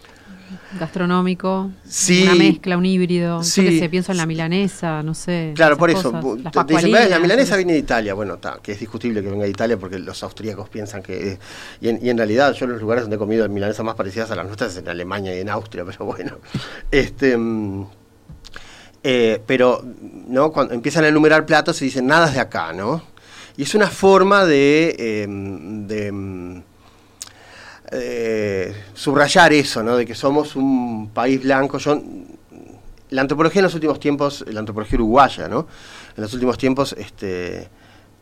gastronómico, 0.78 1.70
Sí. 1.86 2.22
una 2.24 2.34
mezcla, 2.34 2.76
un 2.76 2.86
híbrido. 2.86 3.42
Sí. 3.42 3.62
Yo 3.64 3.70
que 3.70 3.78
sé, 3.78 3.88
pienso 3.88 4.12
en 4.12 4.18
la 4.18 4.26
milanesa, 4.26 5.02
no 5.02 5.14
sé. 5.14 5.52
Claro, 5.54 5.76
por 5.76 5.90
eso. 5.90 6.12
cosas, 6.12 6.66
te- 6.66 6.74
dicen, 6.74 6.92
"Ves, 6.92 7.10
la 7.10 7.18
milanesa 7.18 7.56
viene 7.56 7.72
de 7.74 7.78
Italia. 7.80 8.14
Bueno, 8.14 8.34
está, 8.34 8.58
que 8.62 8.72
es 8.72 8.80
discutible 8.80 9.22
que 9.22 9.28
venga 9.30 9.44
de 9.44 9.50
Italia 9.50 9.76
porque 9.76 9.98
los 9.98 10.22
austríacos 10.22 10.68
piensan 10.68 11.02
que... 11.02 11.32
eh, 11.32 11.38
y, 11.80 11.88
en, 11.88 11.98
y 12.04 12.10
en 12.10 12.16
realidad 12.18 12.52
yo 12.54 12.66
los 12.66 12.80
lugares 12.80 13.04
donde 13.04 13.16
he 13.16 13.18
comido 13.18 13.48
milanesas 13.48 13.84
más 13.84 13.94
parecidas 13.94 14.30
a 14.30 14.36
las 14.36 14.46
nuestras 14.46 14.72
es 14.72 14.78
en 14.78 14.88
Alemania 14.88 15.36
y 15.36 15.40
en 15.40 15.48
Austria, 15.48 15.84
pero 15.84 16.04
bueno. 16.04 16.38
Este... 16.90 17.36
mm, 17.36 17.86
eh, 19.02 19.42
pero, 19.46 19.84
¿no? 20.28 20.50
Cuando 20.50 20.72
empiezan 20.74 21.04
a 21.04 21.08
enumerar 21.08 21.44
platos 21.44 21.80
y 21.82 21.86
dicen, 21.86 22.06
nada 22.06 22.28
es 22.28 22.34
de 22.34 22.40
acá, 22.40 22.72
¿no? 22.72 23.02
Y 23.56 23.62
es 23.62 23.74
una 23.74 23.88
forma 23.88 24.44
de... 24.46 24.96
eh, 24.98 25.26
de 25.28 26.10
mm, 26.12 26.62
eh, 27.94 28.74
subrayar 28.94 29.52
eso, 29.52 29.82
¿no? 29.82 29.96
De 29.96 30.04
que 30.04 30.14
somos 30.14 30.56
un 30.56 31.10
país 31.12 31.42
blanco. 31.42 31.78
Yo, 31.78 32.00
la 33.10 33.20
antropología 33.20 33.60
en 33.60 33.64
los 33.64 33.74
últimos 33.74 34.00
tiempos, 34.00 34.44
la 34.48 34.60
antropología 34.60 34.96
uruguaya, 34.96 35.48
¿no? 35.48 35.66
En 36.16 36.22
los 36.22 36.32
últimos 36.34 36.58
tiempos, 36.58 36.94
este, 36.98 37.68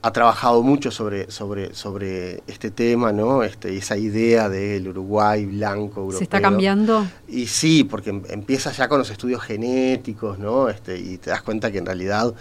ha 0.02 0.12
trabajado 0.12 0.62
mucho 0.62 0.90
sobre, 0.90 1.30
sobre, 1.30 1.74
sobre 1.74 2.42
este 2.48 2.70
tema, 2.70 3.12
¿no? 3.12 3.44
Este, 3.44 3.76
esa 3.76 3.96
idea 3.96 4.48
del 4.48 4.88
Uruguay 4.88 5.46
blanco, 5.46 6.00
europeo. 6.00 6.18
¿Se 6.18 6.24
está 6.24 6.40
cambiando? 6.40 7.06
Y 7.28 7.46
sí, 7.46 7.84
porque 7.84 8.10
em- 8.10 8.24
empieza 8.28 8.72
ya 8.72 8.88
con 8.88 8.98
los 8.98 9.10
estudios 9.10 9.42
genéticos, 9.42 10.38
¿no? 10.38 10.68
Este, 10.68 10.98
y 10.98 11.18
te 11.18 11.30
das 11.30 11.42
cuenta 11.42 11.70
que 11.70 11.78
en 11.78 11.86
realidad 11.86 12.34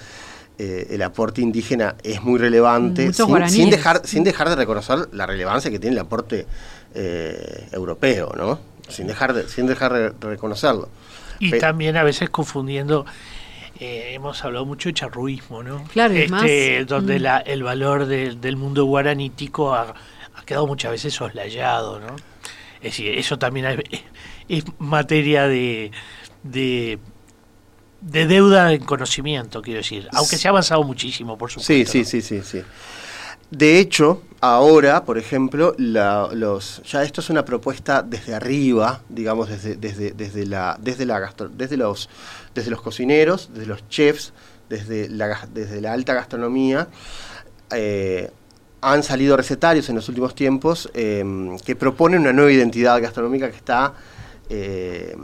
eh, 0.58 0.88
el 0.90 1.04
aporte 1.04 1.42
indígena 1.42 1.96
es 2.04 2.24
muy 2.24 2.40
relevante, 2.40 3.14
sin, 3.14 3.50
sin 3.50 3.70
dejar, 3.70 4.02
sin 4.06 4.24
dejar 4.24 4.50
de 4.50 4.56
reconocer 4.56 5.10
la 5.12 5.28
relevancia 5.28 5.70
que 5.70 5.80
tiene 5.80 5.96
el 5.96 6.02
aporte 6.02 6.48
eh, 6.96 7.68
europeo, 7.72 8.34
¿no? 8.38 8.60
Sin 8.88 9.08
dejar 9.08 9.34
de, 9.34 9.48
sin 9.48 9.68
dejar 9.68 9.94
de 9.94 10.10
reconocerlo. 10.28 10.90
Y 11.40 11.52
Pe- 11.52 11.60
también 11.60 11.98
a 11.98 12.04
veces 12.04 12.30
confundiendo, 12.30 13.06
eh, 13.80 14.12
hemos 14.14 14.44
hablado 14.44 14.66
mucho 14.66 14.90
de 14.90 14.94
charruismo, 14.94 15.64
¿no? 15.64 15.84
Claro, 15.86 16.14
es 16.14 16.32
este, 16.32 16.80
más, 16.80 16.88
Donde 16.88 17.20
mm. 17.20 17.22
la, 17.24 17.38
el 17.40 17.64
valor 17.64 18.06
del- 18.06 18.40
del 18.42 18.58
mundo 18.58 18.86
guaranítico 18.86 19.74
ha, 19.74 19.94
ha 20.36 20.44
quedado 20.46 20.68
muchas 20.68 20.92
veces 20.92 21.14
soslayado, 21.14 22.00
¿no? 22.00 22.16
Es 22.78 22.92
decir, 22.94 23.18
eso 23.18 23.38
también 23.40 23.66
es, 23.68 24.02
es 24.50 24.64
materia 24.80 25.48
de, 25.48 25.92
de, 26.44 26.98
de 28.02 28.26
deuda 28.28 28.74
en 28.74 28.84
conocimiento, 28.84 29.62
quiero 29.62 29.78
decir. 29.80 30.08
Aunque 30.14 30.38
se 30.38 30.48
ha 30.48 30.52
avanzado 30.52 30.84
muchísimo, 30.84 31.38
por 31.38 31.50
supuesto. 31.52 31.72
Sí, 31.74 31.86
sí, 31.86 32.00
¿no? 32.00 32.06
sí, 32.06 32.22
sí, 32.22 32.42
sí. 32.44 32.62
De 33.52 33.80
hecho, 33.80 34.22
ahora, 34.40 35.04
por 35.04 35.18
ejemplo, 35.18 35.76
ya 35.78 37.04
esto 37.04 37.22
es 37.22 37.30
una 37.30 37.44
propuesta 37.44 38.02
desde 38.02 38.34
arriba, 38.34 39.02
digamos, 39.10 39.50
desde, 39.50 39.76
desde, 39.76 40.12
desde, 40.12 40.46
la, 40.46 40.78
desde, 40.82 41.06
la 41.06 41.34
desde, 41.52 41.76
los, 41.76 42.10
desde 42.56 42.72
los 42.72 42.82
cocineros, 42.82 43.50
desde 43.54 43.68
los 43.68 43.88
chefs, 43.90 44.32
desde 44.70 45.10
la, 45.10 45.48
desde 45.54 45.82
la 45.82 45.92
alta 45.92 46.14
gastronomía. 46.14 46.88
eh, 47.72 48.32
han 48.84 49.04
salido 49.04 49.38
recetarios 49.38 49.90
en 49.90 49.96
los 49.96 50.10
últimos 50.10 50.34
tiempos 50.34 50.90
eh, 50.96 51.24
que 51.64 51.76
proponen 51.76 52.22
una 52.22 52.34
nueva 52.34 52.52
identidad 52.52 53.00
gastronómica 53.00 53.52
que 53.52 53.58
está 53.58 53.94
eh, 54.50 55.16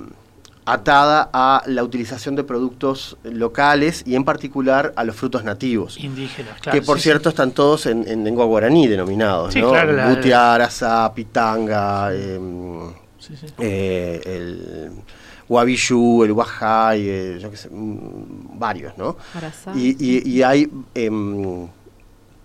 atada 0.68 1.30
a 1.32 1.64
la 1.66 1.82
utilización 1.82 2.36
de 2.36 2.44
productos 2.44 3.16
locales 3.24 4.04
y 4.06 4.16
en 4.16 4.26
particular 4.26 4.92
a 4.98 5.06
los 5.06 5.16
frutos 5.16 5.44
nativos. 5.46 5.98
Indígenas, 5.98 6.60
claro. 6.60 6.78
que 6.78 6.86
por 6.86 6.98
sí, 6.98 7.04
cierto 7.04 7.30
están 7.30 7.52
todos 7.52 7.86
en, 7.86 8.06
en 8.08 8.24
lengua 8.26 8.46
guaraní 8.46 8.88
denominados, 8.88 9.54
Sí, 9.54 9.62
¿no? 9.62 9.70
claro, 9.72 9.94
la- 9.94 11.14
pitanga, 11.16 12.14
em, 12.14 12.90
sí, 13.18 13.36
sí, 13.38 13.48
sí. 13.48 13.54
eh, 13.60 14.22
el 14.26 14.92
Wabishu, 15.48 16.26
el 16.26 16.34
Wahai, 16.34 17.02
eh, 17.08 17.38
yo 17.40 17.50
qué 17.50 17.56
sé, 17.58 17.70
mm, 17.72 18.60
varios, 18.60 18.98
¿no? 18.98 19.16
Arazá. 19.36 19.72
Y, 19.74 19.96
y- 20.00 20.30
y 20.30 20.44
hay, 20.44 20.70
em, 20.94 21.62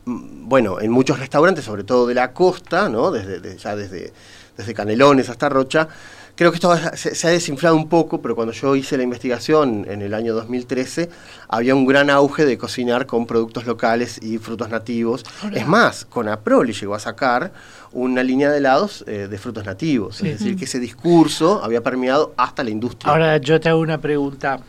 mm, 0.05 0.49
bueno, 0.49 0.81
en 0.81 0.93
muchos 0.93 1.19
restaurantes, 1.19 1.65
sobre 1.65 1.83
todo 1.83 2.07
de 2.07 2.15
la 2.15 2.33
costa, 2.33 2.89
¿no? 2.89 3.11
Desde, 3.11 3.41
de- 3.41 3.57
ya 3.59 3.75
desde, 3.75 4.13
desde 4.57 4.75
Canelones 4.75 5.29
hasta 5.31 5.49
Rocha, 5.49 5.89
creo 6.37 6.51
que 6.51 6.57
esto 6.57 6.75
se, 6.97 7.15
se 7.15 7.27
ha 7.27 7.31
desinflado 7.31 7.77
un 7.77 7.89
poco, 7.89 8.21
pero 8.23 8.35
cuando 8.35 8.53
yo 8.53 8.75
hice 8.77 8.97
la 8.97 9.03
investigación 9.03 9.87
en 9.89 10.03
el 10.03 10.15
año 10.15 10.35
2013, 10.35 11.11
había 11.49 11.75
un 11.75 11.87
gran 11.87 12.11
auge 12.11 12.45
de 12.45 12.59
cocinar 12.59 13.07
con 13.07 13.27
productos 13.27 13.67
locales 13.67 14.23
y 14.23 14.39
frutos 14.39 14.69
nativos. 14.69 15.25
Es 15.53 15.67
más, 15.67 16.05
con 16.05 16.29
Aproli 16.29 16.73
llegó 16.73 16.95
a 16.95 16.99
sacar 16.99 17.53
una 17.93 18.23
línea 18.23 18.51
de 18.51 18.59
helados 18.59 19.05
eh, 19.07 19.29
de 19.29 19.39
frutos 19.39 19.65
nativos. 19.65 20.17
Sí. 20.17 20.29
Es 20.29 20.39
decir, 20.39 20.57
que 20.57 20.65
ese 20.65 20.81
discurso 20.81 21.63
había 21.63 21.83
permeado 21.83 22.35
hasta 22.37 22.65
la 22.65 22.71
industria. 22.71 23.13
Ahora 23.13 23.37
yo 23.39 23.61
te 23.61 23.69
hago 23.69 23.81
una 23.81 23.99
pregunta. 23.99 24.61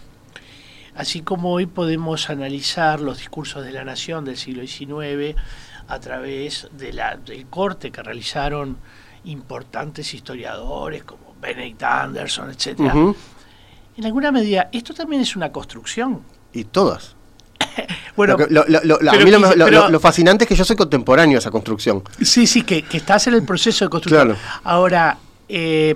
Así 0.96 1.22
como 1.22 1.52
hoy 1.52 1.66
podemos 1.66 2.30
analizar 2.30 3.02
los 3.02 3.18
discursos 3.18 3.66
de 3.66 3.72
la 3.72 3.84
nación 3.84 4.26
del 4.26 4.38
siglo 4.38 4.66
XIX 4.66 5.36
a 5.88 6.00
través 6.00 6.68
de 6.72 6.94
la, 6.94 7.18
del 7.18 7.48
corte 7.48 7.92
que 7.92 8.04
realizaron 8.04 8.78
importantes 9.26 10.14
historiadores 10.14 11.04
como 11.04 11.33
Benedict 11.44 11.84
Anderson, 11.84 12.50
etcétera. 12.50 12.96
Ujú. 12.96 13.16
En 13.98 14.06
alguna 14.06 14.32
medida, 14.32 14.70
esto 14.72 14.94
también 14.94 15.22
es 15.22 15.36
una 15.36 15.52
construcción. 15.52 16.22
Y 16.54 16.64
todas. 16.64 17.16
Bueno, 18.16 18.38
Lo 18.38 18.64
lo- 18.68 18.96
a 19.10 19.14
mí 19.16 19.26
quise- 19.26 19.54
pero- 19.66 19.90
lo- 19.90 20.00
fascinante 20.00 20.44
es 20.44 20.48
que 20.48 20.56
yo 20.56 20.64
soy 20.64 20.76
contemporáneo 20.76 21.38
a 21.38 21.40
esa 21.40 21.50
construcción. 21.50 22.04
Sí, 22.22 22.46
sí, 22.46 22.62
que, 22.62 22.84
que 22.84 22.98
estás 22.98 23.26
en 23.26 23.34
el 23.34 23.44
proceso 23.44 23.86
de 23.86 23.90
construcción. 23.90 24.28
Claro. 24.36 24.40
Ahora, 24.64 25.18
eh, 25.50 25.96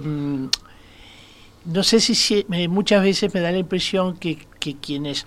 no 1.65 1.83
sé 1.83 1.99
si, 1.99 2.15
si- 2.15 2.45
me- 2.47 2.67
muchas 2.67 3.03
veces 3.03 3.31
me 3.33 3.39
da 3.41 3.51
la 3.51 3.59
impresión 3.59 4.17
que, 4.17 4.47
que 4.59 4.77
quienes 4.77 5.25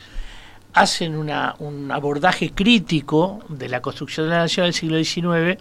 hacen 0.73 1.17
una, 1.17 1.55
un 1.61 1.91
abordaje 1.93 2.51
crítico 2.53 3.41
de 3.49 3.69
la 3.69 3.81
construcción 3.83 4.27
de 4.27 4.31
la 4.33 4.39
nación 4.41 4.65
del 4.67 4.75
siglo 4.75 4.99
XIX, 5.03 5.59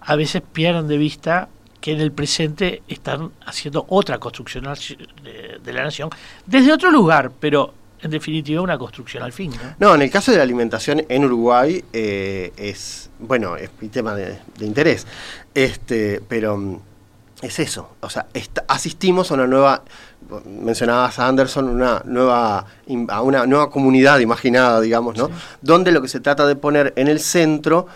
a 0.00 0.16
veces 0.16 0.42
pierden 0.52 0.88
de 0.88 0.96
vista 0.98 1.48
que 1.84 1.92
en 1.92 2.00
el 2.00 2.12
presente 2.12 2.82
están 2.88 3.30
haciendo 3.44 3.84
otra 3.90 4.18
construcción 4.18 4.64
de, 4.64 5.70
la 5.70 5.84
nación 5.84 6.08
desde 6.46 6.72
otro 6.72 6.90
lugar, 6.90 7.30
pero 7.38 7.74
en 8.00 8.10
definitiva 8.10 8.62
una 8.62 8.78
construcción 8.78 9.22
al 9.22 9.34
fin. 9.34 9.50
¿no? 9.50 9.88
No, 9.88 9.94
en 9.94 10.00
el 10.00 10.10
caso 10.10 10.30
de 10.30 10.38
la 10.38 10.44
alimentación 10.44 11.04
en 11.06 11.24
Uruguay 11.26 11.84
eh, 11.92 12.54
es, 12.56 13.10
bueno, 13.18 13.58
es 13.58 13.68
mi 13.82 13.90
tema 13.90 14.14
de, 14.14 14.38
de 14.56 14.64
interés, 14.64 15.06
este, 15.54 16.22
pero 16.26 16.56
mm, 16.56 16.78
es 17.42 17.58
eso, 17.58 17.90
o 18.00 18.08
sea, 18.08 18.28
asistimos 18.66 19.30
a 19.30 19.34
una 19.34 19.46
nueva, 19.46 19.82
mencionabas 20.46 21.18
a 21.18 21.28
Anderson, 21.28 21.68
una 21.68 22.00
nueva, 22.06 22.64
a 23.08 23.20
una 23.20 23.44
nueva 23.44 23.68
comunidad 23.68 24.20
imaginada, 24.20 24.80
digamos, 24.80 25.18
¿no? 25.18 25.28
Donde 25.60 25.92
lo 25.92 26.00
que 26.00 26.08
se 26.08 26.20
trata 26.20 26.46
de 26.46 26.56
poner 26.56 26.94
en 26.96 27.08
el 27.08 27.20
centro 27.20 27.88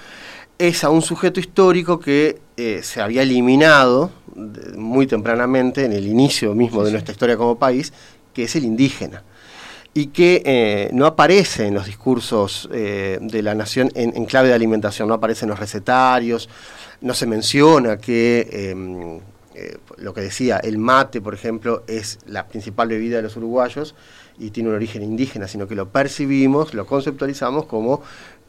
es 0.59 0.85
a 0.85 0.91
un 0.91 1.03
sujeto 1.03 1.41
histórico 1.41 2.01
que 2.01 2.41
eh, 2.57 2.81
se 2.83 3.01
había 3.01 3.23
eliminado 3.23 4.11
de- 4.35 4.77
muy 4.77 5.07
tempranamente 5.07 5.85
en 5.85 5.93
el 5.93 6.07
inicio 6.07 6.55
mismo 6.55 6.85
de 6.85 6.91
nuestra 6.93 7.13
historia 7.13 7.37
como 7.37 7.59
país, 7.59 7.93
que 8.35 8.45
es 8.45 8.57
el 8.57 8.65
indígena. 8.65 9.23
Y 9.95 10.09
que 10.09 10.43
eh, 10.45 10.91
no 10.93 11.07
aparece 11.07 11.67
en 11.67 11.75
los 11.75 11.87
discursos 11.87 12.69
eh, 12.73 13.19
de 13.21 13.43
la 13.43 13.55
nación 13.55 13.91
en, 13.95 14.17
en 14.17 14.27
clave 14.27 14.49
de 14.49 14.55
alimentación, 14.55 15.09
no 15.09 15.15
aparece 15.15 15.45
en 15.45 15.51
los 15.51 15.59
recetarios, 15.59 16.49
no 17.01 17.15
se 17.15 17.27
menciona 17.27 17.97
que 17.99 18.49
eh, 19.55 19.77
lo 19.97 20.15
que 20.15 20.21
decía, 20.21 20.59
el 20.59 20.79
mate, 20.79 21.21
por 21.21 21.35
ejemplo, 21.35 21.83
es 21.89 22.19
la 22.27 22.47
principal 22.47 22.89
bebida 22.89 23.17
de 23.17 23.23
los 23.23 23.37
uruguayos 23.37 23.97
y 24.39 24.51
tiene 24.51 24.69
un 24.69 24.77
origen 24.77 25.03
indígena, 25.03 25.49
sino 25.49 25.67
que 25.67 25.75
lo 25.75 25.89
percibimos, 25.89 26.75
lo 26.75 26.87
conceptualizamos 26.87 27.65
como 27.67 28.03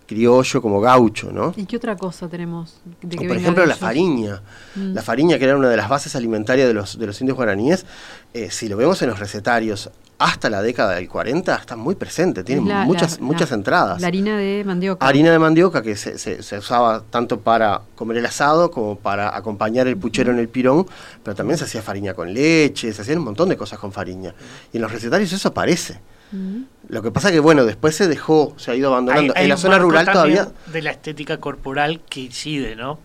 criollo 0.10 0.62
como 0.62 0.82
gaucho, 0.82 1.32
¿no? 1.32 1.54
¿Y 1.56 1.66
qué 1.66 1.78
otra 1.78 1.96
cosa 1.96 2.28
tenemos? 2.28 2.82
De 3.02 3.16
que 3.16 3.28
por 3.28 3.38
ejemplo, 3.38 3.64
la 3.66 3.76
fariña. 3.76 4.42
Mm. 4.76 4.94
La 4.94 5.04
fariña, 5.04 5.38
que 5.38 5.46
era 5.46 5.56
una 5.56 5.70
de 5.70 5.78
las 5.78 5.88
bases 5.88 6.16
alimentarias 6.16 6.68
de 6.68 6.74
los, 6.74 6.98
de 6.98 7.06
los 7.06 7.22
indios 7.22 7.36
guaraníes, 7.38 7.86
eh, 8.34 8.50
si 8.50 8.68
lo 8.68 8.76
vemos 8.76 9.00
en 9.04 9.10
los 9.10 9.20
recetarios 9.20 9.92
hasta 10.18 10.50
la 10.50 10.62
década 10.62 10.96
del 10.96 11.08
40, 11.08 11.56
está 11.56 11.76
muy 11.78 11.96
presente, 11.96 12.44
tiene 12.44 12.68
la- 12.68 12.84
muchas, 12.84 13.20
la- 13.20 13.26
muchas 13.26 13.52
la- 13.52 13.56
entradas. 13.56 14.02
La 14.02 14.08
harina 14.08 14.36
de 14.38 14.64
mandioca. 14.66 15.06
Harina 15.08 15.32
de 15.32 15.40
mandioca 15.40 15.82
que 15.82 15.96
se, 15.96 16.18
se- 16.18 16.44
se 16.44 16.58
usaba 16.58 17.04
tanto 17.10 17.40
para 17.40 17.82
comer 17.96 18.18
el 18.18 18.26
asado 18.26 18.70
como 18.72 18.98
para 18.98 19.34
acompañar 19.38 19.88
el 19.88 19.96
puchero 19.96 20.32
en 20.32 20.40
el 20.40 20.50
pirón, 20.50 20.86
pero 21.24 21.36
también 21.36 21.58
se 21.58 21.64
hacía 21.66 21.82
fariña 21.82 22.14
con 22.16 22.34
leche, 22.34 22.92
se 22.92 23.02
hacían 23.02 23.20
un 23.20 23.26
montón 23.26 23.48
de 23.48 23.56
cosas 23.56 23.80
con 23.80 23.92
fariña. 23.94 24.34
Y 24.74 24.78
en 24.78 24.82
los 24.82 24.92
recetarios 24.92 25.32
eso 25.32 25.50
aparece. 25.50 26.02
Mm. 26.32 26.64
Lo 26.90 27.02
que 27.02 27.12
pasa 27.12 27.32
que, 27.32 27.40
bueno, 27.40 27.66
después 27.66 27.96
se 27.96 28.08
dejó, 28.08 28.54
se 28.58 28.72
ha 28.72 28.76
ido 28.76 28.90
abandonando. 28.92 29.34
Hay- 29.36 29.40
hay 29.40 29.44
en 29.46 29.50
la 29.50 29.58
zona 29.58 29.78
rural 29.80 30.06
todavía... 30.06 30.50
De 30.68 30.82
la 30.82 30.92
estética 30.92 31.40
corporal 31.40 32.02
que 32.10 32.22
incide, 32.22 32.76
¿no? 32.76 33.00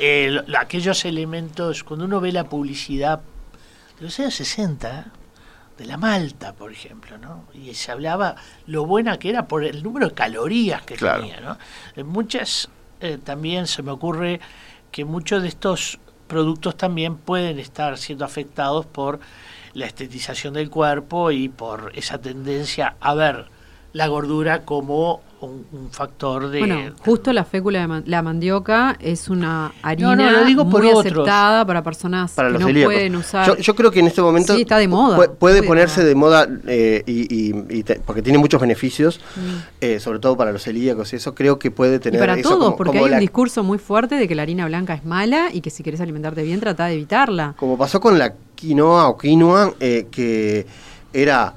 Eh, 0.00 0.28
lo- 0.46 0.58
aquellos 0.58 1.04
elementos, 1.04 1.84
cuando 1.84 2.04
uno 2.04 2.20
ve 2.20 2.32
la 2.32 2.44
publicidad 2.44 3.20
de 3.98 4.04
los 4.04 4.18
años 4.20 4.34
60, 4.34 5.06
de 5.76 5.84
la 5.84 5.96
malta, 5.96 6.52
por 6.54 6.72
ejemplo, 6.72 7.18
¿no? 7.18 7.44
Y 7.54 7.74
se 7.74 7.92
hablaba 7.92 8.34
lo 8.66 8.84
buena 8.86 9.18
que 9.18 9.30
era 9.30 9.46
por 9.46 9.64
el 9.64 9.82
número 9.82 10.08
de 10.08 10.14
calorías 10.14 10.82
que 10.82 10.94
Claro. 10.96 11.20
tenía, 11.20 11.40
¿no? 11.40 11.56
En 11.94 12.06
muchas, 12.08 12.68
eh, 13.00 13.18
también 13.22 13.66
se 13.68 13.82
me 13.84 13.92
ocurre 13.92 14.40
que 14.90 15.04
muchos 15.04 15.42
de 15.42 15.48
estos 15.48 15.98
productos 16.26 16.76
también 16.76 17.16
pueden 17.16 17.58
estar 17.60 17.96
siendo 17.98 18.24
afectados 18.24 18.86
por 18.86 19.20
la 19.74 19.86
estetización 19.86 20.54
del 20.54 20.70
cuerpo 20.70 21.30
y 21.30 21.48
por 21.48 21.92
esa 21.94 22.18
tendencia 22.18 22.96
a 23.00 23.14
ver 23.14 23.46
la 23.94 24.06
gordura 24.06 24.64
como 24.64 25.22
un, 25.40 25.64
un 25.72 25.90
factor 25.90 26.50
de... 26.50 26.58
Bueno, 26.58 26.78
justo 26.98 27.32
la 27.32 27.44
fécula 27.44 27.80
de 27.80 27.86
man- 27.86 28.02
la 28.06 28.22
mandioca 28.22 28.96
es 29.00 29.28
una 29.28 29.72
harina 29.82 30.14
no, 30.14 30.30
lo 30.30 30.44
digo 30.44 30.68
por 30.68 30.82
muy 30.82 30.92
otros. 30.92 31.06
aceptada 31.06 31.64
para 31.64 31.82
personas 31.82 32.32
para 32.32 32.48
que 32.48 32.52
los 32.54 32.60
no 32.62 32.66
celíacos. 32.68 32.92
pueden 32.94 33.16
usar. 33.16 33.46
Yo, 33.46 33.56
yo 33.56 33.74
creo 33.74 33.90
que 33.90 34.00
en 34.00 34.08
este 34.08 34.20
momento 34.20 34.54
Sí, 34.54 34.62
está 34.62 34.76
de 34.78 34.88
moda. 34.88 35.16
pu- 35.16 35.34
puede 35.36 35.62
de 35.62 35.66
ponerse 35.66 36.00
moda. 36.00 36.08
de 36.08 36.14
moda 36.14 36.48
eh, 36.66 37.02
y, 37.06 37.34
y- 37.34 37.64
y 37.78 37.82
te- 37.82 37.98
porque 38.00 38.20
tiene 38.20 38.38
muchos 38.38 38.60
beneficios, 38.60 39.20
Mm. 39.36 39.40
eh, 39.80 40.00
sobre 40.00 40.18
todo 40.18 40.36
para 40.36 40.52
los 40.52 40.62
celíacos 40.64 41.12
y 41.12 41.16
eso 41.16 41.34
creo 41.34 41.58
que 41.58 41.70
puede 41.70 41.96
Y 41.96 42.00
tener 42.00 42.20
para 42.20 42.34
eso 42.34 42.50
todos, 42.50 42.64
como, 42.64 42.76
porque 42.76 42.92
como 42.92 43.04
hay 43.06 43.10
la- 43.12 43.16
un 43.16 43.20
discurso 43.20 43.62
muy 43.62 43.78
fuerte 43.78 44.16
de 44.16 44.28
que 44.28 44.34
la 44.34 44.42
harina 44.42 44.66
blanca 44.66 44.92
es 44.94 45.04
mala 45.04 45.48
y 45.52 45.60
que 45.62 45.70
si 45.70 45.82
quieres 45.82 46.00
alimentarte 46.02 46.42
bien, 46.42 46.60
trata 46.60 46.86
de 46.86 46.94
evitarla. 46.94 47.54
como 47.56 47.78
pasó 47.78 48.00
con 48.00 48.18
la 48.18 48.34
quinoa 48.58 49.08
o 49.08 49.16
quinoa 49.16 49.74
eh, 49.78 50.08
que 50.10 50.66
era 51.12 51.54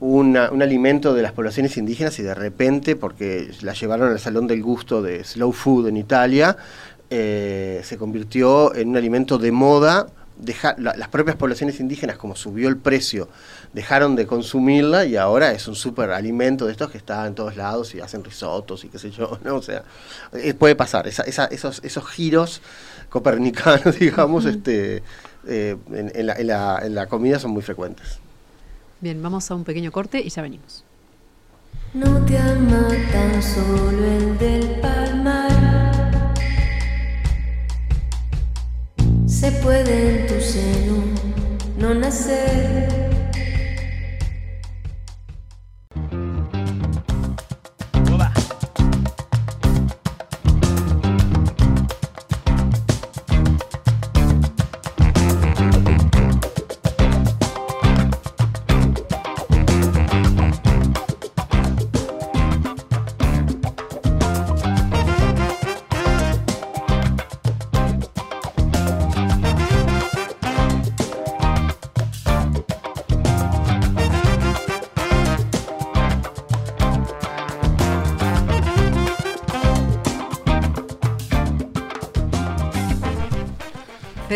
una- 0.00 0.50
un 0.50 0.62
alimento 0.62 1.12
de 1.12 1.22
las 1.22 1.32
poblaciones 1.32 1.76
indígenas 1.76 2.18
y 2.18 2.22
de 2.22 2.34
repente, 2.34 2.96
porque 2.96 3.50
la 3.60 3.74
llevaron 3.74 4.10
al 4.10 4.18
Salón 4.18 4.46
del 4.46 4.62
Gusto 4.62 5.02
de 5.02 5.22
Slow 5.24 5.52
Food 5.52 5.88
en 5.88 5.96
Italia, 5.98 6.56
eh, 7.10 7.82
se 7.84 7.98
convirtió 7.98 8.74
en 8.74 8.88
un 8.88 8.96
alimento 8.96 9.36
de 9.36 9.52
moda. 9.52 10.06
Deja- 10.38 10.74
la- 10.78 10.96
las 10.96 11.08
propias 11.08 11.36
poblaciones 11.36 11.80
indígenas, 11.80 12.16
como 12.16 12.34
subió 12.34 12.70
el 12.70 12.78
precio, 12.78 13.28
dejaron 13.74 14.16
de 14.16 14.26
consumirla 14.26 15.04
y 15.04 15.16
ahora 15.16 15.52
es 15.52 15.68
un 15.68 15.74
super 15.74 16.12
alimento 16.12 16.64
de 16.64 16.72
estos 16.72 16.90
que 16.90 16.96
está 16.96 17.26
en 17.26 17.34
todos 17.34 17.56
lados 17.56 17.94
y 17.94 18.00
hacen 18.00 18.24
risotos 18.24 18.84
y 18.84 18.88
qué 18.88 18.98
sé 18.98 19.10
yo, 19.10 19.38
¿no? 19.44 19.56
O 19.56 19.62
sea, 19.62 19.82
eh, 20.32 20.54
puede 20.54 20.74
pasar, 20.76 21.06
esa- 21.08 21.24
esa- 21.24 21.44
esos, 21.46 21.80
esos 21.84 22.06
giros 22.08 22.62
copernicanos, 23.10 23.98
digamos, 23.98 24.46
este, 24.46 25.02
eh, 25.46 25.76
en, 25.92 26.12
en 26.14 26.26
la, 26.26 26.34
en 26.34 26.46
la- 26.46 26.80
en 26.82 26.94
la 26.94 27.06
comida 27.06 27.38
son 27.38 27.50
muy 27.52 27.62
frecuentes. 27.62 28.18
Bien, 29.00 29.22
vamos 29.22 29.50
a 29.50 29.54
un 29.54 29.64
pequeño 29.64 29.90
corte 29.92 30.20
y 30.20 30.28
ya 30.28 30.42
venimos. 30.42 30.84
No 31.94 32.24
te 32.24 32.38
ama 32.38 32.88
tan 33.12 33.42
solo 33.42 34.06
el 34.06 34.38
del 34.38 34.80
palmar. 34.80 35.50
Se 39.26 39.50
puede 39.52 40.20
en 40.20 40.26
tu 40.26 40.40
seno 40.40 41.02
no 41.78 41.94
nacer. 41.94 43.09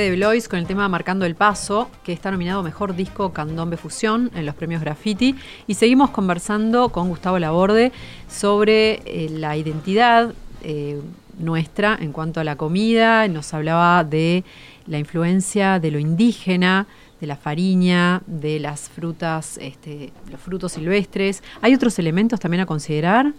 Fede 0.05 0.17
Blois 0.17 0.51
con 0.51 0.59
el 0.59 0.67
tema 0.67 0.87
Marcando 0.87 1.25
el 1.25 1.35
Paso, 1.35 1.91
que 2.05 2.13
está 2.13 2.31
nominado 2.31 2.63
Mejor 2.63 2.95
Disco 2.95 3.33
Candombe 3.33 3.79
Fusión 3.79 4.31
en 4.35 4.45
los 4.45 4.55
premios 4.55 4.83
Graffiti. 4.83 5.35
Y 5.67 5.77
seguimos 5.77 6.11
conversando 6.11 6.91
con 6.91 7.09
Gustavo 7.09 7.39
Laborde 7.39 7.91
sobre 8.29 9.01
eh, 9.07 9.31
la 9.31 9.57
identidad 9.57 10.35
eh, 10.63 11.01
nuestra 11.39 11.97
en 11.99 12.13
cuanto 12.13 12.39
a 12.39 12.45
la 12.45 12.57
comida. 12.57 13.27
Nos 13.29 13.55
hablaba 13.55 14.05
de 14.05 14.45
la 14.87 14.99
influencia 14.99 15.79
de 15.79 15.91
lo 15.91 15.99
indígena, 15.99 16.87
de 17.19 17.27
la 17.27 17.37
fariña, 17.37 18.21
de 18.27 18.61
las 18.61 18.91
frutas, 18.91 19.57
este, 19.57 20.13
los 20.31 20.39
frutos 20.39 20.73
silvestres. 20.73 21.43
¿Hay 21.63 21.75
otros 21.75 21.99
elementos 21.99 22.41
también 22.41 22.61
a 22.61 22.67
considerar? 22.67 23.33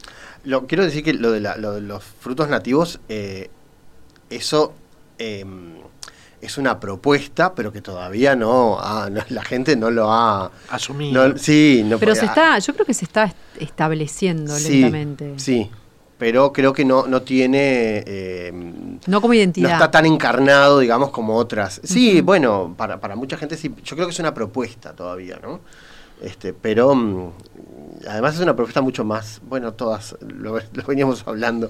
Lo, 0.43 0.66
quiero 0.66 0.84
decir 0.84 1.03
que 1.03 1.13
lo 1.13 1.32
de, 1.32 1.41
de 1.41 1.82
los 1.82 2.03
frutos 2.03 2.49
nativos, 2.49 2.99
eh, 3.07 3.51
eso 4.32 4.74
eh, 5.20 5.45
es 6.42 6.58
una 6.58 6.80
propuesta, 6.80 7.54
pero 7.56 7.72
que 7.72 7.82
todavía 7.82 8.36
no, 8.36 8.78
ha- 8.80 9.10
no- 9.10 9.24
la 9.30 9.44
gente 9.44 9.76
no 9.76 9.90
lo 9.92 10.12
ha... 10.12 10.52
Asumido. 10.70 11.30
no- 11.30 11.38
sí, 11.38 11.82
no 11.86 11.98
Pero 11.98 12.12
puede- 12.14 12.20
se 12.22 12.26
está, 12.28 12.60
yo 12.60 12.74
creo 12.74 12.86
que 12.86 12.94
se 12.94 13.06
está 13.06 13.26
est- 13.26 13.36
estableciendo 13.60 14.56
sí, 14.56 14.82
lentamente. 14.82 15.34
Sí, 15.38 15.70
pero 16.18 16.54
creo 16.54 16.72
que 16.74 16.86
no, 16.86 17.08
no 17.08 17.22
tiene... 17.24 18.04
eh, 18.06 18.52
No 19.08 19.22
como 19.22 19.34
no 19.34 19.38
identidad. 19.40 19.72
está 19.74 19.92
tan 19.92 20.06
encarnado, 20.06 20.80
digamos, 20.80 21.10
como 21.10 21.36
otras. 21.36 21.82
Sí, 21.84 22.22
bueno, 22.22 22.74
para, 22.78 23.00
para 23.00 23.16
mucha 23.16 23.38
gente 23.38 23.58
sí, 23.58 23.74
yo 23.84 23.96
creo 23.96 24.08
que 24.08 24.14
es 24.14 24.20
una 24.20 24.34
propuesta 24.34 24.94
todavía, 24.94 25.40
¿no? 25.42 25.62
Este, 26.22 26.54
pero 26.54 26.96
mm, 26.96 27.32
además 28.08 28.36
es 28.36 28.40
una 28.42 28.56
propuesta 28.56 28.80
mucho 28.82 29.04
más, 29.04 29.42
bueno, 29.46 29.74
todas, 29.74 30.16
lo, 30.22 30.58
lo 30.74 30.84
veníamos 30.88 31.24
hablando, 31.28 31.70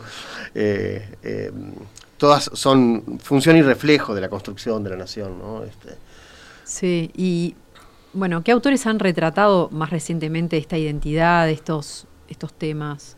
eh, 0.53 1.15
eh, 1.23 1.51
todas 2.17 2.49
son 2.53 3.19
función 3.21 3.57
y 3.57 3.61
reflejo 3.61 4.15
de 4.15 4.21
la 4.21 4.29
construcción 4.29 4.83
de 4.83 4.89
la 4.91 4.97
nación, 4.97 5.37
¿no? 5.39 5.63
Este, 5.63 5.89
Sí, 6.63 7.11
y 7.15 7.55
bueno, 8.13 8.43
¿qué 8.43 8.51
autores 8.51 8.85
han 8.87 8.99
retratado 8.99 9.69
más 9.71 9.89
recientemente 9.91 10.57
esta 10.57 10.77
identidad, 10.77 11.49
estos, 11.49 12.07
estos 12.27 12.53
temas? 12.53 13.17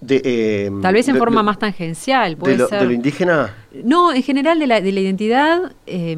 de, 0.00 0.20
eh, 0.24 0.70
Tal 0.82 0.94
vez 0.94 1.08
en 1.08 1.14
de- 1.14 1.18
forma 1.18 1.40
de- 1.40 1.44
más 1.46 1.58
tangencial, 1.58 2.36
de 2.36 2.36
puede 2.36 2.56
lo, 2.58 2.68
ser. 2.68 2.80
de 2.80 2.86
lo 2.86 2.92
indígena, 2.92 3.54
No, 3.84 4.12
en 4.12 4.22
general 4.22 4.58
de 4.58 4.66
la, 4.66 4.80
de 4.80 4.92
la 4.92 5.00
identidad. 5.00 5.72
eh, 5.86 6.16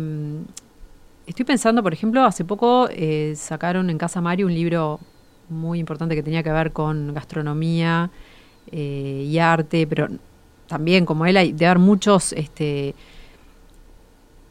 estoy 1.27 1.45
pensando, 1.45 1.83
por 1.83 1.93
ejemplo, 1.93 2.25
hace 2.25 2.45
poco 2.45 2.89
eh, 2.91 3.35
sacaron 3.37 3.91
en 3.91 3.99
Casa 3.99 4.21
Mario 4.21 4.47
un 4.47 4.55
libro 4.55 5.01
muy 5.49 5.79
importante 5.79 6.15
que 6.15 6.23
tenía 6.23 6.43
que 6.43 6.53
ver 6.53 6.73
con 6.73 7.15
gastronomía 7.15 8.11
eh, 8.71 9.25
y 9.27 9.39
arte, 9.39 9.87
pero 9.87 10.09
también 10.69 11.05
como 11.07 11.27
él 11.27 11.37
hay 11.37 11.53
de 11.53 11.67
haber 11.67 11.79
muchos, 11.79 12.33
este, 12.35 12.95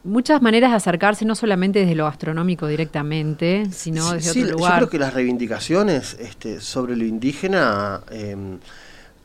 muchas 0.04 0.40
maneras 0.42 0.70
de 0.70 0.76
acercarse, 0.76 1.24
no 1.24 1.34
solamente 1.34 1.80
desde 1.80 1.94
lo 1.94 2.04
gastronómico 2.04 2.66
directamente, 2.66 3.66
sino 3.70 4.12
desde 4.12 4.32
sí, 4.32 4.40
otro 4.42 4.50
Yo 4.52 4.56
lugar. 4.58 4.76
creo 4.76 4.90
que 4.90 4.98
las 4.98 5.14
reivindicaciones 5.14 6.16
este, 6.20 6.60
sobre 6.60 6.96
lo 6.96 7.04
indígena, 7.04 8.00
eh, 8.10 8.36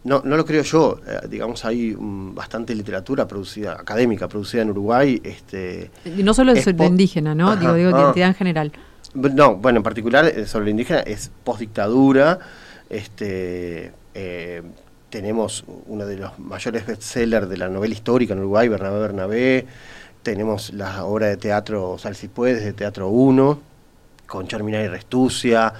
no, 0.04 0.22
no 0.26 0.36
lo 0.36 0.46
creo 0.46 0.64
yo, 0.64 1.00
eh, 1.08 1.28
digamos, 1.30 1.64
hay 1.66 1.96
mm, 1.98 2.36
bastante 2.36 2.76
literatura 2.76 3.28
producida, 3.28 3.74
académica, 3.74 4.28
producida 4.28 4.62
en 4.64 4.72
Uruguay. 4.72 5.22
Este, 5.24 5.92
Y 6.06 6.24
no 6.24 6.34
solo 6.34 6.52
es 6.52 6.66
de 6.66 6.74
po- 6.74 6.86
indígena, 6.86 7.34
¿no? 7.34 7.50
Ajá, 7.52 7.60
digo, 7.60 7.74
digo, 7.76 7.90
de 7.90 7.96
ah. 7.96 8.02
identidad 8.06 8.28
en 8.30 8.36
general. 8.36 8.72
no, 9.14 9.56
bueno, 9.56 9.78
en 9.78 9.84
particular 9.84 10.26
eh, 10.26 10.46
sobre 10.46 10.66
lo 10.66 10.72
indígena 10.72 11.00
es 11.02 11.32
postdictadura. 11.44 12.40
Este, 12.90 13.94
eh, 14.14 14.62
tenemos 15.18 15.64
uno 15.86 16.08
de 16.08 16.18
los 16.18 16.40
mayores 16.40 16.88
bestsellers 16.88 17.48
de 17.48 17.56
la 17.58 17.70
novela 17.70 17.94
histórica 17.94 18.34
en 18.34 18.40
Uruguay, 18.40 18.68
Bernabé 18.68 19.00
Bernabé. 19.00 19.68
Tenemos 20.24 20.74
la 20.74 21.06
obra 21.06 21.28
de 21.28 21.38
teatro 21.38 21.98
Sal 22.00 22.16
si 22.16 22.30
puedes, 22.30 22.64
de 22.64 22.74
Teatro 22.74 23.10
1, 23.10 23.60
con 24.26 24.48
Charminay 24.48 24.88
Restucia. 24.88 25.72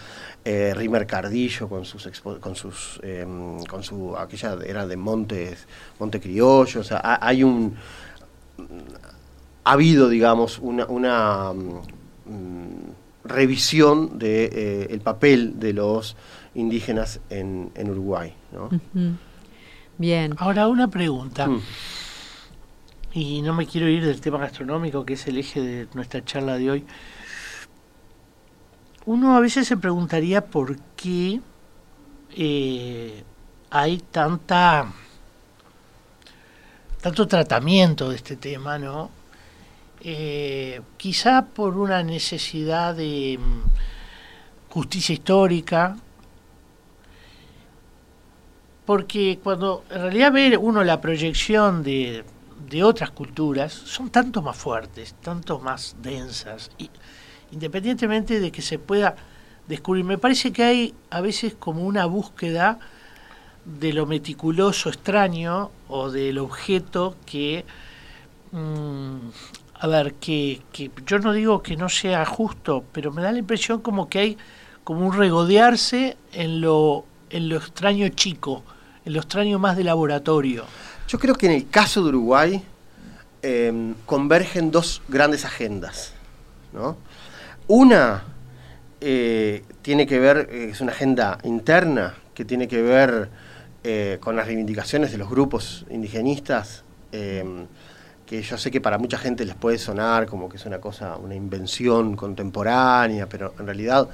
eh, 0.46 0.74
Rimer 0.76 1.08
Cardillo 1.08 1.68
con 1.70 1.84
sus 1.86 2.06
expo- 2.06 2.38
con 2.40 2.54
sus 2.56 3.00
em, 3.02 3.64
con 3.64 3.82
su 3.82 4.16
aquella 4.18 4.58
era 4.68 4.86
de 4.86 4.98
Montes 4.98 5.66
Monte 6.00 6.20
Criollo, 6.20 6.82
o 6.82 6.84
sea, 6.84 6.98
ha- 7.04 7.26
hay 7.26 7.44
un 7.44 7.74
ha 9.64 9.72
habido, 9.72 10.10
digamos, 10.10 10.60
una, 10.60 11.54
mm, 11.54 12.92
revisión 13.24 14.20
de 14.20 14.44
eh, 14.52 14.88
el 14.92 15.00
papel 15.00 15.58
de 15.60 15.72
los 15.74 16.18
indígenas 16.56 17.20
en, 17.30 17.72
en 17.76 17.90
Uruguay, 17.90 18.34
¿no? 18.52 18.70
Bien. 19.98 20.36
Ahora, 20.38 20.68
una 20.68 20.88
pregunta. 20.88 21.48
Mm. 21.48 21.62
Y 23.14 23.42
no 23.42 23.54
me 23.54 23.68
quiero 23.68 23.88
ir 23.88 24.06
del 24.06 24.20
tema 24.22 24.40
gastronómico, 24.40 25.06
que 25.06 25.14
es 25.14 25.28
el 25.28 25.38
eje 25.38 25.62
de 25.62 25.88
nuestra 25.94 26.26
charla 26.26 26.58
de 26.58 26.72
hoy. 26.72 26.86
Uno 29.06 29.36
a 29.36 29.40
veces 29.40 29.68
se 29.68 29.78
preguntaría 29.78 30.46
por 30.46 30.78
qué 30.96 31.42
eh, 32.36 33.24
hay 33.70 33.98
tanta 33.98 34.92
tanto 37.02 37.28
tratamiento 37.28 38.10
de 38.10 38.16
este 38.16 38.38
tema, 38.38 38.80
¿no? 38.80 39.12
Eh, 40.00 40.82
quizá 40.96 41.46
por 41.46 41.78
una 41.78 42.02
necesidad 42.02 42.96
de 42.96 43.38
mm, 43.38 44.72
justicia 44.72 45.12
histórica, 45.12 45.98
porque 48.86 49.40
cuando 49.44 49.84
en 49.90 50.02
realidad 50.02 50.32
ve 50.32 50.58
uno 50.58 50.84
la 50.84 51.00
proyección 51.00 51.84
de, 51.84 52.24
de 52.70 52.84
otras 52.84 53.12
culturas, 53.12 53.72
son 53.72 54.10
tanto 54.10 54.42
más 54.42 54.58
fuertes, 54.58 55.16
tanto 55.22 55.60
más 55.60 55.96
densas, 56.02 56.72
y, 56.78 56.90
independientemente 57.52 58.40
de 58.40 58.52
que 58.52 58.62
se 58.62 58.80
pueda 58.80 59.16
descubrir. 59.68 60.04
Me 60.04 60.18
parece 60.18 60.52
que 60.52 60.64
hay 60.64 60.94
a 61.10 61.22
veces 61.22 61.56
como 61.58 61.84
una 61.84 62.06
búsqueda 62.06 62.80
de 63.66 63.94
lo 63.94 64.06
meticuloso 64.06 64.90
extraño 64.90 65.72
o 65.88 66.12
del 66.12 66.38
objeto 66.40 67.16
que, 67.26 67.64
mm, 68.52 69.16
a 69.76 69.88
ver, 69.88 70.16
que, 70.16 70.62
que 70.72 70.92
yo 71.06 71.20
no 71.20 71.32
digo 71.32 71.62
que 71.64 71.78
no 71.78 71.90
sea 71.90 72.26
justo, 72.26 72.84
pero 72.92 73.12
me 73.12 73.22
da 73.22 73.32
la 73.32 73.40
impresión 73.40 73.82
como 73.82 74.10
que 74.10 74.20
hay 74.20 74.38
como 74.84 75.08
un 75.08 75.14
regodearse 75.14 76.18
en 76.34 76.60
lo, 76.60 77.06
en 77.30 77.48
lo 77.50 77.58
extraño 77.58 78.10
chico, 78.10 78.64
lo 79.06 79.20
extraño 79.20 79.60
más 79.60 79.76
de 79.78 79.84
laboratorio. 79.84 80.66
Yo 81.08 81.20
creo 81.20 81.36
que 81.36 81.46
en 81.48 81.52
el 81.54 81.70
caso 81.70 82.02
de 82.04 82.10
Uruguay 82.10 82.64
eh, 83.42 83.94
convergen 84.06 84.72
dos 84.72 85.02
grandes 85.08 85.46
agendas. 85.46 86.14
¿no? 86.72 86.98
Una 87.68 88.24
eh, 89.02 89.64
tiene 89.82 90.08
que 90.08 90.20
ver, 90.20 90.48
eh, 90.52 90.70
es 90.72 90.82
una 90.82 90.92
agenda 90.94 91.38
interna 91.44 92.16
que 92.34 92.46
tiene 92.46 92.68
que 92.68 92.82
ver 92.82 93.30
eh, 93.84 94.18
con 94.22 94.36
las 94.36 94.48
reivindicaciones 94.48 95.12
de 95.12 95.18
los 95.18 95.30
grupos 95.30 95.86
indigenistas, 95.90 96.84
eh, 97.12 97.66
que 98.26 98.42
yo 98.42 98.58
sé 98.58 98.72
que 98.72 98.80
para 98.80 98.98
mucha 98.98 99.18
gente 99.18 99.44
les 99.46 99.56
puede 99.56 99.78
sonar 99.78 100.26
como 100.26 100.48
que 100.48 100.56
es 100.56 100.66
una 100.66 100.80
cosa, 100.80 101.18
una 101.18 101.36
invención 101.36 102.16
contemporánea, 102.16 103.28
pero 103.28 103.54
en 103.60 103.66
realidad 103.66 104.08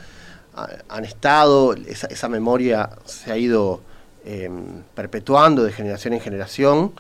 ha- 0.56 0.68
han 0.90 1.06
estado, 1.06 1.76
esa 1.76 2.28
memoria 2.28 2.90
se 3.06 3.32
ha 3.32 3.38
ido 3.38 3.82
eh, 4.26 4.50
perpetuando 4.96 5.64
de 5.64 5.72
generación 5.72 6.14
en 6.14 6.20
generación 6.22 6.94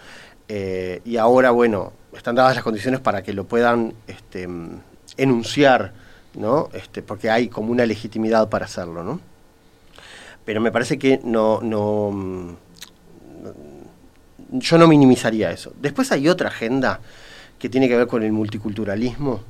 eh, 0.48 1.02
y 1.06 1.18
ahora, 1.18 1.52
bueno, 1.52 1.94
están 2.16 2.36
dadas 2.36 2.56
las 2.56 2.64
condiciones 2.64 3.00
para 3.00 3.22
que 3.22 3.34
lo 3.34 3.46
puedan 3.46 3.94
este, 4.08 4.48
mm, 4.48 4.80
enunciar, 5.18 5.94
¿no? 6.36 6.70
Este, 6.74 7.02
porque 7.02 7.30
hay 7.30 7.50
como 7.50 7.72
una 7.72 7.86
legitimidad 7.86 8.50
para 8.50 8.66
hacerlo, 8.66 9.04
¿no? 9.04 9.20
Pero 10.46 10.62
me 10.62 10.72
parece 10.72 10.98
que 10.98 11.20
no, 11.24 11.60
no, 11.62 12.12
no- 13.44 13.54
yo 14.52 14.78
no 14.80 14.88
minimizaría 14.88 15.52
eso. 15.52 15.74
Después 15.80 16.12
hay 16.12 16.28
otra 16.28 16.48
agenda 16.50 17.00
que 17.60 17.70
tiene 17.70 17.88
que 17.88 17.98
ver 17.98 18.08
con 18.08 18.24
el 18.24 18.32
multiculturalismo, 18.32 19.42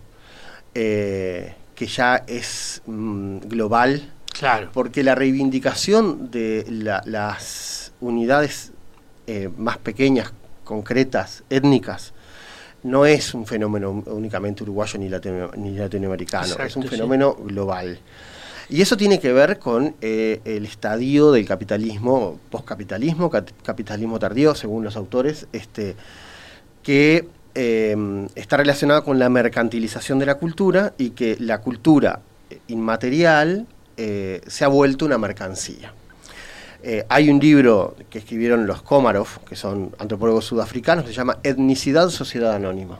eh, 0.75 1.53
que 1.75 1.87
ya 1.87 2.23
es 2.27 2.81
mm, 2.85 3.37
global, 3.45 4.11
Claro. 4.39 4.69
porque 4.73 5.03
la 5.03 5.15
reivindicación 5.15 6.31
de 6.31 6.65
la- 6.69 7.01
las 7.05 7.91
unidades 8.01 8.71
eh, 9.27 9.49
más 9.57 9.77
pequeñas, 9.77 10.31
concretas, 10.63 11.43
étnicas, 11.49 12.13
no 12.83 13.05
es 13.05 13.33
un 13.33 13.45
fenómeno 13.45 13.91
únicamente 14.07 14.63
uruguayo 14.63 14.97
ni, 14.97 15.09
latino- 15.09 15.51
ni 15.57 15.77
latinoamericano, 15.77 16.55
es 16.63 16.75
un 16.77 16.83
sí. 16.83 16.89
fenómeno 16.89 17.35
global. 17.35 17.99
Y 18.69 18.81
eso 18.81 18.95
tiene 18.97 19.19
que 19.19 19.33
ver 19.33 19.59
con 19.59 19.95
eh, 19.99 20.41
el 20.45 20.65
estadio 20.65 21.31
del 21.31 21.45
capitalismo, 21.45 22.39
postcapitalismo, 22.49 23.29
capitalismo 23.29 24.17
tardío, 24.19 24.55
según 24.55 24.83
los 24.83 24.95
autores, 24.95 25.47
este, 25.51 25.95
que 26.81 27.27
eh, 27.55 28.27
está 28.35 28.57
relacionado 28.57 29.03
con 29.03 29.19
la 29.19 29.27
mercantilización 29.29 30.17
de 30.19 30.25
la 30.27 30.35
cultura 30.35 30.93
y 30.97 31.09
que 31.11 31.35
la 31.39 31.59
cultura 31.61 32.21
eh, 32.49 32.59
inmaterial 32.67 33.65
eh, 33.99 34.41
se 34.47 34.63
ha 34.63 34.69
vuelto 34.69 35.05
una 35.05 35.17
mercancía. 35.17 35.91
Eh, 36.81 37.05
hay 37.09 37.29
un 37.29 37.39
libro 37.39 37.95
que 38.09 38.19
escribieron 38.19 38.65
los 38.65 38.81
Komarov, 38.81 39.27
que 39.47 39.55
son 39.57 39.93
antropólogos 39.99 40.45
sudafricanos, 40.45 41.03
que 41.03 41.11
se 41.11 41.17
llama 41.17 41.39
Etnicidad, 41.43 42.09
Sociedad 42.09 42.53
Anónima. 42.53 42.99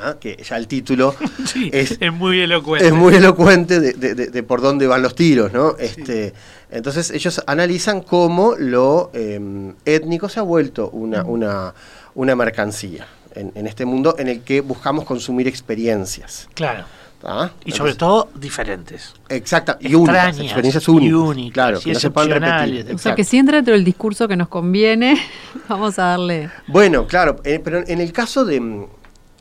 Ah, 0.00 0.16
Que 0.18 0.36
ya 0.42 0.56
el 0.56 0.66
título 0.66 1.14
Sí, 1.46 1.70
es, 1.72 1.98
es, 2.00 2.12
muy 2.12 2.40
elocuente. 2.40 2.86
es 2.88 2.92
muy 2.92 3.14
elocuente 3.14 3.78
de, 3.80 3.92
de- 3.92 4.14
de- 4.14 4.26
de 4.28 4.42
por 4.42 4.60
dónde 4.60 4.86
van 4.88 5.02
los 5.02 5.14
tiros, 5.14 5.52
¿no? 5.52 5.76
Este, 5.78 6.32
entonces 6.70 7.10
ellos 7.12 7.40
analizan 7.46 8.00
cómo 8.00 8.54
lo 8.58 9.10
eh, 9.14 9.38
étnico 9.84 10.28
se 10.28 10.40
ha 10.40 10.42
vuelto 10.42 10.88
una, 10.90 11.22
una, 11.24 11.74
una 12.16 12.34
mercancía 12.34 13.06
en, 13.36 13.52
en 13.54 13.66
este 13.68 13.84
mundo 13.84 14.16
en 14.18 14.26
el 14.28 14.40
que 14.42 14.62
buscamos 14.62 15.04
consumir 15.04 15.46
experiencias. 15.46 16.48
Claro. 16.54 16.86
¿Tá? 17.24 17.52
Y 17.64 17.72
sobre 17.72 17.94
todo 17.94 18.28
diferentes. 18.34 19.14
Exacta, 19.28 19.78
y 19.80 19.94
únicas, 19.94 20.16
extrañas, 20.28 20.40
experiencias 20.44 20.86
y 20.86 20.90
únicas. 20.90 21.18
únicas, 21.20 21.54
claro, 21.54 21.78
y 21.78 21.82
que 21.84 21.92
no 21.94 21.98
se 22.00 22.10
pueden 22.10 22.30
excepcionales, 22.30 22.70
repetir. 22.70 22.84
de- 22.86 22.94
O 22.94 22.98
sea 22.98 23.14
que 23.14 23.24
si 23.24 23.38
entra 23.38 23.56
dentro 23.56 23.74
del 23.74 23.84
discurso 23.84 24.28
que 24.28 24.36
nos 24.36 24.48
conviene, 24.48 25.16
vamos 25.68 25.98
a 25.98 26.02
darle. 26.10 26.50
Bueno, 26.68 27.06
claro, 27.06 27.36
eh, 27.44 27.60
pero 27.64 27.82
en 27.86 28.00
el 28.00 28.12
caso 28.12 28.44
de... 28.44 28.60
mm, 28.60 28.84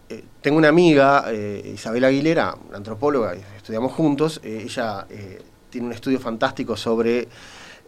eh, 0.09 0.23
tengo 0.41 0.57
una 0.57 0.69
amiga, 0.69 1.25
eh, 1.27 1.73
Isabel 1.75 2.03
Aguilera, 2.05 2.55
una 2.69 2.77
antropóloga, 2.77 3.33
estudiamos 3.57 3.91
juntos, 3.91 4.39
eh, 4.43 4.61
ella 4.65 5.05
eh, 5.09 5.41
tiene 5.69 5.87
un 5.87 5.93
estudio 5.93 6.19
fantástico 6.19 6.77
sobre 6.77 7.27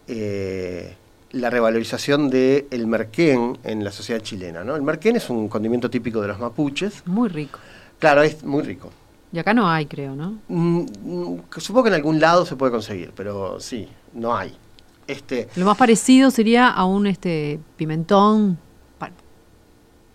eh, 0.08 0.96
la 1.32 1.50
revalorización 1.50 2.30
del 2.30 2.66
el 2.72 2.88
merquén 2.88 3.58
en 3.64 3.84
la 3.84 3.92
sociedad 3.92 4.22
chilena. 4.22 4.64
¿no? 4.64 4.76
El 4.76 4.82
merquén 4.84 5.16
es 5.16 5.30
un 5.30 5.48
condimento 5.50 5.90
típico 5.90 6.22
de 6.22 6.28
los 6.30 6.40
mapuches. 6.40 7.04
Muy 7.06 7.30
rico. 7.30 7.60
Claro, 8.00 8.22
es 8.24 8.44
muy 8.44 8.64
rico. 8.64 8.90
Y 9.36 9.40
acá 9.40 9.54
no 9.54 9.70
hay, 9.70 9.86
creo, 9.86 10.16
¿no? 10.16 10.38
Mm, 10.48 10.86
mm, 11.04 11.38
supongo 11.58 11.84
que 11.84 11.90
en 11.90 11.96
algún 11.96 12.22
lado 12.22 12.46
se 12.46 12.56
puede 12.56 12.72
conseguir, 12.72 13.12
pero 13.14 13.60
sí, 13.60 13.86
no 14.14 14.34
hay. 14.34 14.54
Este, 15.08 15.50
Lo 15.58 15.66
más 15.66 15.76
parecido 15.76 16.32
sería 16.32 16.70
a 16.70 16.86
un 16.86 17.06
este 17.06 17.60
pimentón, 17.76 18.58
pa- 18.98 19.12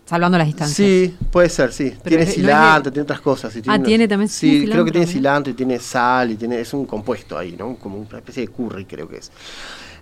salvando 0.07 0.39
las 0.39 0.47
distancias. 0.47 0.75
Sí, 0.75 1.15
puede 1.31 1.49
ser, 1.49 1.71
sí. 1.71 1.91
Pero 2.01 2.15
tiene 2.17 2.23
es- 2.23 2.29
no 2.29 2.33
cilantro, 2.33 2.91
tiene 2.91 3.03
otras 3.03 3.21
cosas. 3.21 3.55
y 3.55 3.59
Ah, 3.67 3.75
unos- 3.75 3.87
tiene 3.87 4.07
también- 4.07 4.27
Sí, 4.27 4.65
creo 4.67 4.83
que 4.83 4.91
tiene 4.91 5.05
cilantro, 5.05 5.51
y 5.51 5.55
tiene 5.55 5.77
sal 5.77 6.31
y 6.31 6.35
tiene 6.35 6.59
es 6.59 6.73
un 6.73 6.85
compuesto 6.87 7.37
ahí, 7.37 7.55
¿no? 7.55 7.75
Como 7.75 7.99
una 7.99 8.17
especie 8.17 8.41
de 8.47 8.51
curry, 8.51 8.85
creo 8.85 9.07
que 9.07 9.17
es. 9.17 9.31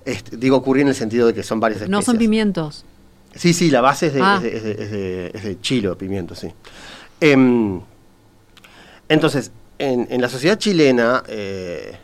Este, 0.05 0.38
digo 0.38 0.63
curry 0.63 0.80
en 0.84 0.88
el 0.88 0.95
sentido 0.95 1.28
de 1.28 1.34
que 1.34 1.43
son 1.43 1.59
varias 1.59 1.82
especies. 1.82 1.91
No 1.91 2.01
son 2.01 2.17
pimientos. 2.17 2.86
Sí, 3.36 3.51
sí, 3.51 3.70
la 3.70 3.82
base 3.82 4.07
es 4.07 4.13
de, 4.13 4.22
Ah. 4.24 4.36
es 4.41 4.43
de, 4.43 4.55
es 4.57 4.63
de- 4.63 4.72
es 4.86 4.91
de- 4.91 5.32
es 5.36 5.43
de 5.43 5.59
chilo, 5.59 5.97
pimiento, 5.97 6.36
sí. 6.36 6.47
Em, 7.20 7.82
entonces, 9.10 9.51
en, 9.78 10.07
en 10.10 10.22
la 10.22 10.30
sociedad 10.30 10.57
chilena, 10.57 11.24
eh, 11.28 11.97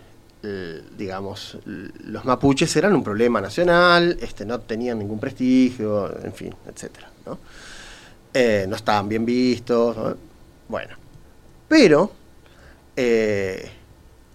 digamos, 0.98 1.58
los 1.66 2.24
mapuches 2.26 2.76
eran 2.76 2.94
un 2.94 3.04
problema 3.04 3.42
nacional, 3.42 4.18
este, 4.22 4.46
no 4.46 4.60
tenían 4.60 5.00
ningún 5.00 5.20
prestigio, 5.20 6.24
en 6.24 6.34
fin, 6.34 6.54
etcétera, 6.68 7.10
¿no? 7.26 7.40
Eh, 8.34 8.66
no 8.68 8.76
estaban 8.76 9.08
bien 9.10 9.26
vistos, 9.26 9.98
¿no? 9.98 10.16
bueno. 10.68 10.96
Pero, 11.68 12.12
eh, 12.96 13.72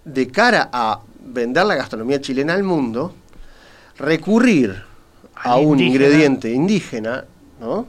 de 0.05 0.27
cara 0.29 0.69
a 0.73 1.01
vender 1.27 1.65
la 1.67 1.77
gastronomía 1.77 2.21
chilena 2.21 2.55
al 2.55 2.65
mundo, 2.65 3.15
recurrir 3.99 4.83
a 5.35 5.57
un 5.57 5.79
indígena. 5.79 5.87
ingrediente 5.87 6.51
indígena, 6.51 7.25
¿no? 7.61 7.87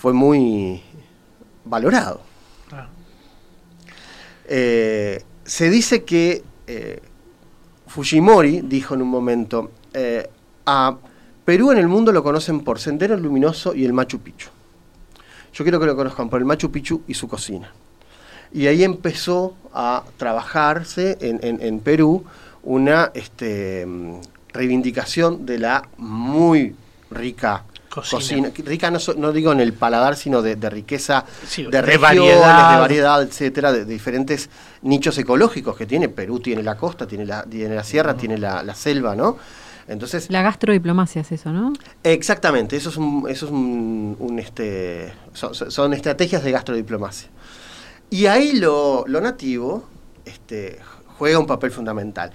Fue 0.00 0.12
muy 0.12 0.82
valorado. 1.64 2.29
Eh, 4.52 5.22
se 5.44 5.70
dice 5.70 6.02
que 6.02 6.42
eh, 6.66 7.00
Fujimori 7.86 8.62
dijo 8.62 8.94
en 8.94 9.02
un 9.02 9.08
momento, 9.08 9.70
eh, 9.94 10.28
a 10.66 10.96
Perú 11.44 11.70
en 11.70 11.78
el 11.78 11.86
mundo 11.86 12.10
lo 12.10 12.24
conocen 12.24 12.60
por 12.64 12.80
Sendero 12.80 13.16
Luminoso 13.16 13.76
y 13.76 13.84
el 13.84 13.92
Machu 13.92 14.18
Picchu. 14.18 14.48
Yo 15.52 15.64
quiero 15.64 15.78
que 15.78 15.86
lo 15.86 15.94
conozcan 15.94 16.28
por 16.28 16.40
el 16.40 16.46
Machu 16.46 16.68
Picchu 16.72 17.02
y 17.06 17.14
su 17.14 17.28
cocina. 17.28 17.72
Y 18.52 18.66
ahí 18.66 18.82
empezó 18.82 19.54
a 19.72 20.02
trabajarse 20.16 21.16
en, 21.20 21.78
Perú 21.78 22.24
una 22.64 23.12
este, 23.14 23.86
reivindicación 24.52 25.46
de 25.46 25.58
la 25.60 25.88
muy 25.96 26.74
rica 27.12 27.64
Cocina. 27.90 28.48
cocina. 28.50 28.68
Rica 28.70 28.90
no, 28.90 29.00
so- 29.00 29.14
no 29.14 29.32
digo 29.32 29.50
en 29.52 29.60
el 29.60 29.72
paladar, 29.72 30.16
sino 30.16 30.40
de, 30.42 30.56
de 30.56 30.70
riqueza, 30.70 31.24
Sí, 31.46 31.64
de, 31.64 31.70
de 31.70 31.82
regiones, 31.82 32.00
variedad. 32.00 32.72
de 32.74 32.80
variedad, 32.80 33.22
etcétera, 33.22 33.72
de, 33.72 33.84
de 33.84 33.92
diferentes 33.92 34.48
nichos 34.82 35.18
ecológicos 35.18 35.76
que 35.76 35.86
tiene. 35.86 36.08
Perú 36.08 36.38
tiene 36.40 36.62
la 36.62 36.76
costa, 36.76 37.06
tiene 37.06 37.26
la, 37.26 37.42
tiene 37.42 37.74
la 37.74 37.82
sierra, 37.84 38.14
tiene 38.16 38.38
la, 38.38 38.62
la 38.62 38.74
selva, 38.74 39.16
¿no? 39.16 39.36
Entonces, 39.88 40.30
La 40.30 40.42
gastrodiplomacia 40.42 41.22
es 41.22 41.32
eso, 41.32 41.50
¿no? 41.52 41.72
Exactamente, 42.04 42.76
eso 42.76 42.90
es 42.90 42.96
un, 42.96 43.26
eso 43.28 43.46
es 43.46 43.50
un, 43.52 44.16
un, 44.20 44.38
este, 44.38 45.12
son, 45.32 45.52
son 45.52 45.92
estrategias 45.92 46.44
de 46.44 46.52
gastrodiplomacia. 46.52 47.28
Y 48.08 48.26
ahí 48.26 48.52
lo, 48.52 49.04
lo 49.08 49.20
nativo 49.20 49.84
este, 50.24 50.78
juega 51.18 51.40
un 51.40 51.46
papel 51.46 51.72
fundamental. 51.72 52.30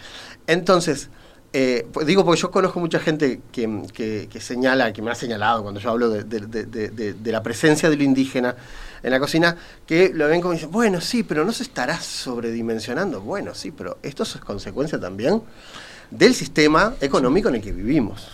Entonces, 0.48 1.10
eh, 1.58 1.88
pues 1.94 2.06
digo 2.06 2.26
porque 2.26 2.42
yo 2.42 2.52
conozco 2.52 2.82
mucha 2.82 3.00
gente 3.00 3.40
que, 3.52 4.28
que- 4.30 4.42
señala, 4.42 4.92
que 4.92 5.02
me 5.02 5.10
ha 5.10 5.16
señalado 5.16 5.64
cuando 5.64 5.80
yo 5.80 5.90
hablo 5.90 6.10
de- 6.10 6.24
de- 6.26 7.14
de 7.14 7.32
la 7.32 7.42
presencia 7.42 7.90
de 7.90 7.96
lo 7.96 8.04
indígena 8.04 8.56
en 9.02 9.10
la 9.12 9.20
cocina, 9.22 9.56
que 9.88 10.12
lo 10.14 10.28
ven 10.28 10.42
como 10.42 10.54
dicen, 10.54 10.70
bueno, 10.72 11.00
sí, 11.00 11.24
pero 11.24 11.46
no 11.46 11.54
se 11.54 11.64
estará 11.64 12.02
sobredimensionando. 12.02 13.22
Bueno, 13.22 13.54
sí, 13.56 13.72
pero 13.72 13.98
esto 14.04 14.24
es 14.24 14.36
consecuencia 14.38 15.00
también 15.00 15.42
del 16.12 16.34
sistema 16.36 16.96
económico 17.00 17.48
en 17.50 17.56
el 17.56 17.62
que 17.62 17.72
vivimos. 17.72 18.28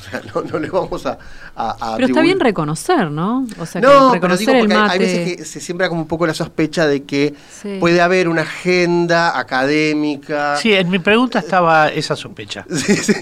O 0.00 0.10
sea, 0.10 0.22
no, 0.34 0.40
no 0.42 0.58
le 0.58 0.70
vamos 0.70 1.04
a, 1.06 1.18
a- 1.54 1.92
a 1.92 1.96
Pero 1.96 2.06
está 2.08 2.20
bien 2.22 2.40
reconocer, 2.40 3.10
¿no? 3.10 3.46
O 3.58 3.66
sea, 3.66 3.80
que 3.80 3.86
no, 3.86 4.12
pero 4.20 4.36
digo 4.36 4.52
porque 4.58 4.72
hay- 4.74 4.78
mate. 4.80 4.92
hay 4.92 4.98
veces 4.98 5.36
que 5.36 5.44
se 5.44 5.60
siembra 5.60 5.88
como 5.88 6.00
un 6.00 6.08
poco 6.08 6.26
la 6.26 6.32
sospecha 6.34 6.86
de 6.86 7.04
que 7.04 7.34
Sí. 7.60 7.76
puede 7.78 8.00
haber 8.00 8.28
una 8.28 8.42
agenda 8.42 9.38
académica. 9.38 10.56
Sí, 10.56 10.72
en 10.72 10.88
mi 10.90 10.98
pregunta 10.98 11.38
estaba 11.40 11.88
esa 11.88 12.16
sospecha. 12.16 12.64
Sí, 12.74 12.96
sí. 12.96 13.12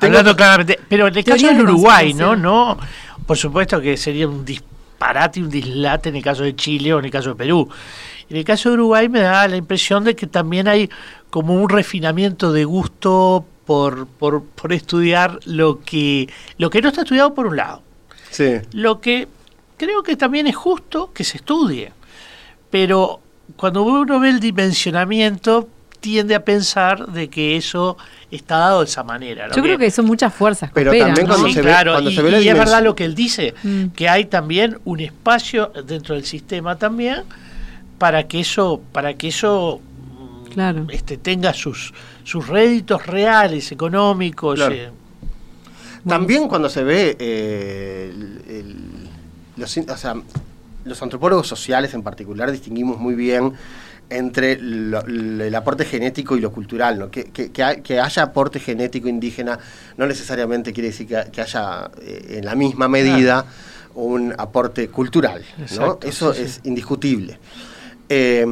Hablando 0.00 0.36
claramente. 0.36 0.78
Pero 0.88 1.08
en 1.08 1.16
el 1.16 1.24
caso 1.24 1.46
del 1.46 1.56
de 1.56 1.62
Uruguay, 1.62 2.12
¿no? 2.14 2.36
no 2.36 2.78
Por 3.26 3.36
supuesto 3.38 3.80
que 3.80 3.96
sería 3.96 4.28
un 4.28 4.44
disparate, 4.44 5.40
un 5.40 5.48
dislate 5.48 6.10
en 6.10 6.16
el 6.16 6.22
caso 6.22 6.42
de 6.42 6.54
Chile 6.54 6.92
o 6.92 6.98
en 6.98 7.06
el 7.06 7.10
caso 7.10 7.30
de 7.30 7.34
Perú. 7.36 7.68
En 8.28 8.36
el 8.36 8.44
caso 8.44 8.68
de 8.68 8.74
Uruguay 8.74 9.08
me 9.08 9.20
da 9.20 9.48
la 9.48 9.56
impresión 9.56 10.04
de 10.04 10.14
que 10.14 10.26
también 10.26 10.68
hay 10.68 10.88
como 11.30 11.54
un 11.54 11.68
refinamiento 11.68 12.52
de 12.52 12.64
gusto 12.64 13.44
por, 13.66 14.06
por, 14.06 14.42
por 14.44 14.72
estudiar 14.72 15.38
lo 15.46 15.80
que, 15.80 16.28
lo 16.58 16.70
que 16.70 16.82
no 16.82 16.88
está 16.88 17.02
estudiado 17.02 17.34
por 17.34 17.46
un 17.46 17.56
lado. 17.56 17.82
Sí. 18.30 18.56
Lo 18.72 19.00
que 19.00 19.28
creo 19.76 20.02
que 20.02 20.16
también 20.16 20.46
es 20.46 20.56
justo 20.56 21.12
que 21.12 21.24
se 21.24 21.38
estudie. 21.38 21.92
Pero 22.70 23.20
cuando 23.56 23.82
uno 23.82 24.18
ve 24.20 24.30
el 24.30 24.40
dimensionamiento, 24.40 25.68
tiende 26.00 26.34
a 26.34 26.44
pensar 26.44 27.06
de 27.06 27.28
que 27.30 27.56
eso 27.56 27.96
está 28.30 28.58
dado 28.58 28.80
de 28.80 28.86
esa 28.86 29.02
manera. 29.04 29.48
¿no? 29.48 29.54
Yo 29.56 29.62
creo 29.62 29.78
que 29.78 29.90
son 29.90 30.04
muchas 30.04 30.34
fuerzas 30.34 30.70
Pero 30.74 30.90
operan, 30.90 31.08
también 31.14 31.26
¿no? 31.26 31.32
cuando 31.32 31.48
Sí, 31.48 31.54
se 31.54 31.62
ve- 31.62 31.68
claro, 31.68 31.92
cuando 31.92 32.10
y, 32.10 32.14
se 32.14 32.22
ve 32.22 32.30
la 32.32 32.40
y 32.40 32.48
es 32.48 32.54
verdad 32.58 32.82
lo 32.82 32.94
que 32.94 33.04
él 33.04 33.14
dice, 33.14 33.54
Mm. 33.62 33.86
que 33.88 34.08
hay 34.08 34.26
también 34.26 34.78
un 34.84 35.00
espacio 35.00 35.72
dentro 35.86 36.14
del 36.14 36.24
sistema 36.26 36.76
también 36.76 37.22
para 37.98 38.26
que 38.28 38.40
eso, 38.40 38.82
para 38.92 39.14
que 39.14 39.28
eso 39.28 39.80
mm, 39.80 40.50
Claro. 40.52 40.86
este, 40.90 41.16
tenga 41.16 41.54
sus, 41.54 41.94
sus 42.24 42.48
réditos 42.48 43.06
reales, 43.06 43.70
económicos. 43.70 44.56
Claro. 44.56 44.74
eh, 44.74 44.90
También 46.08 46.48
cuando 46.48 46.68
se 46.68 46.82
ve 46.84 47.16
eh, 47.18 48.10
el- 48.12 48.42
el- 48.48 48.76
los, 49.56 49.76
o 49.78 49.96
sea, 49.96 50.14
los 50.84 51.02
antropólogos 51.02 51.46
sociales 51.46 51.94
en 51.94 52.02
particular 52.02 52.50
distinguimos 52.52 52.98
muy 52.98 53.14
bien 53.14 53.52
entre 54.10 54.58
lo- 54.60 55.00
lo- 55.06 55.44
el 55.44 55.54
aporte 55.54 55.86
genético 55.86 56.36
y 56.36 56.40
lo 56.40 56.52
cultural. 56.52 56.98
¿no? 56.98 57.10
Que, 57.10 57.24
que- 57.24 57.50
que 57.50 57.62
hay- 57.62 57.80
que 57.80 58.00
haya 58.00 58.22
aporte 58.24 58.60
genético 58.60 59.08
indígena 59.08 59.58
no 59.96 60.06
necesariamente 60.06 60.72
quiere 60.74 60.88
decir 60.90 61.06
que, 61.06 61.24
que 61.32 61.40
haya 61.40 61.90
eh, 62.02 62.36
en 62.38 62.44
la 62.44 62.54
misma 62.54 62.86
medida 62.88 63.46
un 63.94 64.34
aporte 64.36 64.88
cultural. 64.88 65.42
Eso 65.64 65.98
sí, 66.34 66.40
sí. 66.40 66.42
es 66.44 66.60
indiscutible. 66.64 67.38
Eh, 68.08 68.44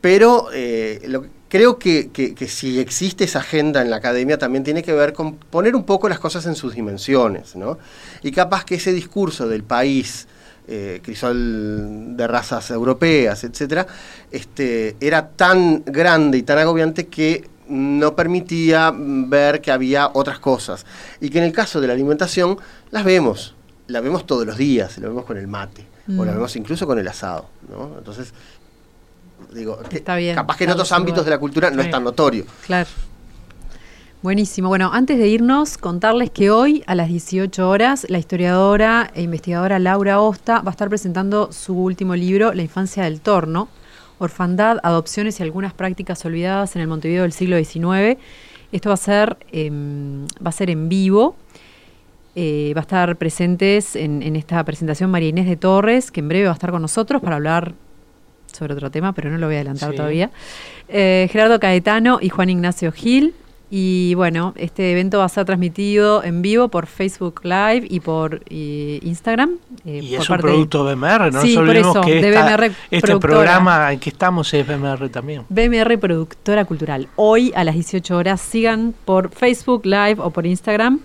pero 0.00 0.48
eh, 0.52 1.02
lo- 1.06 1.26
creo 1.48 1.78
que, 1.78 2.10
que- 2.12 2.34
que 2.34 2.48
si 2.48 2.78
existe 2.80 3.24
esa 3.24 3.38
agenda 3.40 3.80
en 3.82 3.90
la 3.90 3.96
academia 3.96 4.38
también 4.38 4.64
tiene 4.64 4.82
que 4.82 4.92
ver 4.92 5.12
con 5.12 5.36
poner 5.36 5.74
un 5.76 5.84
poco 5.84 6.08
las 6.08 6.18
cosas 6.18 6.46
en 6.46 6.54
sus 6.56 6.74
dimensiones, 6.74 7.54
¿no? 7.56 7.78
Y 8.22 8.32
capaz 8.32 8.64
que 8.64 8.74
ese 8.76 8.92
discurso 8.92 9.48
del 9.48 9.62
país, 9.62 10.26
eh, 10.68 11.00
crisol 11.04 12.16
de 12.16 12.26
razas 12.26 12.70
europeas, 12.70 13.44
etcétera, 13.44 13.86
este, 14.32 14.96
era 15.00 15.28
tan 15.28 15.84
grande 15.86 16.38
y 16.38 16.42
tan 16.42 16.58
agobiante 16.58 17.06
que 17.06 17.48
no 17.68 18.14
permitía 18.16 18.92
ver 18.96 19.60
que 19.60 19.70
había 19.72 20.10
otras 20.12 20.38
cosas. 20.38 20.84
Y 21.20 21.30
que 21.30 21.38
en 21.38 21.44
el 21.44 21.52
caso 21.52 21.80
de 21.80 21.86
la 21.88 21.92
alimentación 21.92 22.58
las 22.90 23.04
vemos, 23.04 23.54
la 23.88 24.00
vemos 24.00 24.26
todos 24.26 24.44
los 24.46 24.56
días, 24.56 24.98
la 24.98 25.08
vemos 25.08 25.24
con 25.24 25.36
el 25.36 25.46
mate, 25.46 25.84
o 26.16 26.24
la 26.24 26.32
Mm. 26.32 26.34
vemos 26.36 26.56
incluso 26.56 26.86
con 26.86 26.98
el 26.98 27.06
asado, 27.08 27.48
¿no? 27.68 27.96
Entonces, 27.98 28.32
digo, 29.52 29.78
que 29.88 29.96
Está 29.96 30.16
bien, 30.16 30.34
capaz 30.34 30.56
que 30.56 30.64
en 30.64 30.70
otros 30.70 30.90
ámbitos 30.92 31.24
de 31.24 31.30
la 31.30 31.38
cultura 31.38 31.70
no 31.70 31.82
Sí. 31.82 31.86
es 31.88 31.90
tan 31.90 32.04
notorio. 32.04 32.44
Claro. 32.66 32.88
Buenísimo. 34.22 34.68
Bueno, 34.68 34.90
antes 34.92 35.18
de 35.18 35.28
irnos, 35.28 35.78
contarles 35.78 36.30
que 36.30 36.50
hoy 36.50 36.82
a 36.86 36.94
las 36.94 37.08
18 37.08 37.68
horas 37.68 38.06
la 38.08 38.18
historiadora 38.18 39.10
e 39.14 39.22
investigadora 39.22 39.78
Laura 39.78 40.20
Osta 40.20 40.60
va 40.62 40.70
a 40.70 40.72
estar 40.72 40.88
presentando 40.88 41.52
su 41.52 41.74
último 41.78 42.16
libro, 42.16 42.52
La 42.52 42.62
infancia 42.62 43.04
del 43.04 43.20
torno, 43.20 43.68
orfandad, 44.18 44.78
adopciones 44.82 45.38
y 45.38 45.42
algunas 45.42 45.74
prácticas 45.74 46.24
olvidadas 46.24 46.74
en 46.74 46.82
el 46.82 46.88
Montevideo 46.88 47.22
del 47.22 47.32
siglo 47.32 47.56
XIX. 47.62 48.18
Esto 48.72 48.88
va 48.88 48.94
a 48.94 48.96
ser, 48.96 49.36
em, 49.52 50.26
va 50.44 50.48
a 50.48 50.52
ser 50.52 50.70
en 50.70 50.88
vivo. 50.88 51.36
Eh, 52.34 52.72
va 52.74 52.80
a 52.80 52.82
estar 52.82 53.16
presentes 53.16 53.96
en, 53.96 54.22
en 54.22 54.34
esta 54.36 54.62
presentación 54.64 55.10
María 55.10 55.28
Inés 55.28 55.46
de 55.46 55.56
Torres, 55.56 56.10
que 56.10 56.20
en 56.20 56.28
breve 56.28 56.46
va 56.46 56.50
a 56.50 56.54
estar 56.54 56.70
con 56.70 56.82
nosotros 56.82 57.22
para 57.22 57.36
hablar 57.36 57.74
sobre 58.56 58.74
otro 58.74 58.90
tema, 58.90 59.12
pero 59.12 59.30
no 59.30 59.38
lo 59.38 59.46
voy 59.46 59.54
a 59.56 59.58
adelantar 59.58 59.90
Sí. 59.90 59.96
todavía. 59.96 60.30
Eh, 60.88 61.28
Gerardo 61.30 61.60
Caetano 61.60 62.18
y 62.20 62.28
Juan 62.30 62.50
Ignacio 62.50 62.90
Gil. 62.92 63.34
Y 63.68 64.14
bueno, 64.14 64.54
este 64.56 64.92
evento 64.92 65.18
va 65.18 65.24
a 65.24 65.28
ser 65.28 65.44
transmitido 65.44 66.22
en 66.22 66.40
vivo 66.40 66.68
por 66.68 66.86
Facebook 66.86 67.40
Live 67.42 67.84
y 67.90 67.98
por 67.98 68.42
Instagram. 68.48 69.56
eh, 69.84 70.00
y 70.04 70.10
por 70.14 70.20
es 70.22 70.30
un 70.30 70.36
de 70.36 70.42
producto 70.42 70.84
BMR, 70.84 71.32
no 71.32 71.42
Sí, 71.42 71.54
por 71.56 71.76
eso, 71.76 72.00
que 72.00 72.20
de 72.20 72.28
esta- 72.28 72.44
BMR 72.56 72.72
este 72.92 73.18
programa 73.18 73.92
en 73.92 73.98
que 73.98 74.10
estamos 74.10 74.52
es 74.54 74.64
BMR 74.66 75.08
también. 75.08 75.42
BMR 75.48 75.98
Productora 75.98 76.64
Cultural. 76.64 77.08
Hoy 77.16 77.52
a 77.56 77.64
las 77.64 77.74
18 77.74 78.16
horas 78.16 78.40
sigan 78.40 78.94
por 79.04 79.30
Facebook 79.30 79.84
Live 79.84 80.16
o 80.18 80.30
por 80.30 80.46
Instagram. 80.46 81.00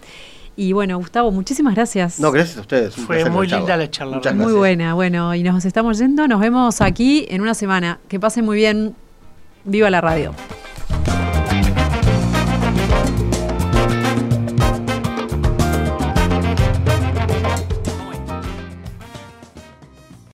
Y 0.62 0.74
bueno, 0.74 0.96
Gustavo, 1.00 1.32
muchísimas 1.32 1.74
gracias. 1.74 2.20
No, 2.20 2.32
gracias 2.32 2.60
a 2.60 2.62
ustedes. 2.62 2.96
un 2.96 3.08
Fue 3.08 3.28
muy 3.32 3.48
linda 3.48 3.76
la 3.76 3.90
charla, 3.90 4.18
Muchas 4.18 4.36
Muy 4.36 4.44
gracias. 4.44 4.60
buena, 4.60 4.94
bueno, 4.94 5.34
y 5.34 5.42
nos 5.42 5.66
estamos 5.66 5.98
yendo. 5.98 6.28
Nos 6.28 6.40
vemos 6.40 6.82
aquí 6.82 7.26
en 7.30 7.42
una 7.42 7.56
semana. 7.56 8.00
Que 8.08 8.20
pasen 8.20 8.46
muy 8.46 8.58
bien. 8.58 8.96
Viva 9.64 9.90
la 9.90 10.02
radio. 10.02 10.36